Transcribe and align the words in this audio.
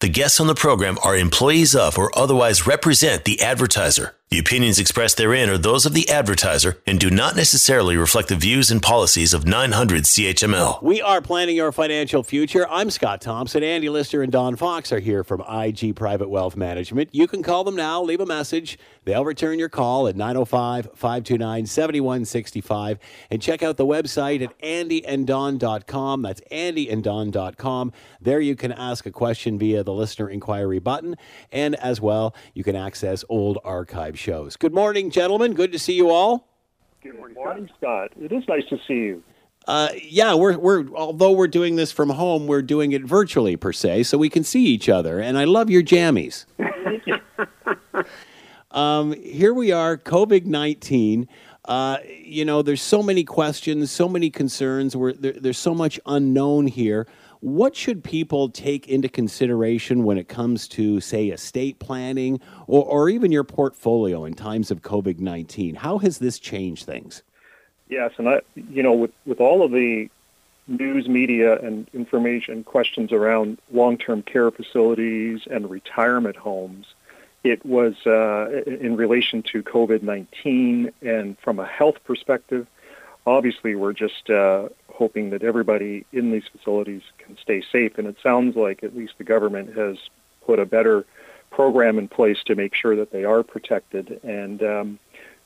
the 0.00 0.08
guests 0.08 0.40
on 0.40 0.46
the 0.46 0.54
program 0.54 0.96
are 1.04 1.14
employees 1.14 1.76
of 1.76 1.98
or 1.98 2.10
otherwise 2.18 2.66
represent 2.66 3.24
the 3.24 3.42
advertiser. 3.42 4.14
The 4.30 4.38
opinions 4.38 4.78
expressed 4.78 5.16
therein 5.16 5.50
are 5.50 5.58
those 5.58 5.86
of 5.86 5.92
the 5.92 6.08
advertiser 6.08 6.78
and 6.86 7.00
do 7.00 7.10
not 7.10 7.34
necessarily 7.34 7.96
reflect 7.96 8.28
the 8.28 8.36
views 8.36 8.70
and 8.70 8.80
policies 8.80 9.34
of 9.34 9.44
900 9.44 10.04
CHML. 10.04 10.80
We 10.84 11.02
are 11.02 11.20
planning 11.20 11.56
your 11.56 11.72
financial 11.72 12.22
future. 12.22 12.64
I'm 12.70 12.90
Scott 12.90 13.20
Thompson. 13.20 13.64
Andy 13.64 13.88
Lister 13.88 14.22
and 14.22 14.30
Don 14.30 14.54
Fox 14.54 14.92
are 14.92 15.00
here 15.00 15.24
from 15.24 15.42
IG 15.50 15.96
Private 15.96 16.30
Wealth 16.30 16.54
Management. 16.54 17.08
You 17.12 17.26
can 17.26 17.42
call 17.42 17.64
them 17.64 17.74
now, 17.74 18.00
leave 18.04 18.20
a 18.20 18.26
message. 18.26 18.78
They'll 19.04 19.24
return 19.24 19.58
your 19.58 19.68
call 19.68 20.06
at 20.06 20.14
905 20.14 20.90
529 20.94 21.66
7165 21.66 22.98
and 23.32 23.42
check 23.42 23.64
out 23.64 23.78
the 23.78 23.86
website 23.86 24.44
at 24.44 24.56
andyanddon.com. 24.60 26.22
That's 26.22 26.40
andyanddon.com. 26.52 27.92
There 28.20 28.40
you 28.40 28.54
can 28.54 28.70
ask 28.70 29.06
a 29.06 29.10
question 29.10 29.58
via 29.58 29.82
the 29.82 29.89
listener 29.92 30.28
inquiry 30.28 30.78
button, 30.78 31.16
and 31.52 31.74
as 31.76 32.00
well, 32.00 32.34
you 32.54 32.64
can 32.64 32.76
access 32.76 33.24
old 33.28 33.58
archive 33.64 34.18
shows. 34.18 34.56
Good 34.56 34.74
morning, 34.74 35.10
gentlemen. 35.10 35.54
Good 35.54 35.72
to 35.72 35.78
see 35.78 35.94
you 35.94 36.10
all. 36.10 36.46
Good 37.02 37.18
morning, 37.34 37.68
Scott. 37.78 38.12
It 38.20 38.30
is 38.32 38.44
nice 38.46 38.64
to 38.68 38.78
see 38.86 38.94
you. 38.94 39.22
Uh, 39.66 39.88
yeah, 40.02 40.34
we're 40.34 40.58
we're 40.58 40.88
although 40.94 41.32
we're 41.32 41.48
doing 41.48 41.76
this 41.76 41.92
from 41.92 42.10
home, 42.10 42.46
we're 42.46 42.62
doing 42.62 42.92
it 42.92 43.04
virtually 43.04 43.56
per 43.56 43.72
se, 43.72 44.04
so 44.04 44.18
we 44.18 44.28
can 44.28 44.42
see 44.42 44.64
each 44.64 44.88
other. 44.88 45.20
And 45.20 45.38
I 45.38 45.44
love 45.44 45.70
your 45.70 45.82
jammies. 45.82 46.46
um, 48.70 49.12
here 49.12 49.52
we 49.52 49.70
are, 49.70 49.96
COVID 49.96 50.46
nineteen. 50.46 51.28
Uh, 51.66 51.98
you 52.24 52.44
know, 52.44 52.62
there's 52.62 52.82
so 52.82 53.02
many 53.02 53.22
questions, 53.22 53.90
so 53.90 54.08
many 54.08 54.30
concerns. 54.30 54.96
Where 54.96 55.12
there, 55.12 55.32
there's 55.32 55.58
so 55.58 55.74
much 55.74 56.00
unknown 56.06 56.66
here. 56.66 57.06
What 57.40 57.74
should 57.74 58.04
people 58.04 58.50
take 58.50 58.86
into 58.86 59.08
consideration 59.08 60.04
when 60.04 60.18
it 60.18 60.28
comes 60.28 60.68
to, 60.68 61.00
say, 61.00 61.28
estate 61.28 61.78
planning 61.78 62.38
or, 62.66 62.84
or 62.84 63.08
even 63.08 63.32
your 63.32 63.44
portfolio 63.44 64.26
in 64.26 64.34
times 64.34 64.70
of 64.70 64.82
COVID 64.82 65.18
19? 65.18 65.76
How 65.76 65.98
has 65.98 66.18
this 66.18 66.38
changed 66.38 66.84
things? 66.84 67.22
Yes, 67.88 68.12
and 68.18 68.28
I, 68.28 68.40
you 68.54 68.82
know, 68.82 68.92
with, 68.92 69.12
with 69.24 69.40
all 69.40 69.62
of 69.62 69.72
the 69.72 70.10
news 70.68 71.08
media 71.08 71.58
and 71.60 71.88
information 71.92 72.62
questions 72.62 73.10
around 73.10 73.58
long 73.72 73.98
term 73.98 74.22
care 74.22 74.50
facilities 74.50 75.40
and 75.50 75.68
retirement 75.68 76.36
homes, 76.36 76.86
it 77.42 77.64
was 77.64 77.94
uh, 78.06 78.62
in 78.66 78.96
relation 78.96 79.42
to 79.44 79.62
COVID 79.62 80.02
19 80.02 80.92
and 81.02 81.38
from 81.38 81.58
a 81.58 81.66
health 81.66 81.96
perspective. 82.04 82.66
Obviously, 83.26 83.74
we're 83.74 83.92
just 83.92 84.30
uh, 84.30 84.68
hoping 85.00 85.30
that 85.30 85.42
everybody 85.42 86.04
in 86.12 86.30
these 86.30 86.44
facilities 86.52 87.00
can 87.16 87.38
stay 87.38 87.62
safe. 87.72 87.96
And 87.96 88.06
it 88.06 88.16
sounds 88.22 88.54
like 88.54 88.84
at 88.84 88.94
least 88.94 89.14
the 89.16 89.24
government 89.24 89.74
has 89.74 89.96
put 90.44 90.58
a 90.58 90.66
better 90.66 91.06
program 91.50 91.98
in 91.98 92.06
place 92.06 92.36
to 92.44 92.54
make 92.54 92.74
sure 92.74 92.94
that 92.96 93.10
they 93.10 93.24
are 93.24 93.42
protected. 93.42 94.20
And 94.22 94.62
um, 94.62 94.98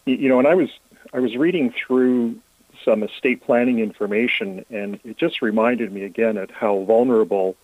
you 0.06 0.28
know, 0.28 0.40
and 0.40 0.48
I 0.48 0.56
was 0.56 0.70
I 1.12 1.20
was 1.20 1.36
reading 1.36 1.72
through 1.72 2.40
some 2.84 3.04
estate 3.04 3.44
planning 3.44 3.78
information, 3.78 4.64
and 4.70 4.98
it 5.04 5.16
just 5.18 5.40
reminded 5.40 5.92
me 5.92 6.02
again 6.02 6.36
at 6.36 6.50
how 6.50 6.82
vulnerable 6.82 7.54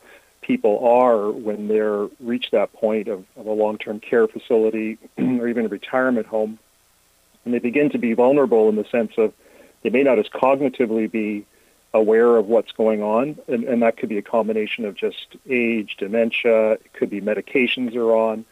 people 0.42 0.86
are 0.86 1.28
when 1.32 1.66
they're 1.66 2.06
reach 2.20 2.52
that 2.52 2.72
point 2.72 3.08
of, 3.08 3.24
of 3.36 3.46
a 3.46 3.52
long-term 3.52 3.98
care 3.98 4.28
facility 4.28 4.96
or 5.18 5.48
even 5.48 5.66
a 5.66 5.68
retirement 5.68 6.28
home, 6.28 6.56
and 7.44 7.52
they 7.52 7.58
begin 7.58 7.90
to 7.90 7.98
be 7.98 8.12
vulnerable 8.14 8.68
in 8.68 8.76
the 8.76 8.84
sense 8.84 9.12
of 9.18 9.32
they 9.82 9.90
may 9.90 10.04
not 10.04 10.20
as 10.20 10.28
cognitively 10.28 11.10
be 11.10 11.46
aware 11.92 12.36
of 12.36 12.46
what's 12.46 12.72
going 12.72 13.02
on, 13.02 13.38
and, 13.48 13.64
and 13.64 13.82
that 13.82 13.96
could 13.96 14.08
be 14.08 14.18
a 14.18 14.22
combination 14.22 14.84
of 14.84 14.94
just 14.94 15.36
age, 15.48 15.96
dementia, 15.98 16.72
it 16.72 16.92
could 16.92 17.10
be 17.10 17.20
medications 17.20 17.92
they're 17.92 18.14
on. 18.14 18.44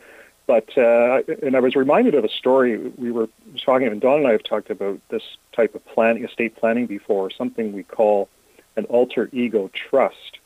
But 0.46 0.76
uh, 0.78 1.22
and 1.42 1.54
I 1.54 1.60
was 1.60 1.76
reminded 1.76 2.14
of 2.14 2.24
a 2.24 2.28
story 2.28 2.78
we 2.78 3.12
were 3.12 3.28
talking, 3.62 3.86
and 3.86 4.00
Don 4.00 4.20
and 4.20 4.26
I 4.26 4.32
have 4.32 4.42
talked 4.42 4.70
about 4.70 4.98
this 5.10 5.22
type 5.52 5.74
of 5.74 5.84
planning, 5.86 6.24
estate 6.24 6.56
planning 6.56 6.86
before, 6.86 7.30
something 7.30 7.72
we 7.74 7.82
call 7.82 8.30
an 8.74 8.86
alter 8.86 9.28
ego 9.30 9.70
trust. 9.74 10.38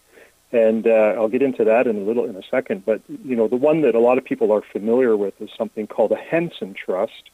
And 0.51 0.87
uh, 0.87 1.15
I'll 1.17 1.29
get 1.29 1.41
into 1.41 1.65
that 1.65 1.87
in 1.87 1.97
a 1.97 2.01
little 2.01 2.25
in 2.25 2.35
a 2.35 2.43
second. 2.43 2.85
But 2.85 3.01
you 3.09 3.37
know, 3.37 3.47
the 3.47 3.57
one 3.57 3.83
that 3.83 3.95
a 3.95 4.01
lot 4.01 4.19
of 4.19 4.25
people 4.25 4.51
are 4.53 4.61
familiar 4.61 5.17
with 5.17 5.41
is 5.41 5.51
something 5.57 5.87
called 5.87 6.11
a 6.11 6.17
Henson 6.17 6.75
Trust, 6.75 7.31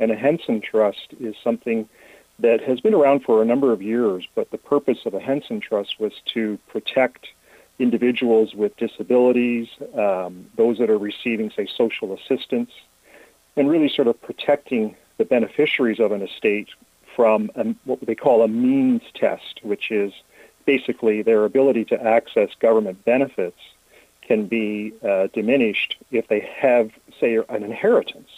and 0.00 0.10
a 0.10 0.16
Henson 0.16 0.62
Trust 0.62 1.14
is 1.20 1.36
something 1.44 1.86
that 2.38 2.60
has 2.62 2.80
been 2.80 2.94
around 2.94 3.24
for 3.24 3.42
a 3.42 3.44
number 3.44 3.72
of 3.72 3.82
years, 3.82 4.26
but 4.34 4.50
the 4.50 4.58
purpose 4.58 5.06
of 5.06 5.14
a 5.14 5.20
Henson 5.20 5.60
Trust 5.60 5.98
was 5.98 6.12
to 6.26 6.58
protect 6.68 7.28
individuals 7.78 8.54
with 8.54 8.76
disabilities, 8.76 9.68
um, 9.94 10.46
those 10.56 10.78
that 10.78 10.90
are 10.90 10.98
receiving, 10.98 11.50
say, 11.50 11.66
social 11.66 12.14
assistance, 12.14 12.70
and 13.56 13.70
really 13.70 13.88
sort 13.88 14.08
of 14.08 14.20
protecting 14.20 14.96
the 15.18 15.24
beneficiaries 15.24 16.00
of 16.00 16.12
an 16.12 16.22
estate 16.22 16.68
from 17.14 17.50
a, 17.54 17.74
what 17.84 18.00
they 18.00 18.14
call 18.14 18.42
a 18.42 18.48
means 18.48 19.02
test, 19.14 19.60
which 19.62 19.90
is 19.90 20.12
basically 20.66 21.22
their 21.22 21.44
ability 21.44 21.84
to 21.86 22.02
access 22.02 22.50
government 22.60 23.02
benefits 23.04 23.58
can 24.20 24.46
be 24.46 24.92
uh, 25.02 25.28
diminished 25.32 25.96
if 26.10 26.28
they 26.28 26.40
have, 26.40 26.90
say, 27.18 27.36
an 27.48 27.62
inheritance. 27.62 28.28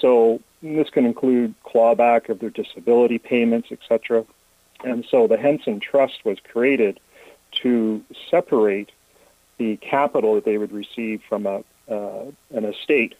So 0.00 0.40
this 0.62 0.90
can 0.90 1.06
include 1.06 1.54
clawback 1.64 2.28
of 2.28 2.38
their 2.38 2.50
disability 2.50 3.18
payments, 3.18 3.72
etc. 3.72 4.24
And 4.84 5.04
so 5.10 5.26
the 5.26 5.36
Henson 5.36 5.80
Trust 5.80 6.24
was 6.24 6.38
created 6.40 7.00
to 7.62 8.02
separate 8.30 8.90
the 9.58 9.76
capital 9.76 10.34
that 10.36 10.44
they 10.44 10.58
would 10.58 10.72
receive 10.72 11.22
from 11.28 11.46
a, 11.46 11.62
uh, 11.90 12.24
an 12.54 12.64
estate 12.64 13.14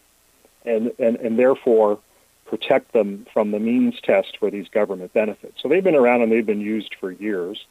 and, 0.65 0.91
and, 0.99 1.17
and 1.17 1.37
therefore 1.37 1.99
protect 2.45 2.93
them 2.93 3.25
from 3.33 3.51
the 3.51 3.59
means 3.59 3.99
test 4.01 4.37
for 4.37 4.49
these 4.49 4.67
government 4.69 5.13
benefits. 5.13 5.61
So 5.61 5.69
they've 5.69 5.83
been 5.83 5.95
around 5.95 6.21
and 6.21 6.31
they've 6.31 6.45
been 6.45 6.61
used 6.61 6.95
for 6.95 7.11
years. 7.11 7.65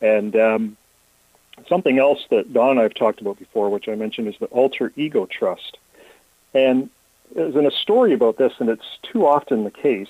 And 0.00 0.34
um, 0.36 0.76
something 1.68 1.98
else 1.98 2.24
that 2.30 2.52
Don 2.52 2.72
and 2.72 2.80
I 2.80 2.82
have 2.84 2.94
talked 2.94 3.20
about 3.20 3.38
before, 3.38 3.70
which 3.70 3.88
I 3.88 3.94
mentioned, 3.94 4.28
is 4.28 4.34
the 4.38 4.46
alter 4.46 4.92
ego 4.96 5.26
trust. 5.26 5.78
And 6.52 6.90
there's 7.34 7.56
a 7.56 7.70
story 7.70 8.12
about 8.12 8.38
this, 8.38 8.52
and 8.58 8.68
it's 8.68 8.98
too 9.02 9.26
often 9.26 9.64
the 9.64 9.70
case. 9.70 10.08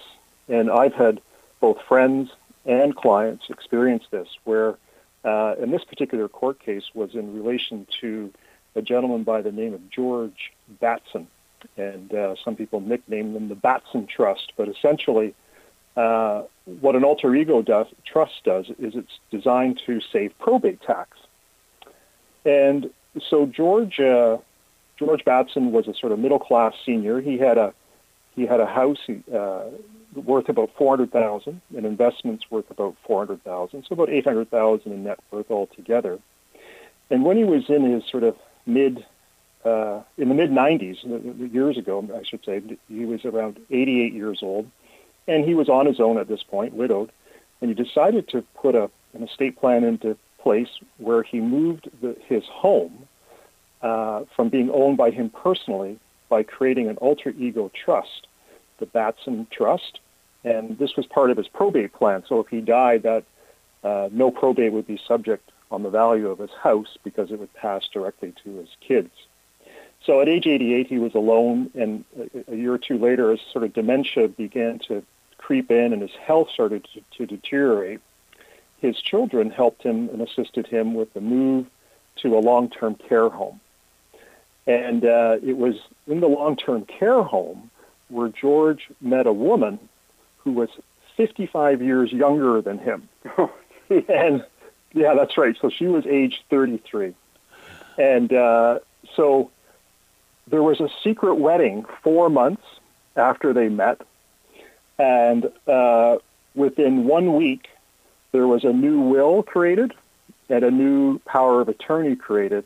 And 0.49 0.71
I've 0.71 0.95
had 0.95 1.21
both 1.61 1.81
friends 1.83 2.31
and 2.67 2.95
clients 2.95 3.49
experience 3.49 4.05
this, 4.11 4.29
where 4.45 4.77
uh, 5.25 5.55
in 5.59 5.71
this 5.71 5.85
particular 5.85 6.29
court 6.29 6.61
case 6.61 6.85
was 6.95 7.15
in 7.15 7.35
relation 7.35 7.87
to 8.01 8.33
a 8.75 8.83
gentleman 8.83 9.23
by 9.23 9.41
the 9.41 9.53
name 9.53 9.73
of 9.73 9.91
George 9.91 10.53
Batson, 10.81 11.27
and 11.77 12.13
uh, 12.13 12.35
some 12.45 12.57
people 12.57 12.81
nickname 12.81 13.33
them 13.33 13.49
the 13.49 13.55
Batson 13.55 14.07
Trust. 14.07 14.53
But 14.57 14.69
essentially, 14.69 15.35
uh, 15.97 16.43
what 16.65 16.97
an 16.97 17.05
alter 17.05 17.35
ego 17.35 17.63
does, 17.63 17.87
trust 18.05 18.45
does 18.45 18.67
is 18.79 18.95
it's 18.97 19.19
designed 19.31 19.81
to 19.87 20.01
save 20.13 20.39
probate 20.39 20.83
tax. 20.83 21.17
And 22.45 22.91
so 23.31 23.47
George 23.47 24.01
uh, 24.01 24.39
George 24.99 25.25
Batson 25.25 25.73
was 25.73 25.89
a 25.89 25.95
sort 25.95 26.13
of 26.13 26.19
middle 26.19 26.39
class 26.39 26.75
senior. 26.85 27.21
He 27.21 27.39
had 27.39 27.59
a 27.59 27.75
he 28.37 28.47
had 28.47 28.61
a 28.61 28.67
house 28.67 28.99
uh, 29.33 29.65
worth 30.15 30.49
about 30.49 30.71
four 30.77 30.97
hundred 30.97 31.13
thousand, 31.13 31.61
and 31.77 31.87
investments 31.87 32.45
worth 32.51 32.71
about 32.71 32.97
four 33.07 33.25
hundred 33.25 33.43
thousand, 33.45 33.85
so 33.89 33.95
about 33.95 34.11
eight 34.11 34.25
hundred 34.25 34.51
thousand 34.51 34.93
in 34.93 35.05
net 35.05 35.19
worth 35.31 35.51
altogether. 35.51 36.19
And 37.11 37.25
when 37.25 37.37
he 37.37 37.45
was 37.45 37.69
in 37.69 37.83
his 37.85 38.05
sort 38.11 38.23
of 38.23 38.37
mid 38.67 39.05
uh, 39.65 40.03
in 40.19 40.29
the 40.29 40.35
mid 40.35 40.51
90s, 40.51 41.53
years 41.53 41.79
ago, 41.79 42.07
I 42.15 42.23
should 42.23 42.45
say, 42.45 42.63
he 42.89 43.05
was 43.07 43.25
around 43.25 43.59
88 43.71 44.13
years 44.13 44.41
old, 44.43 44.71
and 45.27 45.45
he 45.45 45.55
was 45.55 45.69
on 45.69 45.87
his 45.87 46.01
own 46.01 46.19
at 46.19 46.29
this 46.29 46.43
point, 46.43 46.75
widowed, 46.75 47.11
and 47.61 47.71
he 47.71 47.83
decided 47.83 48.29
to 48.29 48.43
put 48.55 48.75
a, 48.75 48.91
an 49.15 49.23
estate 49.23 49.59
plan 49.59 49.85
into 49.85 50.19
place 50.39 50.69
where 50.99 51.23
he 51.23 51.41
moved 51.41 51.89
the, 52.03 52.15
his 52.27 52.45
home 52.45 53.09
uh, 53.85 54.25
from 54.35 54.49
being 54.49 54.71
owned 54.71 54.97
by 54.97 55.11
him 55.11 55.29
personally 55.29 55.99
by 56.31 56.43
creating 56.43 56.89
an 56.89 56.97
alter 56.97 57.35
ego 57.39 57.71
trust, 57.75 58.27
the 58.79 58.87
Batson 58.87 59.47
Trust. 59.51 60.01
And 60.43 60.79
this 60.79 60.97
was 60.97 61.07
part 61.07 61.31
of 61.31 61.37
his 61.37 61.49
probate 61.49 61.93
plan. 61.93 62.25
So 62.27 62.41
if 62.41 62.49
he 62.49 62.63
died, 62.63 63.03
that 63.03 63.25
uh, 63.85 64.09
no 64.11 64.31
probate 64.31 64.73
would 64.73 64.87
be 64.87 64.99
subject 65.07 65.51
on 65.71 65.83
the 65.83 65.91
value 65.91 66.31
of 66.31 66.39
his 66.39 66.51
house 66.51 66.97
because 67.05 67.31
it 67.31 67.39
would 67.39 67.53
pass 67.53 67.87
directly 67.89 68.33
to 68.43 68.57
his 68.57 68.71
kids. 68.81 69.11
So 70.05 70.21
at 70.21 70.29
age 70.29 70.47
88, 70.47 70.87
he 70.87 70.99
was 70.99 71.15
alone, 71.15 71.71
and 71.75 72.05
a 72.49 72.57
year 72.57 72.73
or 72.73 72.79
two 72.79 72.99
later, 72.99 73.33
as 73.33 73.41
sort 73.53 73.65
of 73.65 73.75
dementia 73.75 74.29
began 74.29 74.79
to 74.89 75.03
creep 75.37 75.71
in 75.71 75.93
and 75.93 76.01
his 76.01 76.13
health 76.13 76.51
started 76.51 76.87
to, 76.95 77.03
to 77.19 77.27
deteriorate, 77.27 78.01
his 78.79 78.99
children 79.01 79.51
helped 79.51 79.83
him 79.83 80.09
and 80.09 80.23
assisted 80.23 80.67
him 80.67 80.95
with 80.95 81.13
the 81.13 81.21
move 81.21 81.67
to 82.17 82.37
a 82.37 82.41
long-term 82.41 82.95
care 82.95 83.29
home. 83.29 83.61
And 84.67 85.05
uh, 85.05 85.39
it 85.43 85.57
was 85.57 85.77
in 86.07 86.21
the 86.21 86.29
long-term 86.29 86.87
care 86.87 87.23
home 87.23 87.71
where 88.09 88.29
George 88.29 88.89
met 89.01 89.27
a 89.27 89.33
woman 89.33 89.79
who 90.39 90.53
was 90.53 90.71
55 91.17 91.83
years 91.83 92.13
younger 92.13 92.61
than 92.61 92.79
him. 92.79 93.09
and 94.09 94.45
Yeah, 94.95 95.15
that's 95.15 95.37
right. 95.37 95.57
So 95.61 95.69
she 95.69 95.87
was 95.87 96.07
age 96.07 96.45
33. 96.51 97.15
And 97.99 98.33
uh, 98.33 98.79
so 99.17 99.51
there 100.47 100.63
was 100.63 100.81
a 100.81 100.89
secret 101.03 101.35
wedding 101.35 101.85
four 102.03 102.31
months 102.31 102.63
after 103.17 103.53
they 103.53 103.69
met. 103.69 104.01
And 104.99 105.51
uh, 105.67 106.19
within 106.55 107.07
one 107.07 107.35
week, 107.35 107.69
there 108.31 108.47
was 108.47 108.63
a 108.63 108.73
new 108.73 109.01
will 109.01 109.43
created 109.43 109.93
and 110.49 110.65
a 110.65 110.71
new 110.71 111.19
power 111.21 111.61
of 111.61 111.69
attorney 111.69 112.15
created 112.15 112.65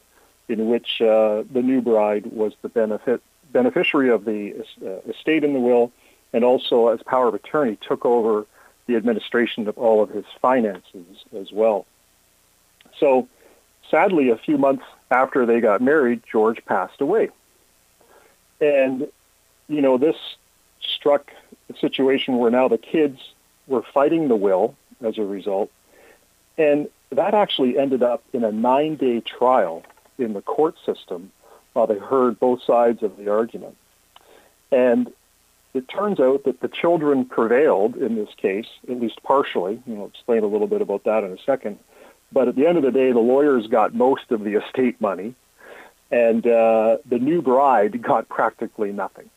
in 0.49 0.69
which 0.69 1.01
uh, 1.01 1.45
the 1.51 1.63
new 1.63 1.81
bride 1.81 2.27
was 2.27 2.53
the 2.63 2.69
benefit, 2.69 3.23
beneficiary 3.53 4.11
of 4.11 4.25
the 4.25 4.55
uh, 4.85 5.11
estate 5.11 5.45
in 5.45 5.53
the 5.53 5.61
will 5.61 5.93
and 6.33 6.45
also 6.45 6.89
as 6.89 7.03
power 7.03 7.29
of 7.29 7.35
attorney 7.35 7.77
took 7.77 8.05
over 8.05 8.47
the 8.87 8.97
administration 8.97 9.69
of 9.69 9.77
all 9.79 10.03
of 10.03 10.11
his 10.11 10.25
finances 10.41 11.25
as 11.37 11.53
well. 11.53 11.87
So 12.99 13.29
sadly, 13.91 14.31
a 14.31 14.37
few 14.37 14.59
months 14.59 14.85
after 15.11 15.47
they 15.47 15.61
got 15.61 15.81
married, 15.81 16.23
George 16.31 16.65
passed 16.65 17.01
away. 17.01 17.31
And, 18.61 19.09
you 19.69 19.81
know, 19.81 19.99
this 19.99 20.17
struck 20.81 21.31
a 21.71 21.77
situation 21.79 22.39
where 22.39 22.51
now 22.51 22.69
the 22.69 22.79
kids 22.79 23.21
were 23.67 23.83
fighting 23.83 24.29
the 24.29 24.37
will 24.37 24.75
as 25.03 25.19
a 25.19 25.25
result. 25.25 25.71
And 26.57 26.89
that 27.11 27.35
actually 27.35 27.79
ended 27.79 28.03
up 28.03 28.23
in 28.33 28.45
a 28.45 28.53
nine 28.53 28.97
day 28.97 29.21
trial 29.21 29.85
in 30.19 30.33
the 30.33 30.43
court 30.43 30.77
system 30.85 31.33
while 31.73 31.87
they 31.87 31.99
heard 31.99 32.41
both 32.41 32.63
sides 32.63 33.03
of 33.03 33.17
the 33.17 33.31
argument. 33.31 33.77
And 34.71 35.13
it 35.75 35.89
turns 35.89 36.19
out 36.19 36.45
that 36.45 36.61
the 36.61 36.69
children 36.69 37.25
prevailed 37.25 37.97
in 37.97 38.17
this 38.17 38.31
case, 38.37 38.67
at 38.91 39.01
least 39.01 39.23
partially. 39.23 39.83
You 39.87 39.95
know, 39.95 40.07
explain 40.07 40.43
a 40.43 40.47
little 40.47 40.67
bit 40.67 40.83
about 40.83 41.05
that 41.05 41.25
in 41.25 41.33
a 41.33 41.39
second. 41.45 41.79
But 42.33 42.49
at 42.49 42.57
the 42.57 42.67
end 42.67 42.79
of 42.79 42.85
the 42.85 42.91
day, 42.91 43.13
the 43.13 43.21
lawyers 43.21 43.67
got 43.67 43.95
most 43.95 44.31
of 44.31 44.45
the 44.45 44.55
estate 44.55 45.01
money, 45.01 45.35
and 46.11 46.47
uh, 46.47 46.99
the 47.07 47.19
new 47.19 47.43
bride 47.43 48.03
got 48.03 48.29
practically 48.29 48.93
nothing. 48.93 49.31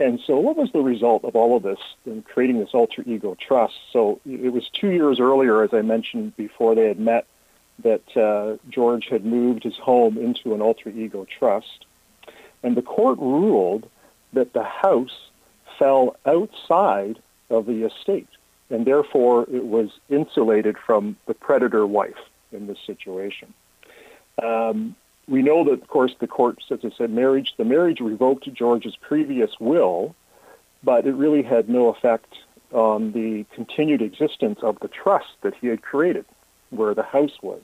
And 0.00 0.20
so, 0.26 0.38
what 0.38 0.56
was 0.56 0.70
the 0.72 0.80
result 0.80 1.24
of 1.24 1.34
all 1.34 1.56
of 1.56 1.64
this 1.64 1.78
in 2.06 2.22
creating 2.22 2.60
this 2.60 2.70
alter 2.72 3.02
ego 3.04 3.36
trust? 3.38 3.74
So, 3.92 4.20
it 4.24 4.52
was 4.52 4.68
two 4.70 4.90
years 4.90 5.18
earlier, 5.18 5.62
as 5.62 5.74
I 5.74 5.82
mentioned 5.82 6.36
before 6.36 6.74
they 6.74 6.86
had 6.86 7.00
met, 7.00 7.26
that 7.82 8.16
uh, 8.16 8.56
George 8.68 9.08
had 9.08 9.24
moved 9.24 9.62
his 9.62 9.76
home 9.76 10.18
into 10.18 10.54
an 10.54 10.60
alter 10.60 10.90
ego 10.90 11.26
trust. 11.38 11.86
And 12.62 12.76
the 12.76 12.82
court 12.82 13.18
ruled 13.18 13.88
that 14.32 14.52
the 14.52 14.64
house 14.64 15.30
fell 15.78 16.16
outside 16.26 17.22
of 17.50 17.66
the 17.66 17.84
estate 17.84 18.28
and 18.70 18.86
therefore 18.86 19.46
it 19.52 19.64
was 19.64 19.90
insulated 20.08 20.76
from 20.78 21.16
the 21.26 21.34
predator 21.34 21.86
wife 21.86 22.18
in 22.52 22.66
this 22.66 22.78
situation. 22.86 23.52
Um, 24.42 24.94
we 25.26 25.42
know 25.42 25.64
that, 25.64 25.72
of 25.72 25.88
course, 25.88 26.14
the 26.18 26.26
court, 26.26 26.58
as 26.70 26.80
I 26.84 26.90
said, 26.96 27.10
marriage, 27.10 27.54
the 27.56 27.64
marriage 27.64 28.00
revoked 28.00 28.52
George's 28.52 28.96
previous 28.96 29.50
will, 29.60 30.14
but 30.82 31.06
it 31.06 31.14
really 31.14 31.42
had 31.42 31.68
no 31.68 31.88
effect 31.88 32.34
on 32.72 33.12
the 33.12 33.44
continued 33.54 34.02
existence 34.02 34.60
of 34.62 34.78
the 34.80 34.88
trust 34.88 35.28
that 35.42 35.54
he 35.54 35.66
had 35.66 35.82
created, 35.82 36.24
where 36.70 36.94
the 36.94 37.02
house 37.02 37.36
was. 37.42 37.62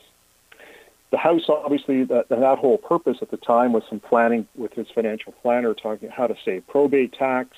The 1.10 1.18
house, 1.18 1.48
obviously, 1.48 2.04
that, 2.04 2.28
that 2.28 2.58
whole 2.58 2.78
purpose 2.78 3.18
at 3.22 3.30
the 3.30 3.36
time 3.36 3.72
was 3.72 3.84
some 3.88 4.00
planning 4.00 4.48
with 4.56 4.72
his 4.72 4.88
financial 4.90 5.32
planner, 5.32 5.72
talking 5.74 6.08
how 6.08 6.26
to 6.26 6.36
save 6.44 6.66
probate 6.66 7.12
tax, 7.12 7.56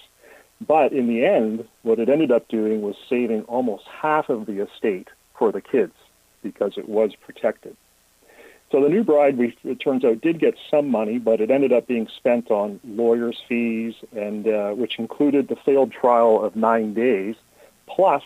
but 0.66 0.92
in 0.92 1.06
the 1.06 1.24
end, 1.24 1.66
what 1.82 1.98
it 1.98 2.08
ended 2.08 2.32
up 2.32 2.48
doing 2.48 2.82
was 2.82 2.96
saving 3.08 3.42
almost 3.42 3.84
half 3.86 4.28
of 4.28 4.46
the 4.46 4.62
estate 4.62 5.08
for 5.38 5.52
the 5.52 5.60
kids 5.60 5.92
because 6.42 6.78
it 6.78 6.88
was 6.88 7.14
protected. 7.14 7.76
So 8.72 8.82
the 8.82 8.88
new 8.88 9.04
bride, 9.04 9.38
we, 9.38 9.56
it 9.64 9.78
turns 9.78 10.04
out, 10.04 10.20
did 10.20 10.40
get 10.40 10.56
some 10.70 10.90
money, 10.90 11.18
but 11.18 11.40
it 11.40 11.50
ended 11.50 11.72
up 11.72 11.86
being 11.86 12.08
spent 12.08 12.50
on 12.50 12.80
lawyers' 12.84 13.40
fees, 13.48 13.94
and 14.14 14.48
uh, 14.48 14.72
which 14.72 14.98
included 14.98 15.48
the 15.48 15.56
failed 15.56 15.92
trial 15.92 16.42
of 16.42 16.56
nine 16.56 16.92
days, 16.92 17.36
plus 17.86 18.22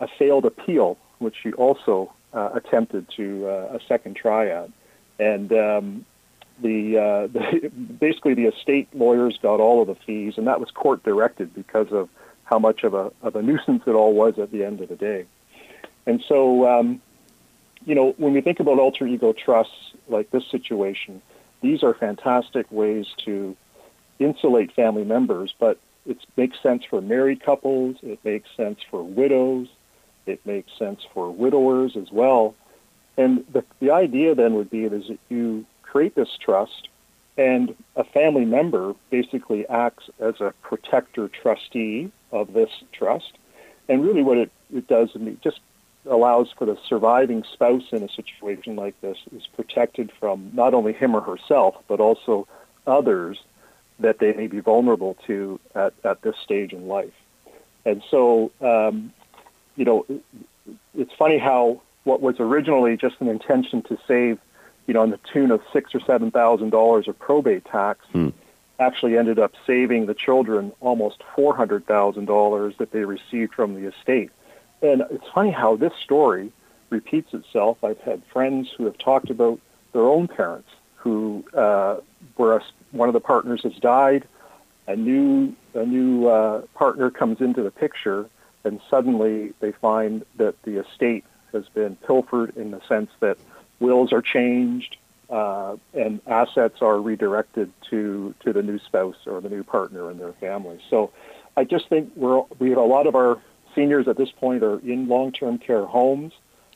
a 0.00 0.08
failed 0.08 0.46
appeal, 0.46 0.96
which 1.18 1.36
she 1.42 1.52
also 1.52 2.12
uh, 2.36 2.50
attempted 2.52 3.08
to 3.16 3.48
uh, 3.48 3.78
a 3.78 3.80
second 3.88 4.14
tryout. 4.14 4.70
And 5.18 5.50
um, 5.52 6.06
the, 6.60 6.98
uh, 6.98 7.26
the 7.32 7.68
basically 7.70 8.34
the 8.34 8.46
estate 8.46 8.88
lawyers 8.94 9.38
got 9.42 9.58
all 9.58 9.80
of 9.80 9.88
the 9.88 9.94
fees, 9.94 10.34
and 10.36 10.46
that 10.46 10.60
was 10.60 10.70
court 10.70 11.02
directed 11.02 11.54
because 11.54 11.90
of 11.90 12.08
how 12.44 12.58
much 12.60 12.84
of 12.84 12.94
a 12.94 13.10
of 13.22 13.34
a 13.34 13.42
nuisance 13.42 13.82
it 13.86 13.90
all 13.90 14.12
was 14.12 14.38
at 14.38 14.52
the 14.52 14.62
end 14.62 14.80
of 14.80 14.88
the 14.88 14.94
day. 14.94 15.24
And 16.06 16.22
so, 16.28 16.68
um, 16.68 17.00
you 17.84 17.96
know, 17.96 18.14
when 18.18 18.32
we 18.32 18.40
think 18.40 18.60
about 18.60 18.78
alter 18.78 19.06
ego 19.06 19.32
trusts 19.32 19.92
like 20.08 20.30
this 20.30 20.46
situation, 20.46 21.20
these 21.62 21.82
are 21.82 21.94
fantastic 21.94 22.70
ways 22.70 23.06
to 23.24 23.56
insulate 24.20 24.72
family 24.72 25.04
members, 25.04 25.54
but 25.58 25.80
it 26.06 26.18
makes 26.36 26.60
sense 26.62 26.84
for 26.84 27.00
married 27.00 27.42
couples, 27.42 27.96
it 28.02 28.20
makes 28.24 28.48
sense 28.56 28.78
for 28.88 29.02
widows, 29.02 29.68
it 30.26 30.44
makes 30.44 30.70
sense 30.78 31.00
for 31.12 31.30
widowers 31.30 31.96
as 31.96 32.10
well. 32.10 32.54
And 33.16 33.44
the, 33.52 33.64
the 33.80 33.90
idea 33.90 34.34
then 34.34 34.54
would 34.54 34.70
be 34.70 34.84
is 34.84 35.08
that 35.08 35.18
you 35.28 35.64
create 35.82 36.14
this 36.14 36.36
trust, 36.38 36.88
and 37.38 37.74
a 37.94 38.04
family 38.04 38.44
member 38.44 38.94
basically 39.10 39.66
acts 39.68 40.10
as 40.18 40.40
a 40.40 40.52
protector 40.62 41.28
trustee 41.28 42.10
of 42.32 42.52
this 42.52 42.70
trust. 42.92 43.32
And 43.88 44.04
really, 44.04 44.22
what 44.22 44.38
it, 44.38 44.50
it 44.74 44.88
does, 44.88 45.10
it 45.14 45.40
just 45.42 45.60
allows 46.08 46.52
for 46.56 46.66
the 46.66 46.78
surviving 46.88 47.44
spouse 47.52 47.92
in 47.92 48.02
a 48.02 48.08
situation 48.08 48.76
like 48.76 49.00
this 49.00 49.18
is 49.34 49.46
protected 49.46 50.12
from 50.20 50.50
not 50.52 50.74
only 50.74 50.92
him 50.92 51.14
or 51.14 51.20
herself, 51.20 51.76
but 51.88 52.00
also 52.00 52.46
others 52.86 53.38
that 53.98 54.18
they 54.18 54.32
may 54.32 54.46
be 54.46 54.60
vulnerable 54.60 55.16
to 55.26 55.58
at, 55.74 55.94
at 56.04 56.20
this 56.22 56.36
stage 56.44 56.72
in 56.72 56.86
life. 56.86 57.14
And 57.84 58.02
so, 58.10 58.52
um, 58.60 59.12
you 59.76 59.84
know, 59.84 60.06
it's 60.96 61.12
funny 61.14 61.38
how 61.38 61.82
what 62.04 62.20
was 62.20 62.36
originally 62.38 62.96
just 62.96 63.16
an 63.20 63.28
intention 63.28 63.82
to 63.82 63.98
save 64.06 64.38
you 64.86 64.94
know, 64.94 65.02
on 65.02 65.10
the 65.10 65.20
tune 65.32 65.50
of 65.50 65.60
six 65.72 65.94
or 65.94 66.00
seven 66.00 66.30
thousand 66.30 66.70
dollars 66.70 67.08
of 67.08 67.18
probate 67.18 67.64
tax, 67.64 68.04
hmm. 68.12 68.28
actually 68.78 69.18
ended 69.18 69.38
up 69.38 69.52
saving 69.66 70.06
the 70.06 70.14
children 70.14 70.72
almost 70.80 71.22
four 71.34 71.56
hundred 71.56 71.86
thousand 71.86 72.26
dollars 72.26 72.74
that 72.78 72.92
they 72.92 73.04
received 73.04 73.54
from 73.54 73.74
the 73.74 73.88
estate. 73.88 74.30
And 74.82 75.02
it's 75.10 75.26
funny 75.34 75.50
how 75.50 75.76
this 75.76 75.92
story 76.04 76.52
repeats 76.90 77.34
itself. 77.34 77.82
I've 77.82 78.00
had 78.00 78.22
friends 78.32 78.70
who 78.76 78.84
have 78.84 78.96
talked 78.98 79.30
about 79.30 79.58
their 79.92 80.06
own 80.06 80.28
parents 80.28 80.68
who, 80.96 81.44
uh, 81.54 81.96
where 82.36 82.56
a, 82.56 82.62
one 82.92 83.08
of 83.08 83.12
the 83.12 83.20
partners 83.20 83.62
has 83.62 83.74
died, 83.74 84.26
a 84.86 84.94
new 84.94 85.54
a 85.74 85.84
new 85.84 86.28
uh, 86.28 86.62
partner 86.74 87.10
comes 87.10 87.40
into 87.40 87.62
the 87.62 87.70
picture, 87.70 88.28
and 88.66 88.80
suddenly 88.90 89.54
they 89.60 89.72
find 89.72 90.26
that 90.36 90.60
the 90.64 90.84
estate 90.84 91.24
has 91.52 91.68
been 91.68 91.96
pilfered 91.96 92.56
in 92.56 92.72
the 92.72 92.80
sense 92.88 93.10
that 93.20 93.38
wills 93.80 94.12
are 94.12 94.22
changed, 94.22 94.96
uh, 95.30 95.76
and 95.94 96.20
assets 96.26 96.82
are 96.82 97.00
redirected 97.00 97.72
to 97.90 98.34
to 98.40 98.52
the 98.52 98.62
new 98.62 98.78
spouse 98.78 99.16
or 99.26 99.40
the 99.40 99.48
new 99.48 99.62
partner 99.62 100.10
and 100.10 100.20
their 100.20 100.32
family. 100.34 100.78
So, 100.90 101.12
I 101.56 101.64
just 101.64 101.88
think 101.88 102.12
we're 102.16 102.42
we 102.58 102.70
have 102.70 102.78
a 102.78 102.82
lot 102.82 103.06
of 103.06 103.14
our 103.14 103.38
seniors 103.74 104.08
at 104.08 104.16
this 104.16 104.30
point 104.30 104.62
are 104.62 104.78
in 104.80 105.06
long-term 105.06 105.58
care 105.58 105.84
homes. 105.84 106.32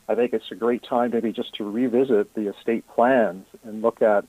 I 0.09 0.15
think 0.15 0.33
it's 0.33 0.51
a 0.51 0.57
great 0.57 0.83
time 0.83 1.11
maybe 1.13 1.33
just 1.33 1.55
to 1.55 1.71
revisit 1.71 2.35
the 2.35 2.49
estate 2.55 2.87
plans 2.89 3.47
and 3.65 3.83
look 3.83 4.03
at 4.03 4.25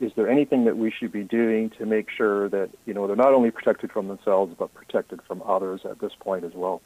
is 0.00 0.12
there 0.14 0.28
anything 0.28 0.64
that 0.64 0.76
we 0.76 0.90
should 0.90 1.12
be 1.12 1.22
doing 1.22 1.70
to 1.70 1.86
make 1.86 2.10
sure 2.10 2.48
that 2.48 2.70
you 2.86 2.94
know 2.94 3.06
they're 3.06 3.16
not 3.16 3.32
only 3.32 3.50
protected 3.50 3.92
from 3.92 4.08
themselves 4.08 4.54
but 4.58 4.72
protected 4.74 5.20
from 5.22 5.42
others 5.46 5.82
at 5.84 5.98
this 6.00 6.12
point 6.18 6.44
as 6.44 6.52
well. 6.54 6.82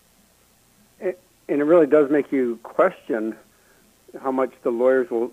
And 1.00 1.14
it 1.48 1.64
really 1.64 1.86
does 1.86 2.10
make 2.10 2.32
you 2.32 2.58
question 2.62 3.36
how 4.20 4.32
much 4.32 4.52
the 4.62 4.70
lawyers 4.70 5.10
will 5.10 5.30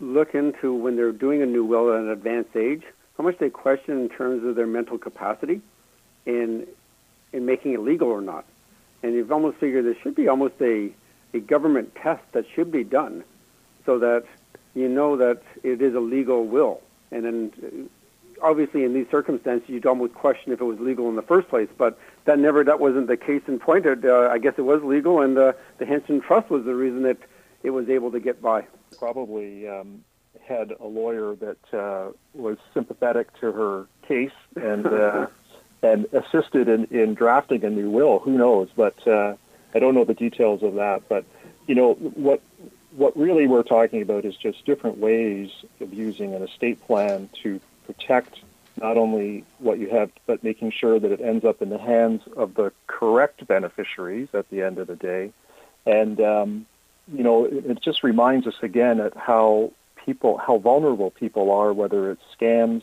look 0.00 0.34
into 0.34 0.72
when 0.74 0.96
they're 0.96 1.12
doing 1.12 1.42
a 1.42 1.46
new 1.46 1.64
will 1.64 1.92
at 1.92 2.00
an 2.00 2.10
advanced 2.10 2.56
age, 2.56 2.82
how 3.16 3.24
much 3.24 3.38
they 3.38 3.50
question 3.50 4.00
in 4.00 4.08
terms 4.08 4.44
of 4.44 4.54
their 4.54 4.66
mental 4.66 4.98
capacity 4.98 5.60
in 6.26 6.66
in 7.32 7.44
making 7.44 7.74
it 7.74 7.80
legal 7.80 8.08
or 8.08 8.22
not. 8.22 8.44
And 9.02 9.14
you've 9.14 9.30
almost 9.30 9.58
figured 9.58 9.84
there 9.84 9.96
should 10.02 10.14
be 10.14 10.28
almost 10.28 10.54
a, 10.60 10.90
a 11.34 11.40
government 11.40 11.94
test 11.94 12.22
that 12.32 12.46
should 12.54 12.72
be 12.72 12.84
done 12.84 13.22
so 13.84 13.98
that 13.98 14.24
you 14.74 14.88
know 14.88 15.16
that 15.16 15.42
it 15.62 15.82
is 15.82 15.94
a 15.94 16.00
legal 16.00 16.44
will. 16.44 16.80
And 17.10 17.24
then 17.24 17.90
obviously 18.42 18.84
in 18.84 18.94
these 18.94 19.06
circumstances 19.10 19.68
you'd 19.68 19.86
almost 19.86 20.14
question 20.14 20.52
if 20.52 20.60
it 20.60 20.64
was 20.64 20.78
legal 20.80 21.08
in 21.08 21.16
the 21.16 21.22
first 21.22 21.48
place, 21.48 21.68
but 21.76 21.98
that 22.24 22.38
never 22.38 22.64
that 22.64 22.80
wasn't 22.80 23.06
the 23.06 23.16
case 23.16 23.42
in 23.48 23.58
point. 23.58 23.86
Uh, 23.86 24.28
I 24.30 24.38
guess 24.38 24.54
it 24.56 24.62
was 24.62 24.82
legal 24.82 25.20
and 25.20 25.36
uh, 25.36 25.52
the 25.78 25.86
Henson 25.86 26.20
Trust 26.20 26.50
was 26.50 26.64
the 26.64 26.74
reason 26.74 27.02
that 27.02 27.18
it 27.62 27.70
was 27.70 27.88
able 27.88 28.10
to 28.12 28.20
get 28.20 28.40
by. 28.40 28.64
Probably 28.98 29.68
um, 29.68 30.04
had 30.48 30.72
a 30.80 30.86
lawyer 30.86 31.34
that 31.36 31.78
uh, 31.78 32.12
was 32.34 32.56
sympathetic 32.72 33.32
to 33.40 33.52
her 33.52 33.86
case 34.06 34.32
and 34.56 34.86
uh, 34.86 35.26
and 35.82 36.06
assisted 36.12 36.68
in, 36.68 36.84
in 36.86 37.14
drafting 37.14 37.64
a 37.64 37.70
new 37.70 37.90
will. 37.90 38.18
Who 38.20 38.32
knows? 38.32 38.68
But 38.74 39.06
uh, 39.06 39.36
I 39.74 39.78
don't 39.78 39.94
know 39.94 40.04
the 40.04 40.14
details 40.14 40.62
of 40.62 40.74
that. 40.74 41.08
But 41.08 41.24
you 41.66 41.74
know 41.74 41.94
what 41.94 42.42
what 42.92 43.16
really 43.16 43.46
we're 43.46 43.62
talking 43.62 44.02
about 44.02 44.24
is 44.24 44.34
just 44.36 44.64
different 44.64 44.98
ways 44.98 45.50
of 45.80 45.92
using 45.92 46.34
an 46.34 46.42
estate 46.42 46.80
plan 46.86 47.28
to 47.42 47.60
protect 47.88 48.40
not 48.80 48.96
only 48.96 49.44
what 49.58 49.78
you 49.78 49.88
have, 49.88 50.10
but 50.26 50.44
making 50.44 50.70
sure 50.70 51.00
that 51.00 51.10
it 51.10 51.20
ends 51.20 51.44
up 51.44 51.62
in 51.62 51.68
the 51.68 51.78
hands 51.78 52.22
of 52.36 52.54
the 52.54 52.72
correct 52.86 53.44
beneficiaries 53.46 54.28
at 54.34 54.48
the 54.50 54.62
end 54.62 54.78
of 54.78 54.86
the 54.86 54.94
day. 55.12 55.32
And, 55.84 56.20
um, 56.20 56.66
you 57.12 57.24
know, 57.24 57.46
it, 57.46 57.64
it 57.66 57.80
just 57.80 58.04
reminds 58.04 58.46
us 58.46 58.54
again 58.62 59.00
at 59.00 59.16
how 59.16 59.72
people, 60.04 60.36
how 60.36 60.58
vulnerable 60.58 61.10
people 61.10 61.50
are, 61.50 61.72
whether 61.72 62.10
it's 62.12 62.22
scams. 62.38 62.82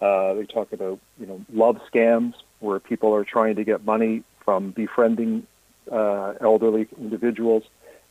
Uh, 0.00 0.34
they 0.34 0.46
talk 0.46 0.72
about, 0.72 0.98
you 1.18 1.26
know, 1.26 1.44
love 1.52 1.80
scams 1.92 2.34
where 2.60 2.78
people 2.78 3.14
are 3.14 3.24
trying 3.24 3.56
to 3.56 3.64
get 3.64 3.84
money 3.84 4.22
from 4.44 4.70
befriending 4.70 5.46
uh, 5.90 6.34
elderly 6.40 6.88
individuals. 7.00 7.64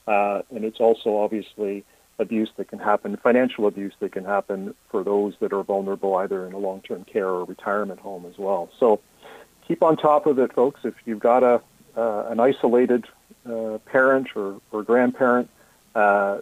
Uh, 0.07 0.41
and 0.53 0.65
it's 0.65 0.79
also 0.79 1.17
obviously 1.17 1.85
abuse 2.21 2.49
that 2.57 2.67
can 2.67 2.79
happen, 2.79 3.17
financial 3.17 3.67
abuse 3.67 3.93
that 3.99 4.11
can 4.11 4.23
happen 4.23 4.75
for 4.89 5.03
those 5.03 5.33
that 5.39 5.51
are 5.51 5.63
vulnerable 5.63 6.15
either 6.15 6.45
in 6.45 6.53
a 6.53 6.57
long-term 6.57 7.03
care 7.05 7.27
or 7.27 7.43
retirement 7.43 7.99
home 7.99 8.25
as 8.25 8.37
well. 8.37 8.69
So 8.79 9.01
keep 9.67 9.83
on 9.83 9.97
top 9.97 10.25
of 10.25 10.39
it, 10.39 10.53
folks. 10.53 10.81
If 10.83 10.93
you've 11.05 11.19
got 11.19 11.43
a 11.43 11.61
uh, 11.95 12.27
an 12.29 12.39
isolated 12.39 13.05
uh, 13.45 13.77
parent 13.85 14.29
or, 14.35 14.61
or 14.71 14.83
grandparent, 14.83 15.49
uh, 15.93 16.39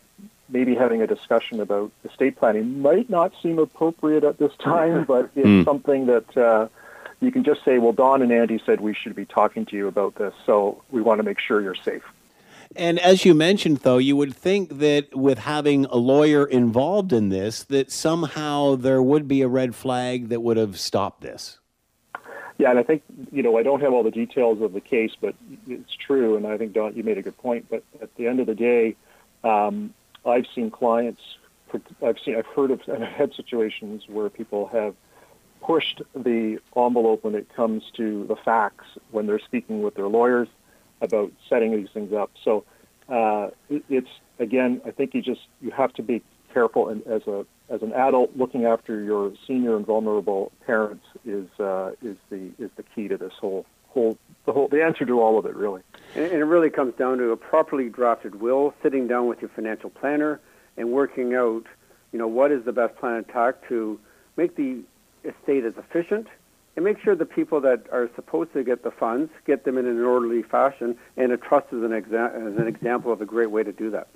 maybe 0.48 0.76
having 0.76 1.02
a 1.02 1.08
discussion 1.08 1.60
about 1.60 1.92
estate 2.04 2.36
planning 2.38 2.82
might 2.82 3.10
not 3.10 3.34
seem 3.42 3.58
appropriate 3.58 4.24
at 4.24 4.38
this 4.38 4.52
time, 4.58 5.04
but 5.08 5.32
it's 5.36 5.48
mm. 5.48 5.66
something 5.66 6.06
that 6.06 6.38
uh, 6.38 6.68
you 7.20 7.32
can 7.32 7.44
just 7.44 7.64
say, 7.66 7.80
well, 7.80 7.94
Don 7.94 8.22
and 8.22 8.32
Andy 8.32 8.62
said 8.66 8.80
we 8.80 8.94
should 8.94 9.16
be 9.16 9.26
talking 9.26 9.66
to 9.68 9.76
you 9.76 9.88
about 9.88 10.16
this, 10.16 10.34
so 10.46 10.84
we 10.92 11.02
want 11.02 11.20
to 11.20 11.24
make 11.24 11.40
sure 11.40 11.62
you're 11.62 11.76
safe. 11.76 12.04
And 12.76 13.00
as 13.00 13.26
you 13.26 13.34
mentioned, 13.34 13.78
though, 13.78 13.98
you 13.98 14.16
would 14.16 14.36
think 14.36 14.78
that 14.78 15.16
with 15.16 15.40
having 15.40 15.86
a 15.86 15.96
lawyer 15.96 16.46
involved 16.46 17.12
in 17.12 17.30
this, 17.30 17.64
that 17.64 17.92
somehow 17.92 18.76
there 18.76 19.02
would 19.02 19.28
be 19.28 19.42
a 19.42 19.48
red 19.48 19.74
flag 19.74 20.30
that 20.30 20.42
would 20.42 20.58
have 20.58 20.80
stopped 20.80 21.22
this. 21.22 21.60
Yeah, 22.60 22.70
and 22.72 22.78
I 22.78 22.84
think 22.84 23.04
you 23.32 23.42
know 23.42 23.58
I 23.58 23.64
don't 23.64 23.80
have 23.80 23.94
all 23.94 24.04
the 24.04 24.12
details 24.12 24.62
of 24.62 24.74
the 24.74 24.82
case, 24.82 25.14
but 25.20 25.34
it's 25.68 25.96
true, 25.96 26.36
and 26.36 26.46
I 26.46 26.58
think 26.58 26.74
Don, 26.74 26.94
you 26.94 27.04
made 27.04 27.18
a 27.18 27.22
good 27.22 27.38
point. 27.38 27.68
But 27.70 27.84
at 28.02 28.14
the 28.16 28.28
end 28.28 28.42
of 28.42 28.48
the 28.48 28.56
day, 28.56 28.98
um, 29.44 29.94
I've 30.26 30.46
seen 30.54 30.70
clients, 30.70 31.22
I've 32.04 32.20
seen, 32.20 32.36
I've 32.36 32.46
heard 32.48 32.72
of, 32.72 32.82
and 32.88 33.04
I've 33.04 33.14
had 33.14 33.34
situations 33.34 34.04
where 34.10 34.30
people 34.30 34.68
have 34.68 34.94
pushed 35.62 36.02
the 36.14 36.60
envelope 36.76 37.24
when 37.24 37.34
it 37.34 37.48
comes 37.56 37.84
to 37.96 38.26
the 38.26 38.36
facts 38.36 38.86
when 39.12 39.26
they're 39.26 39.40
speaking 39.40 39.82
with 39.82 39.96
their 39.96 40.08
lawyers 40.08 40.50
about 41.02 41.32
setting 41.50 41.76
these 41.76 41.90
things 41.94 42.14
up. 42.14 42.32
So 42.44 42.64
uh, 43.08 43.50
it's 43.70 44.10
again, 44.40 44.82
I 44.86 44.92
think 44.92 45.14
you 45.14 45.22
just 45.22 45.42
you 45.62 45.72
have 45.72 45.94
to 45.94 46.04
be 46.04 46.22
careful 46.54 46.90
and 46.90 47.06
as 47.08 47.26
a 47.28 47.46
as 47.70 47.82
an 47.84 47.94
adult 47.94 48.36
looking 48.36 48.66
after 48.66 49.02
your 49.02 49.32
senior 49.46 49.76
and 49.78 49.86
vulnerable 49.86 50.52
parents 50.66 51.06
is 51.26 51.48
uh, 51.60 51.92
is 52.02 52.18
the 52.30 52.52
is 52.58 52.72
the 52.76 52.84
key 52.84 53.08
to 53.08 53.18
this 53.18 53.34
whole 53.40 53.66
whole 53.90 54.18
the 54.46 54.54
whole 54.54 54.68
the 54.68 54.84
answer 54.84 55.06
to 55.06 55.22
all 55.22 55.38
of 55.38 55.46
it 55.46 55.56
really. 55.56 55.82
And, 56.16 56.26
and 56.26 56.42
it 56.42 56.46
really 56.46 56.70
comes 56.70 56.96
down 56.96 57.18
to 57.20 57.32
a 57.32 57.38
properly 57.38 57.90
drafted 57.90 58.42
will, 58.42 58.74
sitting 58.82 59.08
down 59.08 59.28
with 59.28 59.42
your 59.42 59.50
financial 59.50 59.90
planner 59.90 60.40
and 60.78 60.92
working 60.92 61.36
out, 61.36 61.66
you 62.12 62.20
know, 62.20 62.28
what 62.28 62.52
is 62.52 62.64
the 62.66 62.72
best 62.72 62.96
plan 62.96 63.18
of 63.18 63.30
attack 63.30 63.68
to 63.68 64.00
make 64.38 64.56
the 64.56 64.80
estate 65.24 65.66
as 65.66 65.74
efficient 65.78 66.28
and 66.80 66.86
make 66.86 66.98
sure 67.04 67.14
the 67.14 67.26
people 67.26 67.60
that 67.60 67.88
are 67.92 68.10
supposed 68.16 68.54
to 68.54 68.64
get 68.64 68.84
the 68.84 68.92
funds 68.92 69.30
get 69.46 69.66
them 69.66 69.78
in 69.78 69.86
an 69.86 70.02
orderly 70.02 70.44
fashion. 70.44 70.96
And 71.18 71.34
a 71.34 71.36
trust 71.36 71.68
is 71.74 71.84
an, 71.84 71.90
exa- 71.90 72.54
is 72.54 72.58
an 72.58 72.68
example 72.68 73.12
of 73.12 73.20
a 73.20 73.26
great 73.26 73.52
way 73.52 73.64
to 73.64 73.74
do 73.74 73.92
that. 73.92 74.08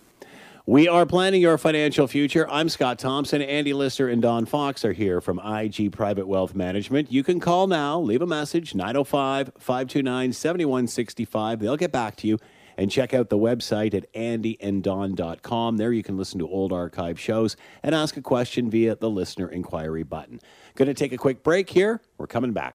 We 0.65 0.87
are 0.87 1.05
planning 1.05 1.41
your 1.41 1.57
financial 1.57 2.07
future. 2.07 2.49
I'm 2.49 2.69
Scott 2.69 2.99
Thompson. 2.99 3.41
Andy 3.41 3.73
Lister 3.73 4.07
and 4.07 4.21
Don 4.21 4.45
Fox 4.45 4.85
are 4.85 4.93
here 4.93 5.19
from 5.19 5.39
IG 5.39 5.91
Private 5.91 6.25
Wealth 6.25 6.55
Management. 6.55 7.11
You 7.11 7.21
can 7.21 7.41
call 7.41 7.67
now, 7.67 7.99
leave 7.99 8.21
a 8.21 8.25
message, 8.25 8.73
905 8.73 9.51
529 9.59 10.31
7165. 10.31 11.59
They'll 11.59 11.75
get 11.75 11.91
back 11.91 12.15
to 12.15 12.27
you 12.27 12.39
and 12.77 12.91
check 12.91 13.13
out 13.13 13.29
the 13.29 13.37
website 13.37 13.93
at 13.93 14.11
andyanddon.com. 14.13 15.77
There 15.77 15.93
you 15.93 16.03
can 16.03 16.17
listen 16.17 16.39
to 16.39 16.47
old 16.47 16.71
archive 16.71 17.19
shows 17.19 17.55
and 17.81 17.95
ask 17.95 18.17
a 18.17 18.21
question 18.21 18.69
via 18.69 18.95
the 18.95 19.09
listener 19.09 19.49
inquiry 19.49 20.03
button. 20.03 20.39
Going 20.75 20.87
to 20.87 20.93
take 20.93 21.13
a 21.13 21.17
quick 21.17 21.43
break 21.43 21.69
here. 21.69 22.01
We're 22.17 22.27
coming 22.27 22.53
back. 22.53 22.73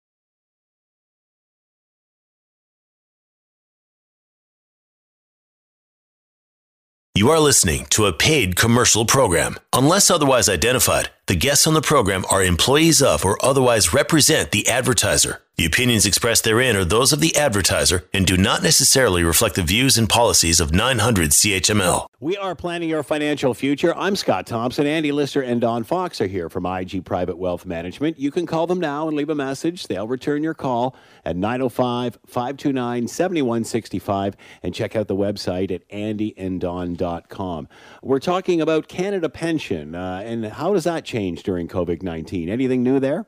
You 7.15 7.29
are 7.29 7.39
listening 7.39 7.85
to 7.91 8.07
a 8.07 8.11
paid 8.11 8.55
commercial 8.55 9.05
program. 9.05 9.57
Unless 9.71 10.09
otherwise 10.09 10.49
identified, 10.49 11.11
the 11.27 11.35
guests 11.35 11.65
on 11.67 11.73
the 11.73 11.81
program 11.81 12.25
are 12.29 12.43
employees 12.43 13.01
of 13.01 13.23
or 13.23 13.37
otherwise 13.43 13.93
represent 13.93 14.51
the 14.51 14.67
advertiser. 14.67 15.41
The 15.55 15.65
opinions 15.65 16.07
expressed 16.07 16.45
therein 16.45 16.75
are 16.75 16.83
those 16.83 17.13
of 17.13 17.19
the 17.19 17.35
advertiser 17.35 18.05
and 18.11 18.25
do 18.25 18.35
not 18.37 18.63
necessarily 18.63 19.23
reflect 19.23 19.53
the 19.53 19.61
views 19.61 19.99
and 19.99 20.09
policies 20.09 20.59
of 20.59 20.73
900 20.73 21.29
CHML. 21.29 22.07
We 22.19 22.35
are 22.37 22.55
planning 22.55 22.89
your 22.89 23.03
financial 23.03 23.53
future. 23.53 23.95
I'm 23.95 24.15
Scott 24.15 24.47
Thompson. 24.47 24.87
Andy 24.87 25.11
Lister 25.11 25.41
and 25.43 25.61
Don 25.61 25.83
Fox 25.83 26.19
are 26.21 26.27
here 26.27 26.49
from 26.49 26.65
IG 26.65 27.05
Private 27.05 27.37
Wealth 27.37 27.67
Management. 27.67 28.17
You 28.17 28.31
can 28.31 28.47
call 28.47 28.65
them 28.65 28.79
now 28.79 29.07
and 29.07 29.15
leave 29.15 29.29
a 29.29 29.35
message. 29.35 29.85
They'll 29.87 30.07
return 30.07 30.41
your 30.41 30.55
call 30.55 30.95
at 31.23 31.35
905 31.35 32.17
529 32.25 33.07
7165 33.07 34.35
and 34.63 34.73
check 34.73 34.95
out 34.95 35.07
the 35.07 35.15
website 35.15 35.69
at 35.69 35.87
andyanddon.com. 35.89 37.67
We're 38.01 38.19
talking 38.19 38.59
about 38.59 38.87
Canada 38.87 39.29
Pension 39.29 39.93
uh, 39.93 40.23
and 40.25 40.45
how 40.45 40.73
does 40.73 40.85
that 40.85 41.05
change 41.05 41.12
during 41.13 41.67
COVID 41.67 42.01
19? 42.01 42.49
Anything 42.49 42.81
new 42.81 42.99
there? 42.99 43.25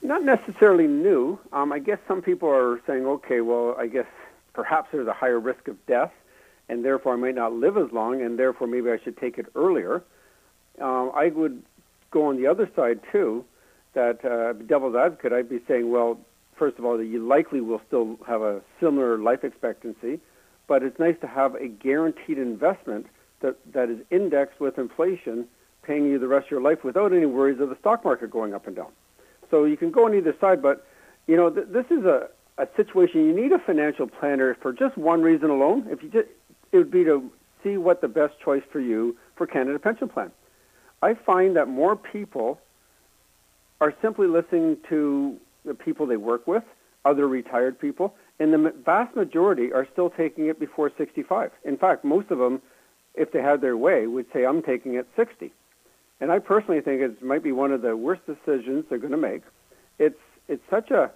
Not 0.00 0.24
necessarily 0.24 0.86
new. 0.86 1.38
Um, 1.52 1.72
I 1.72 1.78
guess 1.78 1.98
some 2.08 2.22
people 2.22 2.48
are 2.48 2.80
saying, 2.86 3.04
okay, 3.04 3.42
well, 3.42 3.76
I 3.78 3.86
guess 3.86 4.06
perhaps 4.54 4.88
there's 4.92 5.08
a 5.08 5.12
higher 5.12 5.38
risk 5.38 5.68
of 5.68 5.76
death, 5.86 6.12
and 6.70 6.82
therefore 6.82 7.12
I 7.12 7.16
might 7.16 7.34
not 7.34 7.52
live 7.52 7.76
as 7.76 7.92
long, 7.92 8.22
and 8.22 8.38
therefore 8.38 8.66
maybe 8.66 8.90
I 8.90 8.98
should 8.98 9.18
take 9.18 9.36
it 9.36 9.46
earlier. 9.54 10.02
Um, 10.80 11.12
I 11.14 11.28
would 11.28 11.62
go 12.10 12.26
on 12.26 12.36
the 12.36 12.46
other 12.46 12.70
side 12.74 13.00
too, 13.12 13.44
that 13.92 14.24
uh, 14.24 14.54
devil's 14.54 14.96
advocate, 14.96 15.34
I'd 15.34 15.50
be 15.50 15.60
saying, 15.68 15.90
well, 15.90 16.18
first 16.56 16.78
of 16.78 16.86
all, 16.86 16.96
that 16.96 17.06
you 17.06 17.26
likely 17.26 17.60
will 17.60 17.82
still 17.86 18.18
have 18.26 18.40
a 18.40 18.62
similar 18.80 19.18
life 19.18 19.44
expectancy, 19.44 20.18
but 20.66 20.82
it's 20.82 20.98
nice 20.98 21.16
to 21.20 21.26
have 21.26 21.56
a 21.56 21.68
guaranteed 21.68 22.38
investment 22.38 23.06
that, 23.40 23.56
that 23.72 23.90
is 23.90 23.98
indexed 24.10 24.60
with 24.60 24.78
inflation, 24.78 25.46
paying 25.88 26.04
you 26.04 26.18
the 26.18 26.28
rest 26.28 26.44
of 26.44 26.50
your 26.50 26.60
life 26.60 26.84
without 26.84 27.12
any 27.12 27.26
worries 27.26 27.58
of 27.58 27.70
the 27.70 27.76
stock 27.80 28.04
market 28.04 28.30
going 28.30 28.54
up 28.54 28.66
and 28.66 28.76
down. 28.76 28.92
So 29.50 29.64
you 29.64 29.76
can 29.76 29.90
go 29.90 30.04
on 30.04 30.14
either 30.14 30.36
side, 30.38 30.60
but 30.60 30.86
you 31.26 31.36
know 31.36 31.48
th- 31.50 31.68
this 31.70 31.86
is 31.90 32.04
a, 32.04 32.28
a 32.58 32.68
situation 32.76 33.24
you 33.24 33.34
need 33.34 33.52
a 33.52 33.58
financial 33.58 34.06
planner 34.06 34.54
for 34.60 34.72
just 34.72 34.98
one 34.98 35.22
reason 35.22 35.48
alone. 35.48 35.86
If 35.90 36.02
you 36.02 36.10
just, 36.10 36.28
it 36.70 36.76
would 36.76 36.90
be 36.90 37.04
to 37.04 37.30
see 37.64 37.78
what 37.78 38.02
the 38.02 38.08
best 38.08 38.38
choice 38.38 38.62
for 38.70 38.80
you 38.80 39.16
for 39.34 39.46
Canada 39.46 39.78
Pension 39.78 40.08
Plan. 40.08 40.30
I 41.02 41.14
find 41.14 41.56
that 41.56 41.68
more 41.68 41.96
people 41.96 42.60
are 43.80 43.94
simply 44.02 44.26
listening 44.26 44.76
to 44.90 45.38
the 45.64 45.74
people 45.74 46.06
they 46.06 46.16
work 46.16 46.46
with, 46.46 46.64
other 47.04 47.26
retired 47.26 47.78
people, 47.78 48.14
and 48.38 48.52
the 48.52 48.74
vast 48.84 49.16
majority 49.16 49.72
are 49.72 49.86
still 49.92 50.10
taking 50.10 50.46
it 50.46 50.60
before 50.60 50.92
65. 50.98 51.50
In 51.64 51.78
fact, 51.78 52.04
most 52.04 52.30
of 52.30 52.38
them, 52.38 52.60
if 53.14 53.32
they 53.32 53.40
had 53.40 53.60
their 53.60 53.76
way, 53.76 54.06
would 54.06 54.26
say, 54.32 54.44
I'm 54.44 54.62
taking 54.62 54.94
it 54.94 55.06
60. 55.16 55.52
And 56.20 56.32
I 56.32 56.38
personally 56.38 56.80
think 56.80 57.00
it 57.00 57.22
might 57.22 57.42
be 57.42 57.52
one 57.52 57.72
of 57.72 57.82
the 57.82 57.96
worst 57.96 58.22
decisions 58.26 58.84
they're 58.88 58.98
going 58.98 59.12
to 59.12 59.16
make. 59.16 59.42
It's 59.98 60.18
it's 60.48 60.62
such 60.70 60.90
a 60.90 61.10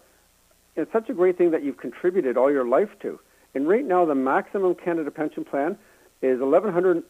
it's 0.77 0.93
such 0.93 1.09
a 1.09 1.15
great 1.15 1.37
thing 1.37 1.51
that 1.51 1.63
you've 1.63 1.79
contributed 1.79 2.37
all 2.37 2.51
your 2.51 2.67
life 2.67 2.91
to. 3.03 3.19
And 3.55 3.69
right 3.69 3.85
now, 3.85 4.05
the 4.05 4.15
maximum 4.15 4.75
Canada 4.75 5.11
pension 5.11 5.45
plan 5.45 5.77
is 6.23 6.41
eleven 6.41 6.73
hundred 6.73 7.03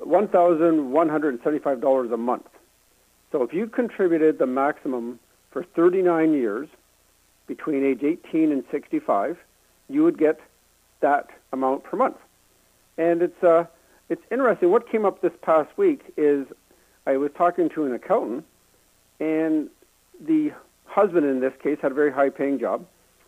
one 0.00 0.28
thousand 0.28 0.92
one 0.92 1.08
hundred 1.08 1.34
and 1.34 1.42
seventy-five 1.42 1.80
dollars 1.80 2.10
a 2.12 2.16
month. 2.16 2.46
So 3.32 3.42
if 3.42 3.52
you 3.52 3.66
contributed 3.66 4.38
the 4.38 4.46
maximum 4.46 5.18
for 5.50 5.64
39 5.64 6.34
years 6.34 6.68
between 7.48 7.84
age 7.84 8.04
18 8.04 8.52
and 8.52 8.62
65, 8.70 9.36
you 9.88 10.04
would 10.04 10.18
get 10.18 10.38
that 11.00 11.30
amount 11.52 11.82
per 11.82 11.96
month. 11.96 12.16
And 12.96 13.22
it's 13.22 13.42
uh, 13.42 13.64
it's 14.08 14.22
interesting. 14.30 14.70
What 14.70 14.88
came 14.88 15.04
up 15.04 15.20
this 15.20 15.32
past 15.42 15.76
week 15.76 16.02
is 16.16 16.46
I 17.06 17.16
was 17.16 17.30
talking 17.36 17.68
to 17.70 17.84
an 17.84 17.94
accountant, 17.94 18.44
and 19.20 19.68
the 20.20 20.52
husband 20.86 21.26
in 21.26 21.40
this 21.40 21.52
case 21.62 21.78
had 21.80 21.92
a 21.92 21.94
very 21.94 22.12
high 22.12 22.30
paying 22.30 22.58
job, 22.58 22.86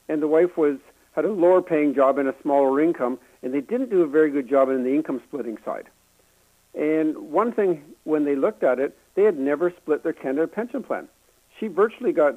and 0.08 0.22
the 0.22 0.28
wife 0.28 0.56
was 0.56 0.78
had 1.12 1.24
a 1.24 1.32
lower 1.32 1.62
paying 1.62 1.94
job 1.94 2.18
and 2.18 2.28
a 2.28 2.34
smaller 2.42 2.80
income, 2.80 3.18
and 3.42 3.52
they 3.52 3.60
didn't 3.60 3.90
do 3.90 4.02
a 4.02 4.06
very 4.06 4.30
good 4.30 4.48
job 4.48 4.68
in 4.68 4.84
the 4.84 4.94
income 4.94 5.20
splitting 5.26 5.56
side. 5.64 5.86
And 6.74 7.16
one 7.16 7.52
thing, 7.52 7.82
when 8.04 8.24
they 8.24 8.36
looked 8.36 8.62
at 8.62 8.78
it, 8.78 8.96
they 9.14 9.22
had 9.22 9.38
never 9.38 9.70
split 9.70 10.02
their 10.02 10.12
Canada 10.12 10.46
pension 10.46 10.82
plan. 10.82 11.08
She 11.58 11.68
virtually 11.68 12.12
got 12.12 12.34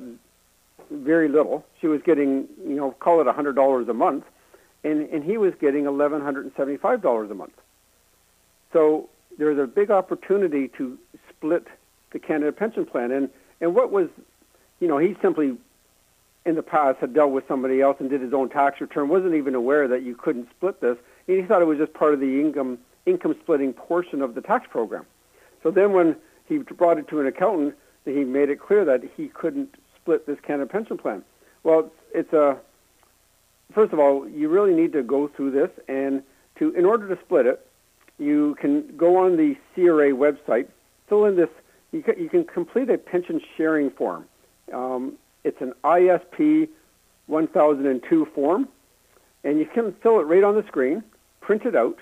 very 0.90 1.28
little. 1.28 1.66
She 1.82 1.88
was 1.88 2.02
getting, 2.02 2.48
you 2.66 2.76
know, 2.76 2.92
call 2.92 3.20
it 3.20 3.28
$100 3.28 3.90
a 3.90 3.94
month, 3.94 4.24
and, 4.86 5.10
and 5.10 5.24
he 5.26 5.38
was 5.38 5.54
getting 5.60 5.84
$1,175 5.84 7.32
a 7.32 7.34
month. 7.34 7.54
So 8.72 9.10
there's 9.38 9.60
a 9.60 9.68
big 9.68 9.92
opportunity 9.92 10.70
to 10.78 10.98
split 11.40 11.68
the 12.12 12.20
Canada 12.20 12.52
Pension 12.52 12.86
Plan. 12.86 13.12
And 13.12 13.30
and 13.62 13.76
what 13.76 13.92
was, 13.92 14.10
you 14.80 14.88
know, 14.88 14.98
he 14.98 15.16
simply 15.22 15.58
in 16.46 16.56
the 16.56 16.64
past 16.64 17.00
had 17.00 17.14
dealt 17.14 17.32
with 17.32 17.48
somebody 17.48 17.82
else 17.82 17.98
and 18.00 18.10
did 18.10 18.22
his 18.22 18.34
own 18.34 18.50
tax 18.50 18.80
return, 18.80 19.10
wasn't 19.10 19.36
even 19.36 19.56
aware 19.56 19.88
that 19.88 20.04
you 20.04 20.16
couldn't 20.16 20.50
split 20.56 20.80
this. 20.82 20.98
And 21.28 21.38
he 21.38 21.44
thought 21.44 21.62
it 21.62 21.66
was 21.66 21.78
just 21.78 21.94
part 21.94 22.14
of 22.14 22.20
the 22.20 22.40
income 22.40 22.80
income 23.06 23.36
splitting 23.42 23.74
portion 23.74 24.22
of 24.22 24.36
the 24.36 24.42
tax 24.42 24.68
program. 24.70 25.06
So 25.64 25.72
then 25.72 25.94
when 25.94 26.16
he 26.48 26.60
brought 26.60 26.98
it 26.98 27.08
to 27.10 27.20
an 27.20 27.28
accountant, 27.28 27.76
he 28.06 28.24
made 28.24 28.50
it 28.50 28.60
clear 28.60 28.86
that 28.86 29.02
he 29.16 29.28
couldn't 29.28 29.76
split 29.96 30.26
this 30.26 30.40
Canada 30.42 30.70
Pension 30.70 30.98
Plan. 30.98 31.24
Well, 31.64 31.92
it's 32.14 32.34
a 32.34 32.58
first 33.74 33.94
of 33.94 34.00
all, 34.00 34.28
you 34.28 34.50
really 34.50 34.74
need 34.74 34.94
to 34.94 35.04
go 35.04 35.28
through 35.28 35.52
this, 35.52 35.70
and 35.88 36.24
to 36.58 36.72
in 36.72 36.86
order 36.86 37.14
to 37.14 37.22
split 37.22 37.46
it, 37.46 37.66
you 38.18 38.56
can 38.60 38.98
go 38.98 39.18
on 39.18 39.38
the 39.38 39.56
CRA 39.74 40.12
website, 40.12 40.68
fill 41.10 41.26
in 41.26 41.36
this. 41.36 41.50
You 41.92 42.04
can, 42.04 42.20
you 42.20 42.30
can 42.30 42.46
complete 42.46 42.90
a 42.90 42.98
pension 42.98 43.42
sharing 43.58 43.90
form. 43.90 44.26
Um, 44.72 45.14
it's 45.44 45.60
an 45.62 45.74
ISP 45.84 46.70
1002 47.28 48.26
form, 48.34 48.68
and 49.44 49.60
you 49.60 49.66
can 49.66 49.94
fill 50.04 50.20
it 50.20 50.24
right 50.24 50.44
on 50.44 50.56
the 50.56 50.64
screen, 50.68 51.04
print 51.42 51.66
it 51.66 51.76
out, 51.76 51.98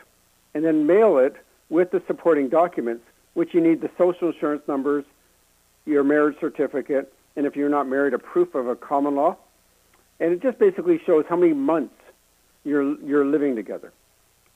and 0.53 0.63
then 0.63 0.85
mail 0.85 1.17
it 1.17 1.35
with 1.69 1.91
the 1.91 2.01
supporting 2.07 2.49
documents, 2.49 3.03
which 3.33 3.53
you 3.53 3.61
need 3.61 3.81
the 3.81 3.89
social 3.97 4.29
insurance 4.29 4.63
numbers, 4.67 5.05
your 5.85 6.03
marriage 6.03 6.37
certificate, 6.39 7.13
and 7.35 7.45
if 7.45 7.55
you're 7.55 7.69
not 7.69 7.87
married, 7.87 8.13
a 8.13 8.19
proof 8.19 8.55
of 8.55 8.67
a 8.67 8.75
common 8.75 9.15
law. 9.15 9.37
And 10.19 10.33
it 10.33 10.41
just 10.41 10.57
basically 10.57 10.99
shows 11.05 11.25
how 11.29 11.35
many 11.35 11.53
months 11.53 11.93
you're, 12.65 12.99
you're 13.01 13.25
living 13.25 13.55
together. 13.55 13.93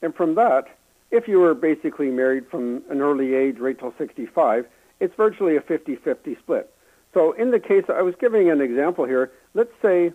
And 0.02 0.14
from 0.14 0.34
that, 0.34 0.66
if 1.12 1.28
you 1.28 1.38
were 1.38 1.54
basically 1.54 2.10
married 2.10 2.48
from 2.50 2.82
an 2.90 3.00
early 3.00 3.34
age 3.34 3.58
right 3.58 3.78
till 3.78 3.94
65, 3.98 4.66
it's 4.98 5.14
virtually 5.14 5.56
a 5.56 5.60
50-50 5.60 6.38
split. 6.38 6.74
So 7.14 7.32
in 7.32 7.50
the 7.50 7.60
case, 7.60 7.84
I 7.88 8.00
was 8.00 8.14
giving 8.18 8.50
an 8.50 8.62
example 8.62 9.04
here. 9.04 9.30
Let's 9.52 9.72
say 9.82 10.12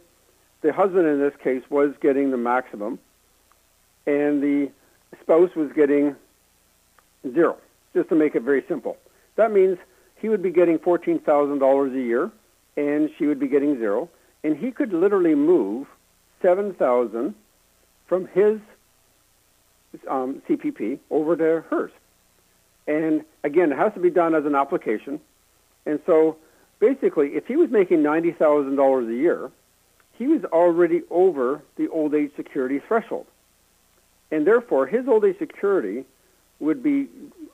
the 0.61 0.73
husband 0.73 1.07
in 1.07 1.19
this 1.19 1.35
case 1.41 1.61
was 1.69 1.93
getting 2.01 2.31
the 2.31 2.37
maximum, 2.37 2.97
and 4.07 4.41
the 4.41 4.71
spouse 5.21 5.53
was 5.55 5.71
getting 5.73 6.15
zero, 7.31 7.57
just 7.93 8.09
to 8.09 8.15
make 8.15 8.33
it 8.33 8.41
very 8.41 8.63
simple. 8.67 8.97
That 9.35 9.51
means 9.51 9.77
he 10.15 10.29
would 10.29 10.41
be 10.41 10.49
getting 10.49 10.79
$14,000 10.79 11.93
a 11.93 12.01
year, 12.01 12.31
and 12.75 13.11
she 13.17 13.27
would 13.27 13.39
be 13.39 13.47
getting 13.47 13.77
zero, 13.77 14.09
and 14.43 14.57
he 14.57 14.71
could 14.71 14.93
literally 14.93 15.35
move 15.35 15.85
7000 16.41 17.35
from 18.07 18.27
his 18.27 18.59
um, 20.07 20.41
CPP 20.47 20.99
over 21.09 21.35
to 21.35 21.61
hers. 21.69 21.91
And 22.87 23.23
again, 23.43 23.71
it 23.71 23.77
has 23.77 23.93
to 23.93 23.99
be 23.99 24.09
done 24.09 24.33
as 24.33 24.45
an 24.45 24.55
application. 24.55 25.19
And 25.85 25.99
so 26.05 26.37
basically, 26.79 27.35
if 27.35 27.45
he 27.47 27.55
was 27.55 27.69
making 27.69 28.03
$90,000 28.03 29.09
a 29.09 29.15
year, 29.15 29.51
he 30.13 30.27
was 30.27 30.43
already 30.45 31.03
over 31.09 31.61
the 31.75 31.89
old 31.89 32.15
age 32.15 32.31
security 32.35 32.79
threshold. 32.79 33.27
And 34.31 34.47
therefore, 34.47 34.87
his 34.87 35.07
old 35.07 35.25
age 35.25 35.37
security 35.37 36.05
would 36.59 36.81
be 36.81 37.07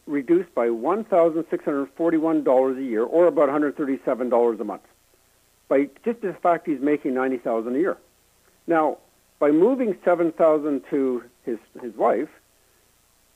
reduced 0.08 0.56
by 0.56 0.68
$1,641 0.68 2.78
a 2.78 2.84
year, 2.84 3.04
or 3.04 3.28
about 3.28 3.50
$137 3.50 4.60
a 4.60 4.64
month, 4.64 4.82
by 5.68 5.90
just 6.06 6.22
the 6.22 6.34
fact 6.34 6.68
he's 6.68 6.80
making 6.80 7.14
90000 7.14 7.76
a 7.76 7.80
year. 7.80 7.98
Now, 8.66 9.00
by 9.40 9.52
moving 9.52 9.98
7000 10.06 10.84
to 10.90 11.24
his, 11.46 11.58
his 11.82 11.96
wife, 11.96 12.30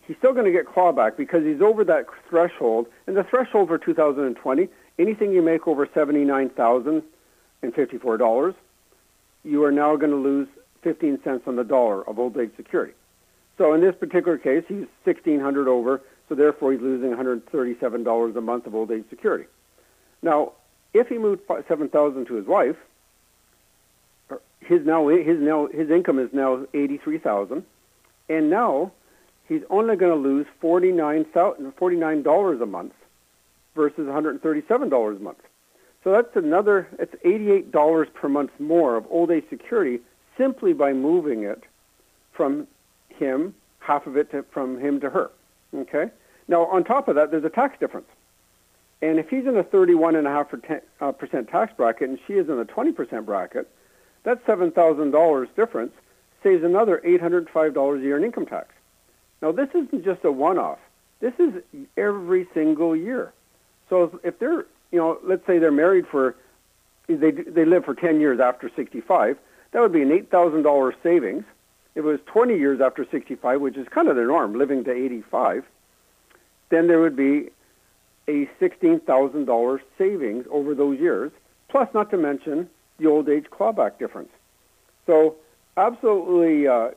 he's 0.08 0.18
still 0.18 0.34
going 0.34 0.46
to 0.46 0.52
get 0.52 0.66
clawback 0.66 1.16
because 1.18 1.44
he's 1.44 1.62
over 1.62 1.84
that 1.84 2.08
threshold. 2.30 2.88
And 3.06 3.16
the 3.16 3.24
threshold 3.24 3.68
for 3.68 3.78
2020, 3.78 4.68
anything 4.98 5.32
you 5.32 5.42
make 5.42 5.68
over 5.68 5.86
$79,054, 5.86 8.56
you 9.44 9.64
are 9.64 9.72
now 9.72 9.96
going 9.96 10.12
to 10.12 10.18
lose 10.18 10.48
15 10.82 11.20
cents 11.24 11.44
on 11.48 11.56
the 11.56 11.64
dollar 11.64 12.08
of 12.08 12.20
old 12.20 12.38
age 12.38 12.52
security. 12.56 12.94
So 13.58 13.74
in 13.74 13.82
this 13.82 13.96
particular 13.96 14.38
case, 14.38 14.64
he's 14.68 14.86
1600 15.04 15.68
over, 15.68 16.04
so 16.30 16.36
therefore 16.36 16.74
he's 16.74 16.82
losing 16.82 17.10
$137 17.12 18.36
a 18.36 18.42
month 18.42 18.68
of 18.68 18.76
old 18.76 18.92
age 18.92 19.06
security. 19.10 19.46
Now, 20.22 20.52
if 20.94 21.08
he 21.08 21.18
moved 21.18 21.42
7000 21.68 22.26
to 22.26 22.36
his 22.36 22.46
wife, 22.46 22.76
er, 24.32 24.40
his 24.60 24.86
now 24.86 25.08
his 25.08 25.40
now 25.40 25.66
his 25.68 25.90
income 25.90 26.20
is 26.20 26.30
now 26.34 26.66
83,000 26.74 27.64
and 28.30 28.50
now 28.50 28.92
he's 29.48 29.64
only 29.70 29.96
going 29.96 30.12
to 30.12 30.30
lose 30.30 30.46
$49 30.62 32.62
a 32.62 32.66
month 32.66 32.94
versus 33.76 34.08
$137 34.08 35.16
a 35.16 35.20
month. 35.20 35.38
So 36.04 36.12
that's 36.12 36.36
another, 36.36 36.88
it's 37.00 37.16
$88 37.24 38.14
per 38.14 38.30
month 38.30 38.52
more 38.60 38.96
of 38.96 39.06
old 39.10 39.32
age 39.32 39.46
security 39.50 40.00
simply 40.38 40.74
by 40.74 40.94
moving 40.94 41.44
it 41.44 41.64
from 42.32 42.68
him, 43.10 43.54
half 43.80 44.08
of 44.08 44.16
it 44.16 44.32
to, 44.32 44.44
from 44.44 44.80
him 44.80 45.00
to 45.02 45.10
her. 45.10 45.32
Okay? 45.76 46.10
Now, 46.48 46.66
on 46.66 46.84
top 46.84 47.08
of 47.08 47.16
that, 47.16 47.32
there's 47.32 47.44
a 47.44 47.50
tax 47.50 47.78
difference. 47.80 48.08
And 49.02 49.20
if 49.20 49.30
he's 49.30 49.46
in 49.46 49.58
a 49.58 49.64
31.5% 49.64 50.82
uh, 51.02 51.52
tax 51.52 51.74
bracket 51.76 52.10
and 52.10 52.20
she 52.26 52.34
is 52.34 52.48
in 52.48 52.60
a 52.60 52.66
20% 52.66 53.26
bracket, 53.26 53.70
that 54.24 54.46
$7,000 54.46 55.56
difference 55.56 55.94
saves 56.44 56.64
another 56.64 57.02
$805 57.06 57.98
a 57.98 58.02
year 58.02 58.18
in 58.18 58.24
income 58.24 58.46
tax. 58.46 58.70
Now, 59.42 59.52
this 59.52 59.70
isn't 59.74 60.04
just 60.04 60.24
a 60.24 60.32
one-off. 60.32 60.80
This 61.20 61.34
is 61.40 61.62
every 61.96 62.48
single 62.54 62.96
year. 62.96 63.34
So 63.90 64.20
if 64.24 64.40
they're, 64.40 64.66
you 64.92 65.00
know, 65.00 65.20
let's 65.24 65.46
say 65.46 65.60
they're 65.60 65.72
married 65.72 66.08
for, 66.08 66.36
they, 67.08 67.32
they 67.32 67.66
live 67.66 67.86
for 67.86 67.96
10 67.96 68.20
years 68.20 68.40
after 68.40 68.70
65, 68.76 69.38
that 69.72 69.82
would 69.82 69.92
be 69.92 70.02
an 70.02 70.10
$8,000 70.10 70.94
savings 71.04 71.44
if 71.98 72.06
it 72.06 72.08
was 72.08 72.20
20 72.28 72.56
years 72.56 72.80
after 72.80 73.08
65, 73.10 73.60
which 73.60 73.76
is 73.76 73.88
kind 73.88 74.08
of 74.08 74.16
the 74.16 74.22
norm, 74.22 74.54
living 74.54 74.84
to 74.84 74.92
85, 74.92 75.66
then 76.70 76.86
there 76.86 77.00
would 77.00 77.16
be 77.16 77.50
a 78.28 78.46
$16,000 78.62 79.80
savings 79.98 80.46
over 80.52 80.76
those 80.76 81.00
years, 81.00 81.32
plus 81.70 81.92
not 81.96 82.12
to 82.12 82.18
mention 82.18 82.70
the 83.00 83.08
old 83.08 83.28
age 83.30 83.46
clawback 83.46 83.98
difference. 83.98 84.30
So 85.08 85.38
absolutely 85.78 86.68
uh, 86.68 86.90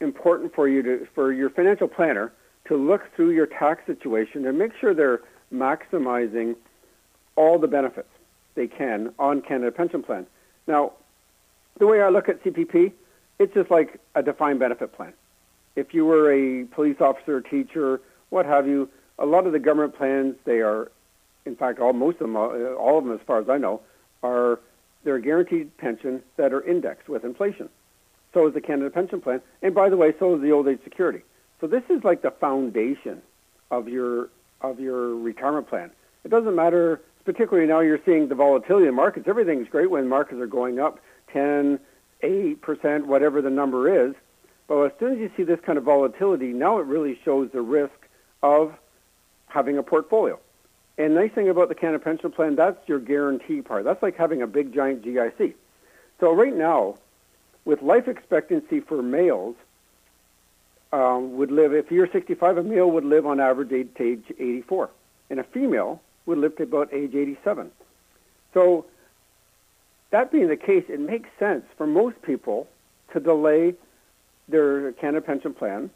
important 0.00 0.54
for 0.54 0.68
you 0.68 0.82
to, 0.82 1.06
for 1.14 1.32
your 1.32 1.50
financial 1.50 1.88
planner 1.88 2.32
to 2.66 2.76
look 2.76 3.02
through 3.16 3.30
your 3.30 3.46
tax 3.46 3.84
situation 3.86 4.46
and 4.46 4.58
make 4.58 4.72
sure 4.80 4.94
they're 4.94 5.20
maximizing 5.52 6.54
all 7.36 7.58
the 7.58 7.66
benefits 7.66 8.08
they 8.54 8.66
can 8.66 9.12
on 9.18 9.40
Canada 9.40 9.72
Pension 9.72 10.02
Plan. 10.02 10.26
Now, 10.66 10.92
the 11.78 11.86
way 11.86 12.02
I 12.02 12.10
look 12.10 12.28
at 12.28 12.42
CPP, 12.44 12.92
it's 13.38 13.54
just 13.54 13.70
like 13.70 13.98
a 14.14 14.22
defined 14.22 14.60
benefit 14.60 14.92
plan. 14.92 15.12
If 15.76 15.94
you 15.94 16.04
were 16.04 16.32
a 16.32 16.64
police 16.66 17.00
officer, 17.00 17.40
teacher, 17.40 18.00
what 18.28 18.44
have 18.44 18.66
you, 18.68 18.88
a 19.18 19.26
lot 19.26 19.46
of 19.46 19.52
the 19.52 19.58
government 19.58 19.96
plans, 19.96 20.36
they 20.44 20.60
are, 20.60 20.90
in 21.46 21.56
fact, 21.56 21.78
all 21.78 21.92
most 21.92 22.14
of 22.14 22.20
them, 22.20 22.36
uh, 22.36 22.74
all 22.74 22.98
of 22.98 23.04
them, 23.04 23.14
as 23.14 23.20
far 23.26 23.40
as 23.40 23.48
I 23.48 23.56
know, 23.56 23.80
are 24.22 24.60
they're 25.04 25.18
guaranteed 25.18 25.76
pension 25.78 26.22
that 26.36 26.52
are 26.52 26.60
indexed 26.60 27.08
with 27.08 27.24
inflation. 27.24 27.68
So 28.32 28.46
is 28.46 28.54
the 28.54 28.60
Canada 28.60 28.90
Pension 28.90 29.20
Plan, 29.20 29.40
and 29.62 29.74
by 29.74 29.88
the 29.88 29.96
way, 29.96 30.14
so 30.18 30.36
is 30.36 30.42
the 30.42 30.52
Old 30.52 30.68
Age 30.68 30.78
Security. 30.84 31.22
So 31.60 31.66
this 31.66 31.82
is 31.90 32.04
like 32.04 32.22
the 32.22 32.30
foundation 32.30 33.20
of 33.70 33.88
your 33.88 34.30
of 34.60 34.78
your 34.78 35.16
retirement 35.16 35.68
plan. 35.68 35.90
It 36.24 36.30
doesn't 36.30 36.54
matter, 36.54 37.00
particularly 37.24 37.66
now 37.66 37.80
you're 37.80 38.00
seeing 38.04 38.28
the 38.28 38.34
volatility 38.34 38.86
in 38.86 38.94
markets. 38.94 39.26
Everything's 39.26 39.68
great 39.68 39.90
when 39.90 40.08
markets 40.08 40.40
are 40.40 40.46
going 40.46 40.78
up 40.78 41.00
10, 41.32 41.80
8%, 42.22 43.06
whatever 43.06 43.40
the 43.40 43.50
number 43.50 44.06
is. 44.06 44.14
But 44.68 44.82
as 44.84 44.92
soon 45.00 45.14
as 45.14 45.18
you 45.18 45.30
see 45.36 45.42
this 45.42 45.60
kind 45.60 45.78
of 45.78 45.84
volatility, 45.84 46.52
now 46.52 46.78
it 46.78 46.86
really 46.86 47.18
shows 47.24 47.50
the 47.52 47.62
risk 47.62 48.06
of 48.42 48.74
having 49.48 49.78
a 49.78 49.82
portfolio. 49.82 50.38
And 50.98 51.14
nice 51.14 51.32
thing 51.32 51.48
about 51.48 51.68
the 51.70 51.74
Canada 51.74 51.98
Pension 51.98 52.30
Plan, 52.30 52.56
that's 52.56 52.86
your 52.86 52.98
guarantee 52.98 53.62
part. 53.62 53.84
That's 53.84 54.02
like 54.02 54.16
having 54.16 54.42
a 54.42 54.46
big 54.46 54.74
giant 54.74 55.02
GIC. 55.02 55.54
So 56.20 56.34
right 56.34 56.54
now, 56.54 56.98
with 57.64 57.82
life 57.82 58.08
expectancy 58.08 58.80
for 58.80 59.02
males, 59.02 59.56
um, 60.92 61.36
would 61.36 61.50
live, 61.50 61.72
if 61.72 61.90
you're 61.90 62.10
65, 62.10 62.58
a 62.58 62.62
male 62.62 62.90
would 62.90 63.04
live 63.04 63.26
on 63.26 63.40
average 63.40 63.72
age, 63.72 63.88
age 64.00 64.24
84, 64.38 64.90
and 65.30 65.38
a 65.38 65.44
female 65.44 66.00
would 66.26 66.38
live 66.38 66.56
to 66.56 66.64
about 66.64 66.92
age 66.92 67.14
87. 67.14 67.70
So 68.52 68.86
that 70.10 70.32
being 70.32 70.48
the 70.48 70.56
case, 70.56 70.84
it 70.88 71.00
makes 71.00 71.28
sense 71.38 71.64
for 71.76 71.86
most 71.86 72.20
people 72.22 72.66
to 73.12 73.20
delay 73.20 73.74
their 74.48 74.92
Canada 74.92 75.24
pension 75.24 75.54
plan. 75.54 75.90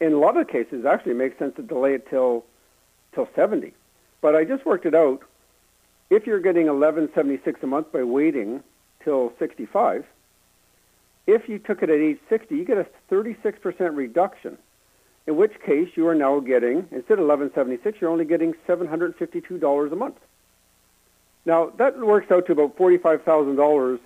In 0.00 0.14
a 0.14 0.18
lot 0.18 0.38
of 0.38 0.48
cases, 0.48 0.86
actually, 0.86 1.12
it 1.12 1.18
makes 1.18 1.38
sense 1.38 1.54
to 1.56 1.62
delay 1.62 1.94
it 1.94 2.08
till 2.08 2.44
till 3.14 3.28
70. 3.34 3.74
But 4.20 4.36
I 4.36 4.44
just 4.44 4.64
worked 4.64 4.86
it 4.86 4.94
out. 4.94 5.22
If 6.10 6.26
you're 6.26 6.40
getting 6.40 6.66
1176 6.66 7.62
a 7.62 7.66
month 7.66 7.92
by 7.92 8.04
waiting 8.04 8.62
till 9.02 9.32
65, 9.38 10.04
if 11.30 11.48
you 11.48 11.58
took 11.58 11.82
it 11.82 11.90
at 11.90 11.98
age 11.98 12.18
60, 12.28 12.54
you 12.54 12.64
get 12.64 12.78
a 12.78 12.86
36% 13.10 13.96
reduction 13.96 14.58
in 15.26 15.36
which 15.36 15.52
case 15.60 15.88
you 15.94 16.08
are 16.08 16.14
now 16.14 16.40
getting, 16.40 16.78
instead 16.90 17.18
of 17.18 17.26
1176 17.26 18.00
you're 18.00 18.10
only 18.10 18.24
getting 18.24 18.54
$752 18.68 19.92
a 19.92 19.96
month. 19.96 20.16
Now, 21.46 21.70
that 21.76 21.98
works 21.98 22.30
out 22.30 22.46
to 22.46 22.52
about 22.52 22.76
$45,000 22.76 24.00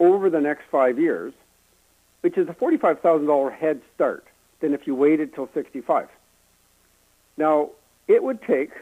over 0.00 0.30
the 0.30 0.40
next 0.40 0.64
five 0.70 0.98
years, 0.98 1.32
which 2.22 2.36
is 2.36 2.48
a 2.48 2.54
$45,000 2.54 3.52
head 3.52 3.80
start 3.94 4.24
than 4.60 4.74
if 4.74 4.86
you 4.86 4.94
waited 4.94 5.34
till 5.34 5.48
65. 5.54 6.08
Now, 7.36 7.70
it 8.08 8.22
would 8.22 8.42
take, 8.42 8.72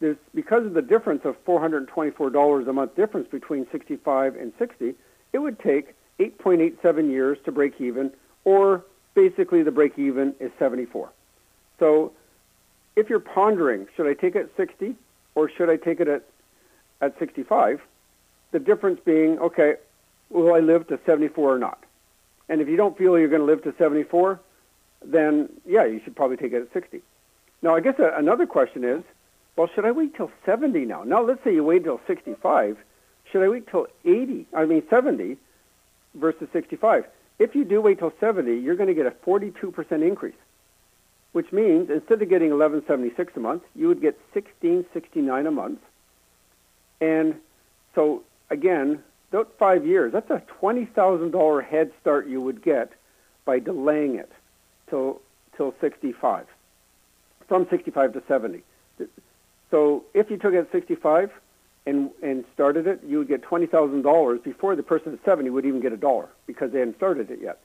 there's, 0.00 0.16
because 0.34 0.64
of 0.64 0.74
the 0.74 0.82
difference 0.82 1.24
of 1.24 1.42
$424 1.44 2.68
a 2.68 2.72
month 2.72 2.96
difference 2.96 3.28
between 3.28 3.66
65 3.72 4.36
and 4.36 4.52
60, 4.58 4.94
it 5.32 5.38
would 5.38 5.58
take 5.58 5.94
8.87 6.18 7.10
years 7.10 7.38
to 7.44 7.52
break 7.52 7.80
even, 7.80 8.12
or 8.44 8.84
basically 9.14 9.62
the 9.62 9.70
break 9.70 9.98
even 9.98 10.34
is 10.40 10.50
74. 10.58 11.10
So 11.78 12.12
if 12.96 13.08
you're 13.08 13.20
pondering, 13.20 13.86
should 13.96 14.06
I 14.06 14.14
take 14.14 14.34
it 14.34 14.44
at 14.44 14.56
60 14.56 14.94
or 15.34 15.48
should 15.48 15.70
I 15.70 15.76
take 15.76 16.00
it 16.00 16.08
at, 16.08 16.24
at 17.00 17.18
65? 17.18 17.80
The 18.50 18.58
difference 18.58 19.00
being, 19.04 19.38
okay, 19.38 19.76
will 20.30 20.54
I 20.54 20.60
live 20.60 20.88
to 20.88 20.98
74 21.06 21.54
or 21.54 21.58
not? 21.58 21.82
And 22.48 22.60
if 22.60 22.68
you 22.68 22.76
don't 22.76 22.96
feel 22.96 23.18
you're 23.18 23.28
going 23.28 23.40
to 23.40 23.46
live 23.46 23.62
to 23.64 23.74
74, 23.76 24.40
then 25.04 25.48
yeah, 25.66 25.84
you 25.84 26.00
should 26.02 26.16
probably 26.16 26.36
take 26.36 26.52
it 26.52 26.62
at 26.62 26.72
60. 26.72 27.00
Now, 27.62 27.76
I 27.76 27.80
guess 27.80 27.98
a, 27.98 28.12
another 28.16 28.46
question 28.46 28.84
is, 28.84 29.02
well, 29.56 29.68
should 29.74 29.84
I 29.84 29.90
wait 29.90 30.14
till 30.16 30.30
70 30.46 30.84
now? 30.84 31.02
Now, 31.02 31.22
let's 31.22 31.42
say 31.44 31.52
you 31.52 31.64
wait 31.64 31.84
till 31.84 32.00
65. 32.06 32.78
Should 33.30 33.42
I 33.42 33.48
wait 33.48 33.68
till 33.68 33.86
80? 34.04 34.46
I 34.54 34.64
mean 34.64 34.82
70 34.88 35.36
versus 36.14 36.48
65. 36.52 37.04
If 37.38 37.54
you 37.54 37.64
do 37.64 37.80
wait 37.80 37.98
till 37.98 38.12
70, 38.18 38.58
you're 38.58 38.76
going 38.76 38.88
to 38.88 38.94
get 38.94 39.06
a 39.06 39.10
42% 39.10 40.06
increase, 40.06 40.34
which 41.32 41.52
means 41.52 41.90
instead 41.90 42.20
of 42.20 42.28
getting 42.28 42.50
1176 42.50 43.32
a 43.36 43.40
month, 43.40 43.62
you 43.74 43.88
would 43.88 44.00
get 44.00 44.18
1669 44.32 45.46
a 45.46 45.50
month. 45.50 45.78
And 47.00 47.36
so 47.94 48.22
again, 48.50 49.02
about 49.30 49.52
five 49.58 49.86
years, 49.86 50.12
that's 50.12 50.30
a 50.30 50.42
$20,000 50.60 51.64
head 51.64 51.92
start 52.00 52.26
you 52.26 52.40
would 52.40 52.62
get 52.62 52.92
by 53.44 53.58
delaying 53.58 54.16
it 54.16 54.30
till 54.88 55.20
till 55.56 55.74
65, 55.80 56.46
from 57.48 57.66
65 57.68 58.12
to 58.12 58.22
70. 58.28 58.62
So 59.72 60.04
if 60.14 60.30
you 60.30 60.38
took 60.38 60.54
it 60.54 60.58
at 60.58 60.72
65 60.72 61.30
and 61.88 62.10
and 62.22 62.44
started 62.54 62.86
it, 62.86 63.00
you 63.06 63.18
would 63.18 63.28
get 63.28 63.42
$20,000 63.42 64.42
before 64.42 64.76
the 64.76 64.82
person 64.82 65.12
at 65.12 65.24
70 65.24 65.50
would 65.50 65.64
even 65.64 65.80
get 65.80 65.92
a 65.92 65.96
dollar 65.96 66.28
because 66.46 66.70
they 66.72 66.80
hadn't 66.80 66.96
started 66.96 67.30
it 67.30 67.40
yet. 67.40 67.58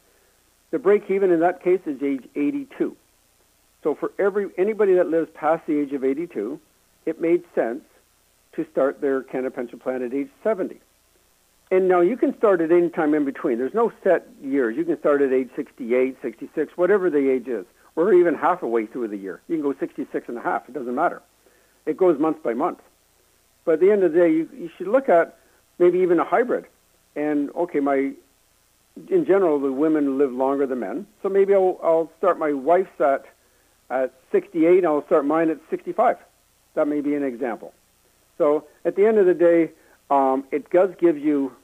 The 0.72 0.80
break 0.80 1.12
even 1.12 1.32
in 1.32 1.40
that 1.42 1.62
case 1.62 1.82
is 1.86 2.02
age 2.02 2.24
82. 2.36 2.96
So 3.84 3.96
for 3.96 4.12
every 4.18 4.50
anybody 4.58 4.94
that 4.94 5.10
lives 5.10 5.30
past 5.34 5.68
the 5.68 5.78
age 5.78 5.92
of 5.94 6.04
82, 6.04 6.60
it 7.06 7.20
made 7.20 7.44
sense 7.54 7.84
to 8.54 8.66
start 8.72 9.02
their 9.02 9.22
Canada 9.22 9.52
pension 9.52 9.80
plan 9.80 10.02
at 10.02 10.14
age 10.14 10.30
70. 10.44 10.80
And 11.70 11.88
now 11.88 12.02
you 12.02 12.16
can 12.16 12.38
start 12.38 12.62
at 12.62 12.72
any 12.72 12.90
time 12.90 13.14
in 13.14 13.26
between. 13.26 13.58
There's 13.58 13.74
no 13.74 13.92
set 14.04 14.28
years. 14.42 14.78
You 14.78 14.86
can 14.86 14.98
start 15.00 15.22
at 15.22 15.34
age 15.34 15.50
68, 15.56 16.18
66, 16.22 16.78
whatever 16.78 17.10
the 17.10 17.30
age 17.30 17.48
is, 17.48 17.66
or 17.96 18.14
even 18.14 18.36
half 18.36 18.62
way 18.62 18.86
through 18.86 19.08
the 19.08 19.18
year. 19.18 19.42
You 19.48 19.56
can 19.58 19.64
go 19.64 19.74
66 19.78 20.30
and 20.30 20.38
a 20.38 20.42
half. 20.42 20.70
It 20.70 20.74
doesn't 20.74 20.96
matter. 20.96 21.22
It 21.86 21.98
goes 21.98 22.20
month 22.20 22.42
by 22.44 22.54
month. 22.54 22.80
But 23.66 23.74
at 23.74 23.80
the 23.80 23.92
end 23.92 24.04
of 24.04 24.14
the 24.14 24.20
day, 24.20 24.32
you, 24.32 24.50
you 24.54 24.70
should 24.78 24.88
look 24.88 25.10
at 25.10 25.38
maybe 25.80 26.00
even 26.00 26.20
a 26.20 26.24
hybrid. 26.26 26.66
And 27.16 27.50
okay, 27.52 27.80
my 27.80 28.14
in 29.10 29.26
general, 29.26 29.60
the 29.60 29.72
women 29.72 30.18
live 30.18 30.32
longer 30.32 30.68
than 30.68 30.80
men. 30.80 31.08
So 31.24 31.30
maybe 31.30 31.54
I'll, 31.54 31.80
I'll 31.82 32.12
start 32.18 32.38
my 32.38 32.54
wife's 32.54 33.00
at 33.00 33.26
at 33.90 34.14
68, 34.32 34.78
and 34.78 34.88
I'll 34.88 35.06
start 35.06 35.26
mine 35.26 35.50
at 35.50 35.60
65. 35.70 36.18
That 36.74 36.88
may 36.88 37.02
be 37.02 37.16
an 37.16 37.24
example. 37.24 37.74
So 38.38 38.66
at 38.86 38.96
the 38.96 39.06
end 39.06 39.20
of 39.20 39.26
the 39.26 39.34
day, 39.34 39.72
um, 40.10 40.46
it 40.52 40.70
does 40.72 40.92
give 40.98 41.18
you 41.18 41.56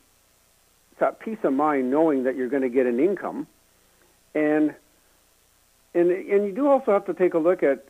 that 0.99 1.19
peace 1.19 1.37
of 1.43 1.53
mind 1.53 1.89
knowing 1.89 2.23
that 2.23 2.35
you're 2.35 2.49
going 2.49 2.61
to 2.61 2.69
get 2.69 2.85
an 2.85 2.99
income, 2.99 3.47
and 4.35 4.75
and 5.93 6.11
and 6.11 6.45
you 6.45 6.51
do 6.53 6.67
also 6.67 6.91
have 6.91 7.05
to 7.05 7.13
take 7.13 7.33
a 7.33 7.39
look 7.39 7.63
at 7.63 7.85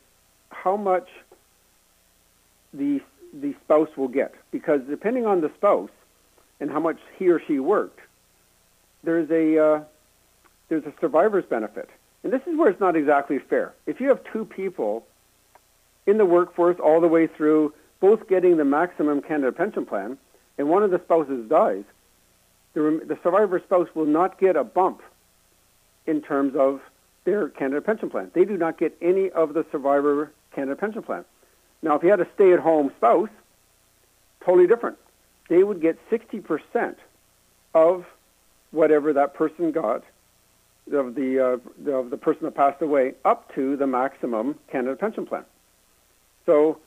how 0.52 0.78
much 0.78 1.10
the 2.74 3.02
the 3.34 3.54
spouse 3.63 3.89
will 3.96 4.08
get 4.08 4.34
because 4.52 4.82
depending 4.89 5.26
on 5.26 5.42
the 5.42 5.52
spouse 5.56 5.89
and 6.60 6.72
how 6.72 6.80
much 6.80 6.98
he 7.18 7.30
or 7.30 7.42
she 7.46 7.60
worked, 7.60 8.00
there's 9.04 9.30
a 9.30 9.58
uh, 9.58 9.84
there's 10.68 10.86
a 10.86 10.94
survivor's 11.00 11.46
benefit, 11.46 11.89
and 12.24 12.34
this 12.34 12.42
is 12.46 12.58
where 12.58 12.70
it's 12.70 12.80
not 12.80 12.96
exactly 12.96 13.39
fair. 13.39 13.74
If 13.86 14.00
you 14.00 14.10
have 14.10 14.24
two 14.32 14.46
people 14.46 15.06
in 16.06 16.18
the 16.18 16.26
workforce 16.26 16.78
all 16.80 17.02
the 17.02 17.08
way 17.08 17.28
through, 17.28 17.74
both 18.00 18.28
getting 18.28 18.58
the 18.58 18.65
maximum 18.65 19.22
Canada 19.22 19.52
pension 19.52 19.86
plan, 19.86 20.18
and 20.58 20.70
one 20.70 20.84
of 20.84 20.92
the 20.92 21.00
spouses 21.00 21.48
dies, 21.50 21.84
the, 22.74 23.02
the 23.06 23.18
survivor 23.24 23.60
spouse 23.60 23.88
will 23.96 24.06
not 24.06 24.39
get 24.39 24.56
a 24.56 24.63
bump 24.63 25.02
in 26.06 26.22
terms 26.22 26.56
of 26.56 26.82
their 27.26 27.50
Canada 27.50 27.82
pension 27.82 28.10
plan. 28.10 28.32
They 28.34 28.46
do 28.46 28.58
not 28.58 28.78
get 28.78 28.96
any 29.02 29.30
of 29.30 29.54
the 29.54 29.65
survivor 29.72 30.32
Canada 30.54 30.76
pension 30.76 31.04
plan. 31.04 31.26
Now, 31.82 31.96
if 31.96 32.04
you 32.04 32.10
had 32.10 32.20
a 32.20 32.28
stay-at-home 32.36 32.92
spouse, 32.98 33.30
totally 34.46 34.68
different. 34.68 34.98
They 35.48 35.63
would 35.63 35.82
get 35.82 35.98
60% 36.10 36.96
of 37.74 38.06
whatever 38.72 39.13
that 39.13 39.34
person 39.34 39.72
got 39.72 40.04
of 40.92 41.15
the 41.15 41.39
uh, 41.39 41.92
of 41.92 42.10
the 42.10 42.18
person 42.18 42.44
that 42.44 42.56
passed 42.56 42.82
away 42.82 43.13
up 43.24 43.54
to 43.56 43.76
the 43.76 43.86
maximum 43.86 44.58
Canada 44.72 44.96
pension 44.96 45.26
plan. 45.26 45.46
So 46.46 46.80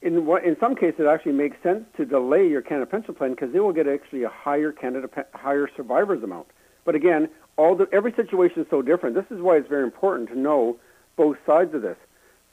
in 0.00 0.28
in 0.44 0.56
some 0.60 0.74
cases, 0.74 1.00
it 1.00 1.06
actually 1.06 1.32
makes 1.32 1.60
sense 1.62 1.84
to 1.96 2.04
delay 2.04 2.48
your 2.48 2.62
Canada 2.62 2.86
pension 2.86 3.14
plan 3.14 3.30
because 3.30 3.52
they 3.52 3.60
will 3.60 3.72
get 3.72 3.88
actually 3.88 4.22
a 4.22 4.28
higher 4.28 4.72
Canada 4.72 5.08
higher 5.34 5.68
survivors 5.76 6.22
amount. 6.22 6.46
But 6.84 6.94
again, 6.94 7.28
all 7.56 7.74
the, 7.74 7.88
every 7.92 8.12
situation 8.12 8.62
is 8.62 8.66
so 8.70 8.82
different. 8.82 9.14
This 9.14 9.30
is 9.30 9.40
why 9.40 9.56
it's 9.56 9.68
very 9.68 9.84
important 9.84 10.28
to 10.30 10.38
know 10.38 10.76
both 11.16 11.36
sides 11.46 11.74
of 11.74 11.82
this. 11.82 11.98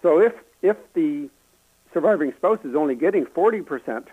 So 0.02 0.20
if 0.20 0.34
if 0.62 0.78
the 0.94 1.30
surviving 1.94 2.34
spouse 2.38 2.60
is 2.64 2.76
only 2.76 2.96
getting 2.96 3.26
40% 3.26 4.06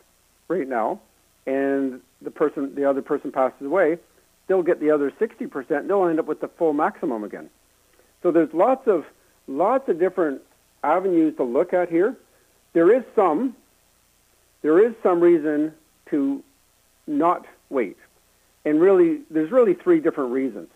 right 0.49 0.69
now, 0.69 1.01
and 1.47 2.01
the 2.23 2.31
person 2.31 2.75
the 2.75 2.85
other 2.85 3.03
person 3.03 3.33
passes 3.33 3.67
away, 3.67 3.99
they'll 4.47 4.63
get 4.63 4.81
the 4.81 4.91
other 4.91 5.11
60%. 5.11 5.87
They'll 5.87 6.07
end 6.07 6.19
up 6.19 6.27
with 6.27 6.41
the 6.41 6.49
full 6.49 6.73
maximum 6.73 7.25
again. 7.25 7.51
So 8.23 8.31
there's 8.31 8.53
lots 8.53 8.87
of 8.87 9.05
lots 9.47 9.89
of 9.89 9.99
different 9.99 10.43
avenues 10.83 11.37
to 11.37 11.45
look 11.45 11.73
at 11.73 11.89
here 11.89 12.17
there 12.77 12.95
is 12.95 13.05
some, 13.15 13.57
there 14.61 14.79
is 14.87 14.93
some 15.03 15.21
reason 15.21 15.73
to 16.11 16.45
not 17.07 17.47
wait. 17.71 17.97
And 18.67 18.79
really, 18.79 19.21
there's 19.31 19.51
really 19.51 19.73
three 19.73 19.99
different 19.99 20.33
reasons. 20.33 20.69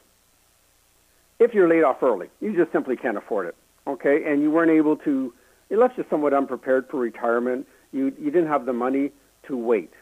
If 1.39 1.53
you're 1.53 1.69
laid 1.69 1.83
off 1.83 2.03
early, 2.03 2.31
you 2.41 2.57
just 2.57 2.73
simply 2.73 2.97
can't 2.97 3.19
afford 3.19 3.49
it, 3.49 3.55
okay? 3.87 4.25
And 4.25 4.41
you 4.41 4.51
weren't 4.51 4.71
able 4.71 4.97
to, 4.97 5.35
it 5.71 5.79
left 5.79 5.97
you 5.97 6.05
somewhat 6.11 6.35
unprepared 6.35 6.89
for 6.89 6.99
retirement. 6.99 7.67
You, 7.93 8.13
you 8.19 8.31
didn't 8.31 8.49
have 8.49 8.67
the 8.67 8.73
money 8.73 9.13
to 9.47 9.57
wait. 9.57 9.93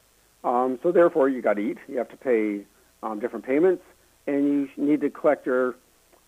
Um, 0.42 0.78
so 0.82 0.90
therefore, 0.90 1.28
you 1.28 1.42
got 1.42 1.54
to 1.54 1.62
eat. 1.62 1.78
You 1.88 1.98
have 1.98 2.08
to 2.08 2.16
pay 2.16 2.62
um, 3.02 3.20
different 3.20 3.44
payments, 3.44 3.82
and 4.26 4.46
you 4.46 4.68
need 4.76 5.00
to 5.02 5.10
collect 5.10 5.46
your, 5.46 5.76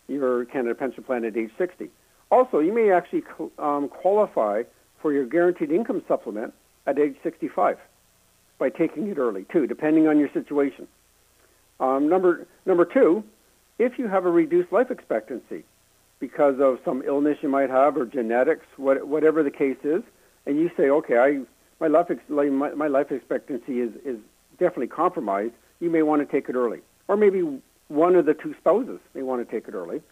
your 0.09 0.45
Canada 0.45 0.75
pension 0.75 1.03
plan 1.03 1.25
at 1.25 1.37
age 1.37 1.51
60. 1.57 1.89
Also, 2.31 2.61
you 2.61 2.73
may 2.73 2.93
actually 2.93 3.25
um, 3.59 3.89
qualify 3.89 4.63
for 5.01 5.13
your 5.13 5.27
guaranteed 5.27 5.71
income 5.71 6.03
supplement 6.07 6.53
at 6.87 6.99
age 6.99 7.17
65 7.23 7.79
by 8.59 8.69
taking 8.69 9.09
it 9.09 9.19
early 9.19 9.47
too, 9.51 9.67
depending 9.67 10.07
on 10.07 10.19
your 10.19 10.31
situation. 10.33 10.87
Um, 11.81 12.09
number 12.09 12.47
number 12.67 12.85
two, 12.85 13.25
if 13.79 13.99
you 13.99 14.07
have 14.07 14.27
a 14.27 14.31
reduced 14.31 14.71
life 14.71 14.91
expectancy 14.91 15.65
because 16.21 16.61
of 16.61 16.79
some 16.85 17.03
illness 17.05 17.39
you 17.41 17.49
might 17.49 17.71
have 17.71 17.97
or 17.97 18.07
genetics, 18.07 18.67
what, 18.77 19.09
whatever 19.09 19.43
the 19.43 19.51
case 19.51 19.79
is, 19.83 20.03
and 20.47 20.59
you 20.59 20.71
say, 20.77 20.89
okay, 20.91 21.19
I 21.19 21.41
my 21.81 21.89
life 21.89 22.11
ex- 22.11 22.29
my, 22.29 22.49
my 22.49 22.87
life 22.87 23.11
expectancy 23.11 23.81
is 23.81 23.91
is 24.05 24.19
definitely 24.59 24.89
compromised. 24.89 25.55
You 25.81 25.91
may 25.91 26.03
want 26.03 26.21
to 26.21 26.31
take 26.31 26.49
it 26.49 26.55
early, 26.55 26.81
or 27.09 27.17
maybe 27.17 27.61
one 27.89 28.15
of 28.15 28.27
the 28.27 28.35
two 28.35 28.55
spouses 28.61 29.01
may 29.15 29.23
want 29.23 29.47
to 29.47 29.51
take 29.51 29.67
it 29.67 29.75
early. 29.75 30.03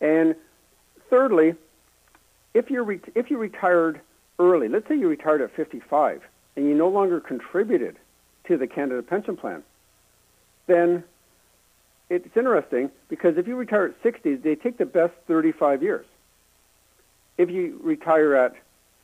And 0.00 0.36
thirdly, 1.08 1.54
if 2.54 2.70
you're 2.70 2.84
re- 2.84 3.00
if 3.14 3.30
you 3.30 3.38
retired 3.38 4.00
early, 4.38 4.68
let's 4.68 4.86
say 4.88 4.96
you 4.96 5.08
retired 5.08 5.40
at 5.40 5.54
55 5.54 6.22
and 6.56 6.66
you 6.66 6.74
no 6.74 6.88
longer 6.88 7.20
contributed 7.20 7.96
to 8.44 8.56
the 8.56 8.66
Canada 8.66 9.02
Pension 9.02 9.36
Plan, 9.36 9.62
then 10.66 11.04
it's 12.10 12.36
interesting 12.36 12.90
because 13.08 13.38
if 13.38 13.46
you 13.46 13.56
retire 13.56 13.86
at 13.86 13.94
60, 14.02 14.34
they 14.36 14.56
take 14.56 14.78
the 14.78 14.84
best 14.84 15.14
35 15.28 15.82
years. 15.82 16.06
If 17.38 17.50
you 17.50 17.80
retire 17.82 18.34
at 18.34 18.54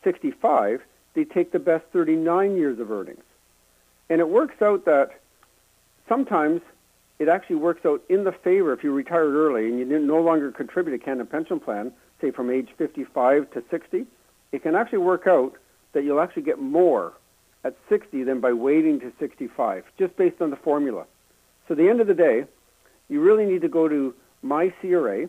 65, 0.02 0.82
they 1.14 1.24
take 1.24 1.52
the 1.52 1.60
best 1.60 1.84
39 1.92 2.56
years 2.56 2.78
of 2.80 2.90
earnings. 2.90 3.22
And 4.10 4.20
it 4.20 4.28
works 4.28 4.60
out 4.60 4.84
that 4.84 5.20
sometimes 6.08 6.60
it 7.18 7.28
actually 7.28 7.56
works 7.56 7.86
out 7.86 8.02
in 8.08 8.24
the 8.24 8.32
favor 8.32 8.72
if 8.72 8.84
you 8.84 8.92
retired 8.92 9.34
early 9.34 9.66
and 9.66 9.78
you 9.78 9.98
no 9.98 10.20
longer 10.20 10.52
contribute 10.52 10.98
to 10.98 11.02
Canada 11.02 11.24
Pension 11.24 11.60
Plan, 11.60 11.92
say 12.20 12.30
from 12.30 12.50
age 12.50 12.68
55 12.76 13.50
to 13.52 13.62
60, 13.70 14.04
it 14.52 14.62
can 14.62 14.74
actually 14.74 14.98
work 14.98 15.26
out 15.26 15.54
that 15.92 16.04
you'll 16.04 16.20
actually 16.20 16.42
get 16.42 16.58
more 16.58 17.12
at 17.64 17.74
60 17.88 18.24
than 18.24 18.40
by 18.40 18.52
waiting 18.52 19.00
to 19.00 19.12
65, 19.18 19.84
just 19.98 20.16
based 20.16 20.42
on 20.42 20.50
the 20.50 20.56
formula. 20.56 21.06
So 21.66 21.72
at 21.72 21.78
the 21.78 21.88
end 21.88 22.00
of 22.00 22.06
the 22.06 22.14
day, 22.14 22.44
you 23.08 23.20
really 23.20 23.46
need 23.46 23.62
to 23.62 23.68
go 23.68 23.88
to 23.88 24.14
My 24.42 24.72
CRA, 24.80 25.28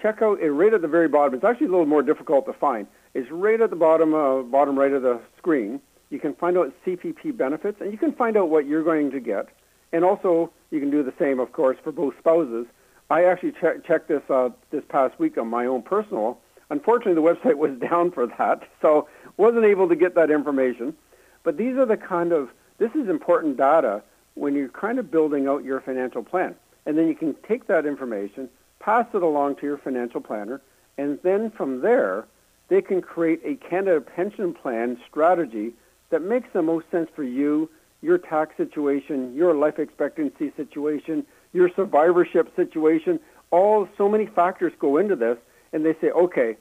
check 0.00 0.22
out 0.22 0.40
it 0.40 0.50
right 0.50 0.72
at 0.72 0.82
the 0.82 0.88
very 0.88 1.08
bottom. 1.08 1.34
It's 1.34 1.44
actually 1.44 1.66
a 1.66 1.70
little 1.70 1.86
more 1.86 2.02
difficult 2.02 2.46
to 2.46 2.52
find. 2.52 2.86
It's 3.14 3.30
right 3.30 3.60
at 3.60 3.70
the 3.70 3.76
bottom, 3.76 4.14
uh, 4.14 4.42
bottom 4.42 4.78
right 4.78 4.92
of 4.92 5.02
the 5.02 5.20
screen. 5.38 5.80
You 6.10 6.18
can 6.18 6.34
find 6.34 6.56
out 6.56 6.72
CPP 6.84 7.36
benefits, 7.36 7.80
and 7.80 7.90
you 7.90 7.98
can 7.98 8.12
find 8.12 8.36
out 8.36 8.48
what 8.48 8.66
you're 8.66 8.84
going 8.84 9.10
to 9.10 9.20
get. 9.20 9.48
And 9.92 10.04
also, 10.04 10.52
you 10.70 10.80
can 10.80 10.90
do 10.90 11.02
the 11.02 11.14
same, 11.18 11.40
of 11.40 11.52
course, 11.52 11.78
for 11.82 11.92
both 11.92 12.14
spouses. 12.18 12.66
I 13.08 13.24
actually 13.24 13.52
che- 13.52 13.80
checked 13.86 14.08
this 14.08 14.22
uh, 14.28 14.50
this 14.70 14.84
past 14.88 15.18
week 15.18 15.38
on 15.38 15.48
my 15.48 15.66
own 15.66 15.82
personal. 15.82 16.38
Unfortunately, 16.70 17.14
the 17.14 17.22
website 17.22 17.56
was 17.58 17.72
down 17.78 18.10
for 18.10 18.26
that, 18.26 18.68
so 18.82 19.08
wasn't 19.36 19.64
able 19.64 19.88
to 19.88 19.96
get 19.96 20.14
that 20.16 20.30
information. 20.30 20.94
But 21.42 21.56
these 21.56 21.76
are 21.76 21.86
the 21.86 21.96
kind 21.96 22.32
of 22.32 22.50
this 22.78 22.90
is 22.94 23.08
important 23.08 23.56
data 23.56 24.02
when 24.34 24.54
you're 24.54 24.68
kind 24.68 24.98
of 24.98 25.10
building 25.10 25.46
out 25.46 25.64
your 25.64 25.80
financial 25.80 26.22
plan, 26.22 26.54
and 26.86 26.96
then 26.96 27.08
you 27.08 27.14
can 27.14 27.34
take 27.46 27.66
that 27.66 27.84
information, 27.84 28.48
pass 28.78 29.06
it 29.12 29.22
along 29.22 29.56
to 29.56 29.66
your 29.66 29.76
financial 29.76 30.20
planner, 30.20 30.60
and 30.96 31.18
then 31.22 31.50
from 31.50 31.80
there 31.80 32.26
they 32.68 32.80
can 32.80 33.02
create 33.02 33.40
a 33.44 33.56
Canada 33.68 34.00
pension 34.00 34.54
plan 34.54 34.98
strategy 35.08 35.72
that 36.10 36.22
makes 36.22 36.48
the 36.52 36.62
most 36.62 36.90
sense 36.90 37.08
for 37.14 37.22
you, 37.22 37.68
your 38.02 38.18
tax 38.18 38.56
situation, 38.56 39.34
your 39.34 39.54
life 39.54 39.78
expectancy 39.78 40.52
situation, 40.56 41.26
your 41.52 41.70
survivorship 41.74 42.54
situation. 42.54 43.18
All 43.50 43.88
so 43.96 44.08
many 44.08 44.26
factors 44.26 44.72
go 44.78 44.96
into 44.96 45.16
this, 45.16 45.38
and 45.72 45.84
they 45.84 45.94
say, 46.00 46.10
okay, 46.10 46.56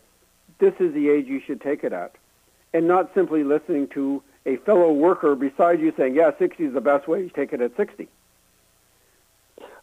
this 0.60 0.74
is 0.80 0.94
the 0.94 1.10
age 1.10 1.28
you 1.28 1.42
should 1.46 1.62
take 1.62 1.84
it 1.84 1.94
at, 1.94 2.16
and 2.74 2.88
not 2.88 3.14
simply 3.14 3.44
listening 3.44 3.88
to 3.90 4.22
a 4.46 4.58
fellow 4.58 4.92
worker 4.92 5.36
beside 5.36 5.80
you 5.80 5.94
saying, 5.98 6.16
yeah, 6.16 6.32
60 6.38 6.64
is 6.64 6.74
the 6.74 6.82
best 6.82 7.08
way, 7.08 7.22
you 7.22 7.30
take 7.30 7.52
it 7.52 7.62
at 7.62 7.76
60. 7.76 8.08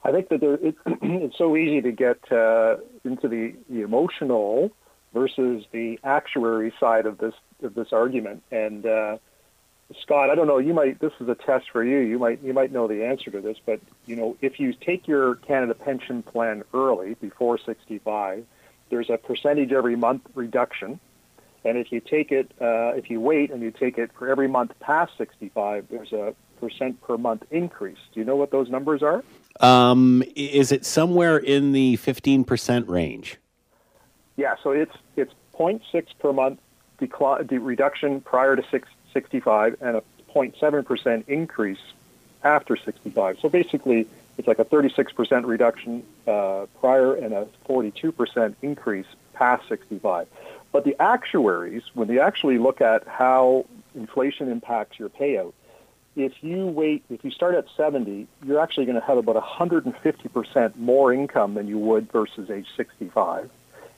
I 0.05 0.13
think 0.13 0.29
that 0.29 0.41
there, 0.41 0.55
it, 0.55 0.77
it's 0.87 1.39
so 1.39 1.57
easy 1.57 1.81
to 1.83 1.93
get 1.93 2.31
uh, 2.33 2.77
into 3.05 3.29
the, 3.29 3.55
the 3.69 3.83
emotional 3.83 4.71
versus 5.13 5.65
the 5.73 5.99
actuary 6.03 6.73
side 6.81 7.07
of 7.07 7.19
this 7.19 7.35
of 7.63 7.75
this 7.75 7.93
argument. 7.93 8.43
And 8.51 8.85
uh, 8.85 9.19
Scott, 10.01 10.31
I 10.31 10.35
don't 10.35 10.47
know. 10.47 10.59
You 10.59 10.75
might. 10.75 11.01
This 11.01 11.13
is 11.21 11.29
a 11.29 11.35
test 11.35 11.71
for 11.71 11.85
you. 11.85 11.99
You 11.99 12.19
might. 12.19 12.43
You 12.43 12.53
might 12.53 12.73
know 12.73 12.89
the 12.89 13.05
answer 13.05 13.31
to 13.31 13.41
this. 13.41 13.59
But 13.65 13.81
you 14.07 14.17
know, 14.17 14.37
if 14.41 14.59
you 14.59 14.73
take 14.73 15.07
your 15.07 15.37
Canada 15.37 15.75
pension 15.75 16.23
plan 16.23 16.65
early, 16.75 17.15
before 17.15 17.59
65, 17.59 18.45
there's 18.91 19.11
a 19.11 19.19
percentage 19.19 19.73
every 19.73 19.97
month 19.97 20.23
reduction. 20.35 20.99
And 21.65 21.79
if 21.79 21.93
you 21.93 22.01
take 22.01 22.33
it, 22.33 22.51
uh, 22.61 22.93
if 22.97 23.09
you 23.09 23.21
wait 23.21 23.53
and 23.53 23.63
you 23.63 23.71
take 23.71 23.97
it 23.97 24.11
for 24.19 24.29
every 24.29 24.49
month 24.49 24.73
past 24.81 25.13
65, 25.17 25.87
there's 25.89 26.13
a 26.13 26.35
percent 26.59 27.01
per 27.03 27.17
month 27.17 27.45
increase. 27.51 27.99
Do 28.13 28.21
you 28.21 28.27
know 28.27 28.37
what 28.37 28.51
those 28.51 28.69
numbers 28.69 29.03
are? 29.03 29.23
Um, 29.61 30.23
is 30.35 30.73
it 30.73 30.85
somewhere 30.85 31.37
in 31.37 31.73
the 31.73 31.97
15% 31.99 32.89
range? 32.89 33.39
Yeah, 34.37 34.55
so 34.63 34.71
it's 34.71 34.97
it's 35.17 35.33
0.6 35.55 36.07
per 36.19 36.33
month 36.33 36.59
decline, 36.99 37.47
de- 37.47 37.59
reduction 37.59 38.21
prior 38.21 38.57
to 38.57 38.65
six, 38.71 38.89
65 39.13 39.77
and 39.81 39.97
a 39.97 40.03
0.7% 40.35 41.29
increase 41.29 41.79
after 42.43 42.77
65. 42.77 43.39
So 43.41 43.49
basically, 43.49 44.09
it's 44.39 44.49
like 44.49 44.59
a 44.59 44.65
36% 44.65 45.47
reduction 45.47 46.03
uh, 46.27 46.67
prior 46.81 47.15
and 47.15 47.35
a 47.35 47.47
42% 47.69 48.55
increase 48.63 49.07
past 49.35 49.69
65. 49.69 50.27
But 50.73 50.85
the 50.85 50.97
actuaries, 51.01 51.83
when 51.93 52.09
they 52.09 52.19
actually 52.19 52.59
look 52.59 52.81
at 52.81 53.07
how 53.07 53.67
inflation 53.95 54.49
impacts 54.49 54.99
your 54.99 55.11
payout, 55.11 55.53
if 56.17 56.43
you 56.43 56.67
wait, 56.67 57.05
if 57.11 57.25
you 57.25 57.31
start 57.31 57.55
at 57.55 57.67
70, 57.77 58.27
you're 58.45 58.61
actually 58.61 58.87
going 58.87 59.01
to 59.01 59.07
have 59.07 59.19
about 59.19 59.37
150% 59.37 60.77
more 60.77 61.13
income 61.13 61.55
than 61.55 61.67
you 61.69 61.79
would 61.79 62.11
versus 62.13 62.51
age 62.51 62.67
65. 62.77 63.51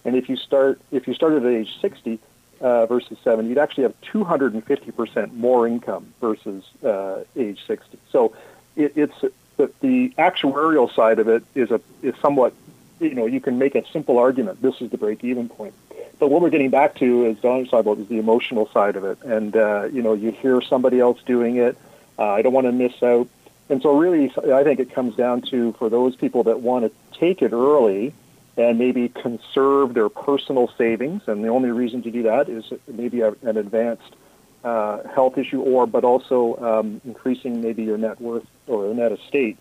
And 0.05 0.17
if 0.17 0.29
you 0.29 0.37
start, 0.37 0.81
if 0.91 1.09
you 1.09 1.15
started 1.15 1.45
at 1.45 1.53
age 1.53 1.81
60, 1.81 2.19
uh, 2.61 2.87
versus 2.87 3.19
70, 3.23 3.49
you'd 3.49 3.59
actually 3.59 3.85
have 3.85 4.01
250% 4.03 5.35
more 5.35 5.67
income 5.67 6.13
versus 6.21 6.65
uh, 6.83 7.25
age 7.37 7.61
60. 7.67 7.99
So 8.11 8.35
it, 8.77 8.93
it's 8.97 9.21
the, 9.57 9.71
the 9.81 10.11
actuarial 10.19 10.93
side 10.95 11.19
of 11.19 11.29
it 11.29 11.45
is 11.55 11.71
a 11.71 11.81
is 12.03 12.15
somewhat, 12.21 12.55
you 13.01 13.15
know, 13.15 13.27
you 13.27 13.41
can 13.41 13.59
make 13.59 13.75
a 13.75 13.87
simple 13.89 14.19
argument. 14.19 14.63
This 14.63 14.81
is 14.81 14.91
the 14.91 14.99
break-even 14.99 15.49
point. 15.49 15.75
But 16.19 16.31
what 16.31 16.43
we're 16.43 16.51
getting 16.51 16.71
back 16.71 16.95
to, 16.97 17.27
as 17.27 17.37
Don 17.39 17.65
talking 17.65 17.81
about, 17.81 17.99
is 17.99 18.09
the 18.09 18.19
emotional 18.19 18.69
side 18.71 18.97
of 18.97 19.05
it. 19.05 19.23
And 19.23 19.57
uh, 19.57 19.89
you 19.93 20.03
know, 20.03 20.15
you 20.15 20.31
hear 20.31 20.61
somebody 20.63 21.01
else 21.01 21.21
doing 21.23 21.57
it. 21.57 21.77
Uh, 22.19 22.31
I 22.31 22.43
don't 22.43 22.53
want 22.53 22.67
to 22.67 22.73
miss 22.73 23.03
out. 23.03 23.29
And 23.69 23.81
so, 23.81 23.97
really, 23.97 24.33
I 24.53 24.63
think 24.63 24.81
it 24.81 24.93
comes 24.93 25.17
down 25.17 25.43
to 25.43 25.73
for 25.75 25.89
those 25.89 26.17
people 26.17 26.45
that 26.45 26.61
want 26.61 26.85
to 26.85 27.19
take 27.19 27.41
it 27.41 27.53
early 27.53 28.13
and 28.57 28.79
maybe 28.79 29.09
conserve 29.09 29.95
their 29.95 30.09
personal 30.09 30.71
savings. 30.79 31.23
And 31.27 31.43
the 31.43 31.49
only 31.49 31.71
reason 31.71 32.03
to 32.03 32.11
do 32.11 32.25
that 32.25 32.49
is 32.49 32.65
maybe 32.87 33.23
a, 33.23 33.35
an 33.43 33.57
advanced 33.57 34.15
uh, 34.63 35.07
health 35.09 35.39
issue, 35.39 35.61
or 35.61 35.87
but 35.87 36.05
also 36.05 36.57
um, 36.57 37.01
increasing 37.05 37.61
maybe 37.61 37.85
your 37.85 37.99
net 37.99 38.21
worth 38.21 38.47
or 38.67 38.93
net 38.95 39.13
estate. 39.13 39.59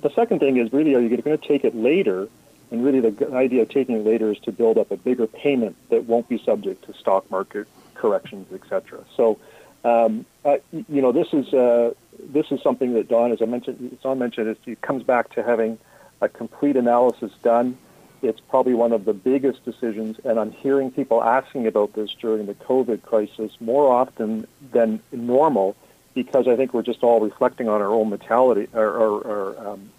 The 0.00 0.10
second 0.10 0.40
thing 0.40 0.56
is 0.56 0.72
really, 0.72 0.94
are 0.94 1.00
you 1.00 1.08
going 1.08 1.38
to 1.38 1.48
take 1.48 1.64
it 1.64 1.74
later? 1.74 2.28
And 2.70 2.84
really, 2.84 3.00
the 3.00 3.32
idea 3.34 3.62
of 3.62 3.68
taking 3.68 3.96
it 3.96 4.04
later 4.04 4.32
is 4.32 4.38
to 4.40 4.52
build 4.52 4.78
up 4.78 4.90
a 4.90 4.96
bigger 4.96 5.26
payment 5.26 5.76
that 5.90 6.04
won't 6.04 6.28
be 6.28 6.38
subject 6.38 6.84
to 6.86 6.94
stock 6.94 7.30
market 7.30 7.68
corrections, 7.94 8.52
etc. 8.52 9.04
So, 9.16 9.38
um, 9.84 10.26
uh, 10.44 10.56
you 10.72 11.02
know, 11.02 11.12
this 11.12 11.28
is 11.32 11.52
uh, 11.52 11.92
this 12.18 12.50
is 12.50 12.62
something 12.62 12.94
that 12.94 13.08
Don, 13.08 13.32
as 13.32 13.42
I 13.42 13.46
mentioned, 13.46 13.98
Don 14.02 14.18
mentioned, 14.18 14.56
it 14.66 14.80
comes 14.80 15.02
back 15.02 15.34
to 15.34 15.42
having 15.42 15.78
a 16.20 16.28
complete 16.28 16.76
analysis 16.76 17.32
done 17.42 17.76
it's 18.24 18.40
probably 18.40 18.74
one 18.74 18.92
of 18.92 19.04
the 19.04 19.12
biggest 19.12 19.64
decisions, 19.64 20.18
and 20.24 20.38
I'm 20.40 20.50
hearing 20.50 20.90
people 20.90 21.22
asking 21.22 21.66
about 21.66 21.92
this 21.92 22.14
during 22.14 22.46
the 22.46 22.54
COVID 22.54 23.02
crisis 23.02 23.52
more 23.60 23.92
often 23.92 24.46
than 24.72 25.00
normal 25.12 25.76
because 26.14 26.48
I 26.48 26.56
think 26.56 26.72
we're 26.72 26.82
just 26.82 27.02
all 27.02 27.20
reflecting 27.20 27.68
on 27.68 27.82
our 27.82 27.90
own 27.90 28.08
mortality 28.08 28.68
or, 28.72 28.86
or, 28.86 29.20
or 29.20 29.68
um, 29.68 29.90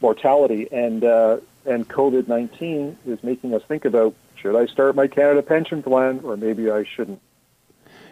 mortality, 0.00 0.68
and 0.70 1.02
uh, 1.02 1.38
and 1.66 1.88
COVID 1.88 2.28
nineteen 2.28 2.96
is 3.06 3.22
making 3.22 3.54
us 3.54 3.62
think 3.66 3.84
about 3.84 4.14
should 4.36 4.56
I 4.56 4.66
start 4.66 4.94
my 4.94 5.06
Canada 5.06 5.42
pension 5.42 5.82
plan 5.82 6.20
or 6.24 6.36
maybe 6.36 6.70
I 6.70 6.84
shouldn't. 6.84 7.20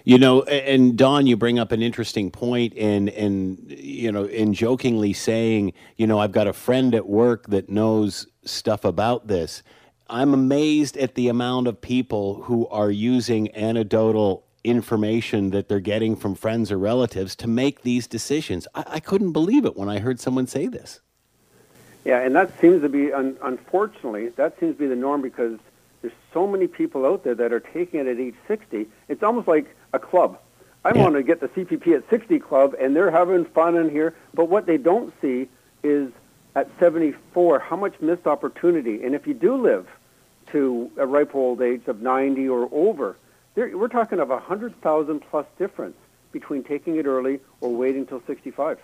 You 0.05 0.19
know, 0.19 0.43
and 0.43 0.97
Don, 0.97 1.27
you 1.27 1.37
bring 1.37 1.59
up 1.59 1.73
an 1.73 1.83
interesting 1.83 2.31
point 2.31 2.75
in 2.75 3.09
in 3.09 3.59
you 3.69 4.11
know, 4.11 4.25
in 4.25 4.55
jokingly 4.55 5.13
saying, 5.13 5.73
you 5.97 6.07
know, 6.07 6.19
I've 6.19 6.33
got 6.33 6.47
a 6.47 6.53
friend 6.53 6.95
at 6.95 7.07
work 7.07 7.47
that 7.49 7.69
knows 7.69 8.27
stuff 8.45 8.85
about 8.85 9.27
this. 9.27 9.63
I'm 10.09 10.35
amazed 10.35 10.97
at 10.97 11.15
the 11.15 11.29
amount 11.29 11.69
of 11.69 11.81
people 11.81 12.43
who 12.43 12.67
are 12.69 12.91
using 12.91 13.55
anecdotal 13.55 14.45
information 14.65 15.51
that 15.51 15.69
they're 15.69 15.81
getting 15.81 16.17
from 16.17 16.35
friends 16.35 16.73
or 16.73 16.79
relatives 16.79 17.37
to 17.37 17.47
make 17.47 17.83
these 17.83 18.07
decisions. 18.07 18.67
I, 18.75 18.85
I 18.87 19.01
couldn't 19.01 19.33
believe 19.33 19.65
it 19.65 19.77
when 19.77 19.89
I 19.89 20.01
heard 20.01 20.21
someone 20.21 20.47
say 20.47 20.67
this. 20.67 21.01
Yeah, 22.05 22.21
and 22.21 22.35
that 22.35 22.59
seems 22.61 22.83
to 22.83 22.89
be, 22.89 23.13
un- 23.13 23.37
unfortunately, 23.43 24.31
that 24.31 24.59
seems 24.59 24.75
to 24.75 24.79
be 24.79 24.87
the 24.87 24.97
norm 24.97 25.23
because 25.23 25.59
there's 26.03 26.15
so 26.33 26.47
many 26.47 26.67
people 26.67 27.05
out 27.07 27.25
there 27.25 27.35
that 27.35 27.53
are 27.53 27.61
taking 27.61 28.01
it 28.01 28.07
at 28.07 28.19
age 28.19 28.35
60. 28.49 28.87
It's 29.09 29.23
almost 29.23 29.49
like 29.49 29.75
a 29.93 29.99
club. 29.99 30.39
I 30.85 30.93
yeah. 30.95 31.03
want 31.03 31.15
to 31.17 31.23
get 31.23 31.41
the 31.41 31.49
CPP 31.49 31.95
at 31.95 32.09
60 32.09 32.39
club, 32.39 32.75
and 32.81 32.97
they're 32.97 33.11
having 33.11 33.45
fun 33.45 33.77
in 33.77 33.91
here. 33.91 34.15
But 34.33 34.49
what 34.49 34.67
they 34.67 34.79
don't 34.79 35.13
see 35.21 35.49
is 35.83 36.11
at 36.57 36.69
74 36.79 37.59
how 37.59 37.77
much 37.77 38.01
missed 38.01 38.27
opportunity. 38.27 39.03
And 39.03 39.15
if 39.15 39.27
you 39.27 39.35
do 39.35 39.57
live 39.57 39.87
to 40.53 40.91
a 40.97 41.07
ripe 41.07 41.35
old 41.35 41.61
age 41.61 41.83
of 41.87 42.01
90 42.01 42.49
or 42.49 42.69
over, 42.73 43.17
there, 43.55 43.77
we're 43.77 43.89
talking 43.89 44.21
of 44.21 44.31
a 44.31 44.37
100,000 44.37 45.21
plus 45.21 45.47
difference 45.59 45.97
between 46.33 46.63
taking 46.63 46.97
it 46.97 47.07
early 47.07 47.41
or 47.61 47.75
waiting 47.75 48.07
till 48.07 48.23
65. 48.27 48.79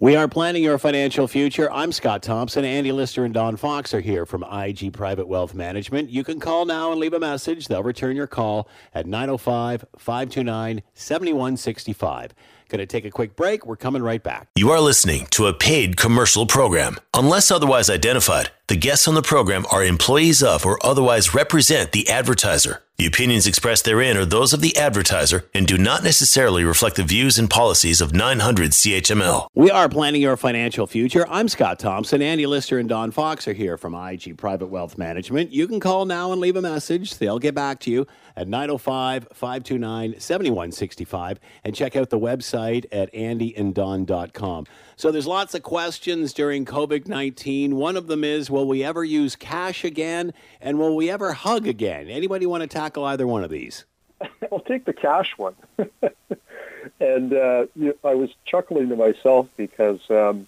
We 0.00 0.16
are 0.16 0.28
planning 0.28 0.62
your 0.62 0.78
financial 0.78 1.28
future. 1.28 1.70
I'm 1.72 1.92
Scott 1.92 2.22
Thompson. 2.22 2.64
Andy 2.64 2.92
Lister 2.92 3.24
and 3.24 3.34
Don 3.34 3.56
Fox 3.56 3.92
are 3.94 4.00
here 4.00 4.26
from 4.26 4.44
IG 4.44 4.92
Private 4.92 5.28
Wealth 5.28 5.54
Management. 5.54 6.10
You 6.10 6.24
can 6.24 6.40
call 6.40 6.64
now 6.64 6.90
and 6.92 7.00
leave 7.00 7.12
a 7.12 7.20
message. 7.20 7.68
They'll 7.68 7.82
return 7.82 8.16
your 8.16 8.26
call 8.26 8.68
at 8.94 9.06
905 9.06 9.84
529 9.98 10.82
7165. 10.94 12.34
Going 12.68 12.80
to 12.80 12.86
take 12.86 13.06
a 13.06 13.10
quick 13.10 13.34
break. 13.34 13.64
We're 13.64 13.76
coming 13.76 14.02
right 14.02 14.22
back. 14.22 14.48
You 14.54 14.70
are 14.70 14.80
listening 14.80 15.26
to 15.30 15.46
a 15.46 15.54
paid 15.54 15.96
commercial 15.96 16.46
program. 16.46 16.98
Unless 17.14 17.50
otherwise 17.50 17.88
identified, 17.88 18.50
the 18.68 18.76
guests 18.76 19.08
on 19.08 19.14
the 19.14 19.22
program 19.22 19.64
are 19.72 19.82
employees 19.82 20.42
of 20.42 20.66
or 20.66 20.78
otherwise 20.84 21.34
represent 21.34 21.92
the 21.92 22.10
advertiser. 22.10 22.82
The 22.98 23.06
opinions 23.06 23.46
expressed 23.46 23.84
therein 23.84 24.16
are 24.16 24.24
those 24.24 24.52
of 24.52 24.60
the 24.60 24.76
advertiser 24.76 25.48
and 25.54 25.68
do 25.68 25.78
not 25.78 26.02
necessarily 26.02 26.64
reflect 26.64 26.96
the 26.96 27.04
views 27.04 27.38
and 27.38 27.48
policies 27.48 28.00
of 28.00 28.12
900 28.12 28.72
CHML. 28.72 29.46
We 29.54 29.70
are 29.70 29.88
planning 29.88 30.20
your 30.20 30.36
financial 30.36 30.86
future. 30.86 31.24
I'm 31.30 31.48
Scott 31.48 31.78
Thompson. 31.78 32.20
Andy 32.20 32.44
Lister 32.44 32.76
and 32.76 32.88
Don 32.88 33.12
Fox 33.12 33.46
are 33.46 33.52
here 33.52 33.78
from 33.78 33.94
IG 33.94 34.36
Private 34.36 34.66
Wealth 34.66 34.98
Management. 34.98 35.52
You 35.52 35.68
can 35.68 35.78
call 35.78 36.06
now 36.06 36.32
and 36.32 36.40
leave 36.40 36.56
a 36.56 36.60
message. 36.60 37.18
They'll 37.18 37.38
get 37.38 37.54
back 37.54 37.78
to 37.80 37.90
you 37.92 38.06
at 38.38 38.46
905 38.46 39.28
529 39.32 40.20
7165 40.20 41.40
and 41.64 41.74
check 41.74 41.96
out 41.96 42.08
the 42.08 42.18
website 42.18 42.86
at 42.92 43.12
andyanddon.com. 43.12 44.66
So 44.96 45.10
there's 45.10 45.26
lots 45.26 45.54
of 45.54 45.64
questions 45.64 46.32
during 46.32 46.64
COVID 46.64 47.08
19. 47.08 47.74
One 47.74 47.96
of 47.96 48.06
them 48.06 48.22
is 48.22 48.48
Will 48.48 48.66
we 48.66 48.84
ever 48.84 49.02
use 49.02 49.34
cash 49.34 49.84
again? 49.84 50.32
And 50.60 50.78
will 50.78 50.94
we 50.94 51.10
ever 51.10 51.32
hug 51.32 51.66
again? 51.66 52.08
Anybody 52.08 52.46
want 52.46 52.62
to 52.62 52.68
tackle 52.68 53.04
either 53.04 53.26
one 53.26 53.42
of 53.42 53.50
these? 53.50 53.84
I'll 54.52 54.60
take 54.60 54.84
the 54.84 54.92
cash 54.92 55.36
one. 55.36 55.56
and 57.00 57.32
uh, 57.32 57.66
you 57.74 57.88
know, 57.88 57.94
I 58.04 58.14
was 58.14 58.30
chuckling 58.44 58.88
to 58.90 58.96
myself 58.96 59.48
because 59.56 60.00
um, 60.10 60.46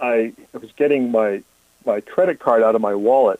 I, 0.00 0.32
was 0.52 0.72
getting 0.76 1.12
my 1.12 1.44
my 1.86 2.00
credit 2.00 2.40
card 2.40 2.64
out 2.64 2.74
of 2.74 2.80
my 2.80 2.94
wallet, 2.96 3.38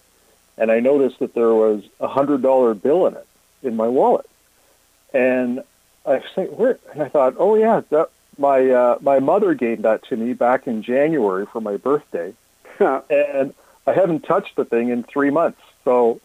and 0.57 0.71
I 0.71 0.79
noticed 0.79 1.19
that 1.19 1.35
there 1.35 1.55
was 1.55 1.83
a 1.99 2.07
hundred 2.07 2.43
dollar 2.43 2.75
bill 2.75 3.07
in 3.09 3.15
it 3.15 3.27
in 3.65 3.77
my 3.77 3.89
wallet, 3.89 4.29
and 5.13 5.63
I 6.07 6.21
think 6.35 6.59
where 6.59 6.79
and 6.93 7.03
I 7.03 7.09
thought, 7.09 7.35
oh 7.39 7.55
yeah, 7.55 7.83
that 7.91 8.11
my 8.39 8.71
uh, 8.71 8.99
my 9.01 9.21
mother 9.21 9.55
gave 9.55 9.83
that 9.83 10.03
to 10.05 10.17
me 10.17 10.33
back 10.33 10.67
in 10.67 10.83
January 10.83 11.47
for 11.47 11.61
my 11.61 11.77
birthday, 11.77 12.35
and 12.81 13.55
I 13.87 13.93
haven't 13.93 14.25
touched 14.25 14.57
the 14.57 14.65
thing 14.65 14.89
in 14.89 15.03
three 15.03 15.31
months. 15.31 15.61
So, 15.85 16.21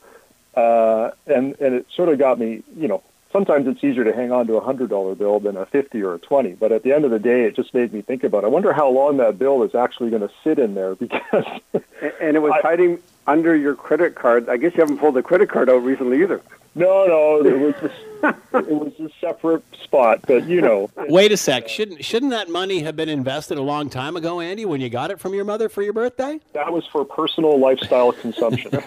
uh, 0.55 1.11
and 1.27 1.59
and 1.59 1.75
it 1.75 1.87
sort 1.95 2.09
of 2.09 2.19
got 2.19 2.39
me, 2.39 2.63
you 2.75 2.87
know. 2.87 3.03
Sometimes 3.31 3.67
it's 3.67 3.83
easier 3.83 4.03
to 4.05 4.11
hang 4.11 4.31
on 4.31 4.47
to 4.47 4.55
a 4.55 4.59
hundred 4.59 4.89
dollar 4.89 5.13
bill 5.13 5.39
than 5.39 5.55
a 5.55 5.65
fifty 5.67 6.01
or 6.01 6.15
a 6.15 6.19
twenty. 6.19 6.53
But 6.53 6.71
at 6.71 6.81
the 6.81 6.93
end 6.93 7.05
of 7.05 7.11
the 7.11 7.19
day, 7.19 7.43
it 7.43 7.55
just 7.55 7.75
made 7.75 7.93
me 7.93 8.01
think 8.01 8.23
about. 8.23 8.43
It. 8.43 8.47
I 8.47 8.49
wonder 8.49 8.73
how 8.73 8.89
long 8.89 9.17
that 9.17 9.37
bill 9.37 9.61
is 9.61 9.75
actually 9.75 10.09
going 10.09 10.23
to 10.23 10.31
sit 10.43 10.57
in 10.57 10.73
there 10.73 10.95
because. 10.95 11.45
and, 11.73 12.13
and 12.19 12.35
it 12.35 12.41
was 12.41 12.53
I, 12.55 12.61
hiding 12.61 12.99
under 13.29 13.55
your 13.55 13.75
credit 13.75 14.15
card. 14.15 14.49
I 14.49 14.57
guess 14.57 14.73
you 14.73 14.81
haven't 14.81 14.97
pulled 14.97 15.15
the 15.15 15.21
credit 15.23 15.49
card 15.49 15.69
out 15.69 15.83
recently 15.83 16.21
either. 16.21 16.41
No, 16.75 17.05
no, 17.05 17.45
it 17.45 17.59
was 17.59 17.75
a, 18.23 18.35
it 18.57 18.69
was 18.69 18.93
a 18.99 19.09
separate 19.19 19.63
spot, 19.83 20.21
but 20.27 20.47
you 20.47 20.61
know. 20.61 20.89
Wait 21.07 21.31
a 21.31 21.37
sec. 21.37 21.67
Shouldn't 21.67 22.03
shouldn't 22.05 22.31
that 22.31 22.49
money 22.49 22.81
have 22.81 22.95
been 22.95 23.09
invested 23.09 23.57
a 23.57 23.61
long 23.61 23.89
time 23.89 24.15
ago, 24.15 24.39
Andy, 24.39 24.65
when 24.65 24.81
you 24.81 24.89
got 24.89 25.11
it 25.11 25.19
from 25.19 25.33
your 25.33 25.45
mother 25.45 25.69
for 25.69 25.81
your 25.81 25.93
birthday? 25.93 26.39
That 26.53 26.71
was 26.71 26.85
for 26.87 27.05
personal 27.05 27.59
lifestyle 27.59 28.11
consumption. 28.11 28.71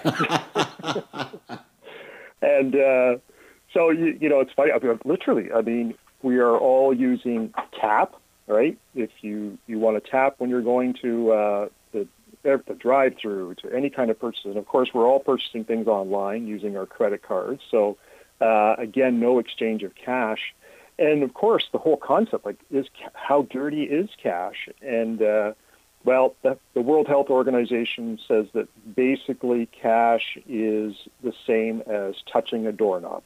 and 2.43 2.75
uh, 2.77 3.17
so 3.73 3.91
you, 3.91 4.17
you 4.21 4.29
know, 4.29 4.41
it's 4.41 4.53
funny. 4.53 4.73
I 4.73 4.79
mean, 4.79 4.99
literally, 5.05 5.53
I 5.53 5.63
mean, 5.63 5.95
we 6.23 6.39
are 6.39 6.57
all 6.57 6.95
using 6.95 7.53
tap, 7.81 8.15
right? 8.47 8.79
If 8.95 9.11
you 9.23 9.59
you 9.67 9.79
want 9.79 10.03
to 10.03 10.11
tap 10.11 10.37
when 10.39 10.51
you're 10.51 10.63
going 10.63 10.95
to 11.03 11.33
uh, 11.33 11.69
the 11.93 12.07
the 12.43 12.59
drive-through 12.79 13.55
to 13.57 13.73
any 13.73 13.91
kind 13.91 14.11
of 14.11 14.19
purchase. 14.19 14.45
And 14.45 14.57
of 14.57 14.67
course, 14.67 14.91
we're 14.93 15.07
all 15.07 15.21
purchasing 15.21 15.65
things 15.65 15.87
online 15.87 16.47
using 16.47 16.77
our 16.77 16.87
credit 16.87 17.23
cards. 17.23 17.63
So 17.71 17.97
uh, 18.41 18.75
again, 18.79 19.21
no 19.21 19.39
exchange 19.39 19.83
of 19.83 19.95
cash. 19.95 20.55
And 20.99 21.23
of 21.23 21.35
course, 21.35 21.69
the 21.73 21.79
whole 21.79 21.97
concept, 21.97 22.45
like, 22.45 22.59
is 22.71 22.87
how 23.15 23.43
dirty 23.43 23.85
is 23.85 24.11
cash? 24.23 24.69
And 24.83 25.23
uh, 25.23 25.53
well, 26.05 26.35
the, 26.43 26.59
the 26.75 26.81
World 26.81 27.07
Health 27.07 27.31
Organization 27.31 28.19
says 28.27 28.47
that 28.55 28.69
basically 28.95 29.67
cash 29.67 30.37
is 30.49 30.95
the 31.23 31.33
same 31.47 31.83
as 31.87 32.17
touching 32.31 32.67
a 32.67 32.73
doorknob. 32.73 33.23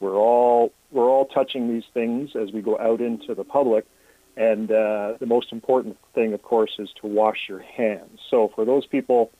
We're 0.00 0.16
all 0.16 0.72
we're 0.90 1.08
all 1.08 1.26
touching 1.26 1.68
these 1.68 1.84
things 1.92 2.34
as 2.34 2.52
we 2.52 2.62
go 2.62 2.78
out 2.78 3.00
into 3.00 3.34
the 3.34 3.44
public, 3.44 3.86
and 4.36 4.70
uh, 4.70 5.14
the 5.18 5.26
most 5.26 5.52
important 5.52 5.96
thing, 6.14 6.32
of 6.32 6.42
course, 6.42 6.76
is 6.78 6.90
to 7.00 7.06
wash 7.06 7.48
your 7.48 7.60
hands. 7.60 8.20
So 8.30 8.48
for 8.54 8.64
those 8.64 8.86
people 8.86 9.30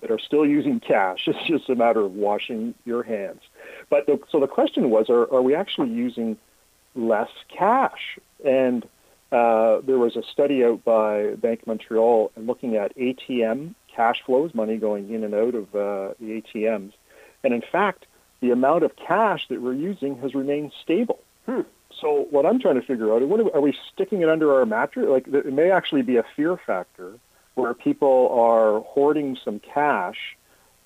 that 0.00 0.10
are 0.10 0.18
still 0.18 0.46
using 0.46 0.80
cash, 0.80 1.24
it's 1.26 1.46
just 1.46 1.68
a 1.68 1.74
matter 1.74 2.00
of 2.00 2.14
washing 2.14 2.74
your 2.84 3.02
hands. 3.02 3.40
But 3.90 4.06
the, 4.06 4.20
so 4.30 4.40
the 4.40 4.46
question 4.46 4.90
was, 4.90 5.10
are, 5.10 5.32
are 5.32 5.42
we 5.42 5.54
actually 5.54 5.90
using 5.90 6.38
less 6.94 7.30
cash? 7.48 8.18
And 8.44 8.84
uh, 9.30 9.80
there 9.80 9.98
was 9.98 10.16
a 10.16 10.22
study 10.22 10.64
out 10.64 10.84
by 10.84 11.34
Bank 11.36 11.62
of 11.62 11.66
Montreal 11.68 12.32
looking 12.36 12.76
at 12.76 12.96
ATM 12.96 13.74
cash 13.94 14.22
flows, 14.24 14.54
money 14.54 14.76
going 14.76 15.12
in 15.12 15.24
and 15.24 15.34
out 15.34 15.54
of 15.54 15.74
uh, 15.74 16.14
the 16.20 16.42
ATMs. 16.42 16.92
And 17.44 17.52
in 17.52 17.62
fact, 17.62 18.06
the 18.40 18.50
amount 18.50 18.84
of 18.84 18.96
cash 18.96 19.48
that 19.48 19.60
we're 19.60 19.74
using 19.74 20.18
has 20.18 20.34
remained 20.34 20.72
stable. 20.82 21.20
Hmm. 21.46 21.62
So 22.00 22.26
what 22.30 22.46
I'm 22.46 22.58
trying 22.60 22.80
to 22.80 22.86
figure 22.86 23.12
out 23.12 23.22
are, 23.22 23.56
are 23.56 23.60
we 23.60 23.76
sticking 23.92 24.22
it 24.22 24.28
under 24.28 24.54
our 24.54 24.66
mattress? 24.66 25.06
Like 25.08 25.28
it 25.28 25.52
may 25.52 25.70
actually 25.70 26.02
be 26.02 26.16
a 26.16 26.24
fear 26.36 26.56
factor 26.56 27.14
where 27.54 27.74
people 27.74 28.28
are 28.30 28.80
hoarding 28.80 29.36
some 29.44 29.60
cash 29.60 30.36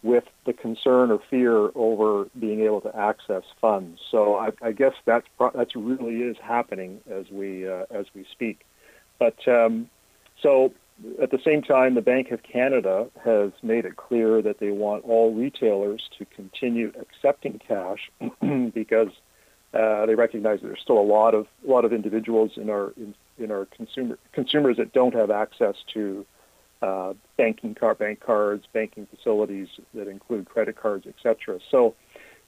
with 0.03 0.25
the 0.45 0.53
concern 0.53 1.11
or 1.11 1.21
fear 1.31 1.71
over 1.75 2.29
being 2.39 2.61
able 2.61 2.81
to 2.81 2.97
access 2.97 3.43
funds. 3.61 4.01
So 4.11 4.37
I, 4.37 4.51
I 4.63 4.73
guess 4.73 4.95
that's 5.05 5.27
that's 5.55 5.75
really 5.75 6.23
is 6.23 6.37
happening 6.43 7.01
as 7.11 7.31
we 7.31 7.69
uh, 7.69 7.87
as 7.91 8.07
we 8.15 8.25
speak. 8.31 8.65
But 9.19 9.47
um, 9.49 9.89
so 10.43 10.73
at 11.21 11.31
the 11.31 11.41
same 11.45 11.63
time, 11.63 11.95
the 11.95 12.03
Bank 12.03 12.31
of 12.31 12.43
Canada 12.43 13.09
has 13.25 13.53
made 13.63 13.85
it 13.85 13.97
clear 13.97 14.41
that 14.43 14.59
they 14.61 14.71
want 14.71 15.05
all 15.05 15.35
retailers 15.35 16.09
to 16.19 16.25
continue 16.25 16.93
accepting 17.01 17.61
cash 17.67 18.11
because 18.73 19.11
uh, 19.77 20.07
they 20.07 20.15
recognize 20.15 20.61
that 20.61 20.69
there's 20.69 20.81
still 20.81 20.99
a 20.99 21.03
lot 21.03 21.35
of 21.35 21.47
a 21.67 21.71
lot 21.71 21.85
of 21.85 21.93
individuals 21.93 22.53
in 22.57 22.71
our 22.71 22.93
in, 22.97 23.15
in 23.39 23.51
our 23.51 23.67
consumer 23.67 24.19
consumers 24.33 24.77
that 24.79 24.93
don't 24.93 25.15
have 25.15 25.31
access 25.31 25.75
to 25.93 26.25
uh, 26.83 27.13
banking 27.37 27.75
card, 27.75 27.99
bank 27.99 28.21
cards, 28.21 28.65
banking 28.73 29.07
facilities 29.15 29.69
that 29.95 30.09
include 30.09 30.49
credit 30.49 30.77
cards, 30.77 31.07
etc. 31.07 31.59
So 31.71 31.95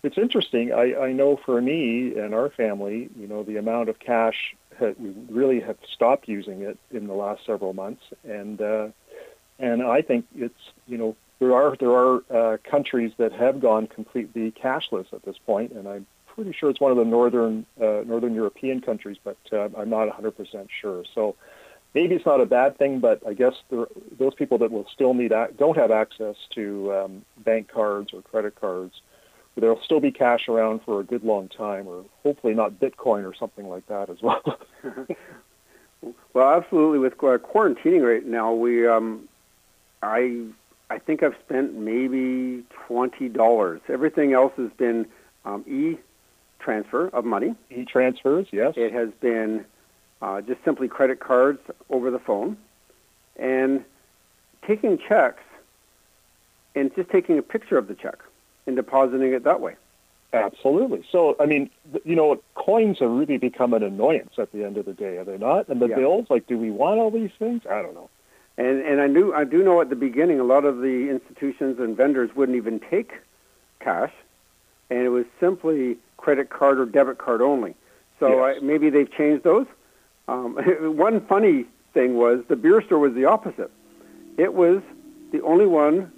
it's 0.02 0.16
interesting. 0.16 0.72
I, 0.72 0.94
I 0.94 1.12
know 1.12 1.38
for 1.44 1.60
me 1.60 2.14
and 2.16 2.34
our 2.34 2.50
family, 2.50 3.10
you 3.18 3.26
know, 3.26 3.42
the 3.42 3.56
amount 3.56 3.88
of 3.88 3.98
cash 3.98 4.54
we 4.80 5.10
really 5.28 5.60
have 5.60 5.76
stopped 5.92 6.28
using 6.28 6.62
it 6.62 6.78
in 6.92 7.08
the 7.08 7.12
last 7.12 7.44
several 7.44 7.72
months, 7.72 8.02
and 8.24 8.60
uh, 8.60 8.88
and 9.58 9.82
I 9.82 10.02
think 10.02 10.26
it's 10.36 10.72
you 10.86 10.96
know 10.96 11.16
there 11.40 11.54
are 11.54 11.76
there 11.76 11.90
are 11.90 12.22
uh, 12.30 12.56
countries 12.58 13.12
that 13.18 13.32
have 13.32 13.60
gone 13.60 13.86
completely 13.86 14.52
cashless 14.52 15.12
at 15.12 15.24
this 15.24 15.36
point, 15.44 15.72
and 15.72 15.88
I'm 15.88 16.06
pretty 16.38 16.52
sure 16.56 16.70
it's 16.70 16.78
one 16.78 16.92
of 16.92 16.96
the 16.96 17.04
northern 17.04 17.66
uh, 17.82 18.02
northern 18.06 18.32
European 18.32 18.80
countries, 18.80 19.16
but 19.24 19.36
uh, 19.52 19.68
I'm 19.76 19.90
not 19.90 20.08
100% 20.08 20.68
sure. 20.80 21.04
So 21.12 21.34
maybe 21.96 22.14
it's 22.14 22.24
not 22.24 22.40
a 22.40 22.46
bad 22.46 22.78
thing, 22.78 23.00
but 23.00 23.26
I 23.26 23.34
guess 23.34 23.54
there, 23.70 23.88
those 24.16 24.36
people 24.36 24.56
that 24.58 24.70
will 24.70 24.86
still 24.94 25.14
need 25.14 25.32
don't 25.56 25.76
have 25.76 25.90
access 25.90 26.36
to 26.54 26.94
um, 26.94 27.24
bank 27.38 27.66
cards 27.66 28.12
or 28.12 28.22
credit 28.22 28.54
cards, 28.54 29.00
there'll 29.56 29.82
still 29.82 29.98
be 29.98 30.12
cash 30.12 30.48
around 30.48 30.82
for 30.84 31.00
a 31.00 31.02
good 31.04 31.24
long 31.24 31.48
time, 31.48 31.88
or 31.88 32.04
hopefully 32.22 32.54
not 32.54 32.74
Bitcoin 32.74 33.28
or 33.28 33.34
something 33.34 33.68
like 33.68 33.88
that 33.88 34.08
as 34.08 34.22
well. 34.22 34.60
well, 36.34 36.54
absolutely. 36.56 37.00
With 37.00 37.16
quarantining 37.16 38.06
right 38.06 38.24
now, 38.24 38.52
we 38.52 38.86
um, 38.86 39.28
I 40.04 40.44
I 40.88 41.00
think 41.00 41.24
I've 41.24 41.36
spent 41.44 41.74
maybe 41.74 42.62
twenty 42.86 43.28
dollars. 43.28 43.80
Everything 43.88 44.34
else 44.34 44.52
has 44.56 44.70
been 44.78 45.04
um, 45.44 45.64
e 45.66 45.98
transfer 46.58 47.08
of 47.08 47.24
money. 47.24 47.54
E-transfers, 47.70 48.46
yes. 48.52 48.74
It 48.76 48.92
has 48.92 49.10
been 49.20 49.64
uh, 50.20 50.40
just 50.40 50.64
simply 50.64 50.88
credit 50.88 51.20
cards 51.20 51.60
over 51.90 52.10
the 52.10 52.18
phone, 52.18 52.56
and 53.36 53.84
taking 54.66 54.98
checks 54.98 55.42
and 56.74 56.94
just 56.94 57.10
taking 57.10 57.38
a 57.38 57.42
picture 57.42 57.78
of 57.78 57.88
the 57.88 57.94
check 57.94 58.18
and 58.66 58.76
depositing 58.76 59.32
it 59.32 59.44
that 59.44 59.60
way. 59.60 59.76
Absolutely. 60.32 61.04
So, 61.10 61.36
I 61.40 61.46
mean, 61.46 61.70
you 62.04 62.14
know, 62.14 62.40
coins 62.54 62.98
have 62.98 63.10
really 63.10 63.38
become 63.38 63.72
an 63.72 63.82
annoyance 63.82 64.34
at 64.36 64.52
the 64.52 64.62
end 64.64 64.76
of 64.76 64.84
the 64.84 64.92
day, 64.92 65.16
are 65.16 65.24
they 65.24 65.38
not? 65.38 65.68
And 65.68 65.80
the 65.80 65.88
yeah. 65.88 65.96
bills, 65.96 66.26
like, 66.28 66.46
do 66.46 66.58
we 66.58 66.70
want 66.70 67.00
all 67.00 67.10
these 67.10 67.30
things? 67.38 67.62
I 67.68 67.80
don't 67.80 67.94
know. 67.94 68.10
And 68.58 68.82
and 68.82 69.00
I 69.00 69.06
knew 69.06 69.32
I 69.32 69.44
do 69.44 69.62
know 69.62 69.80
at 69.80 69.88
the 69.88 69.96
beginning 69.96 70.40
a 70.40 70.44
lot 70.44 70.64
of 70.64 70.78
the 70.78 71.08
institutions 71.08 71.78
and 71.78 71.96
vendors 71.96 72.34
wouldn't 72.34 72.56
even 72.56 72.80
take 72.80 73.12
cash, 73.78 74.12
and 74.90 74.98
it 74.98 75.10
was 75.10 75.26
simply 75.38 75.96
credit 76.18 76.50
card 76.50 76.78
or 76.78 76.84
debit 76.84 77.16
card 77.16 77.40
only. 77.40 77.74
So 78.20 78.46
yes. 78.46 78.58
I, 78.58 78.64
maybe 78.64 78.90
they've 78.90 79.10
changed 79.10 79.44
those. 79.44 79.66
Um, 80.28 80.56
one 80.96 81.24
funny 81.26 81.64
thing 81.94 82.16
was 82.16 82.44
the 82.48 82.56
beer 82.56 82.82
store 82.82 82.98
was 82.98 83.14
the 83.14 83.24
opposite. 83.24 83.70
It 84.36 84.52
was 84.52 84.82
the 85.32 85.40
only 85.42 85.66
one 85.66 86.12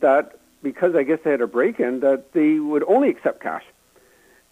that, 0.00 0.38
because 0.62 0.94
I 0.94 1.04
guess 1.04 1.20
they 1.24 1.30
had 1.30 1.40
a 1.40 1.46
break-in, 1.46 2.00
that 2.00 2.32
they 2.32 2.58
would 2.58 2.84
only 2.84 3.08
accept 3.08 3.40
cash. 3.40 3.64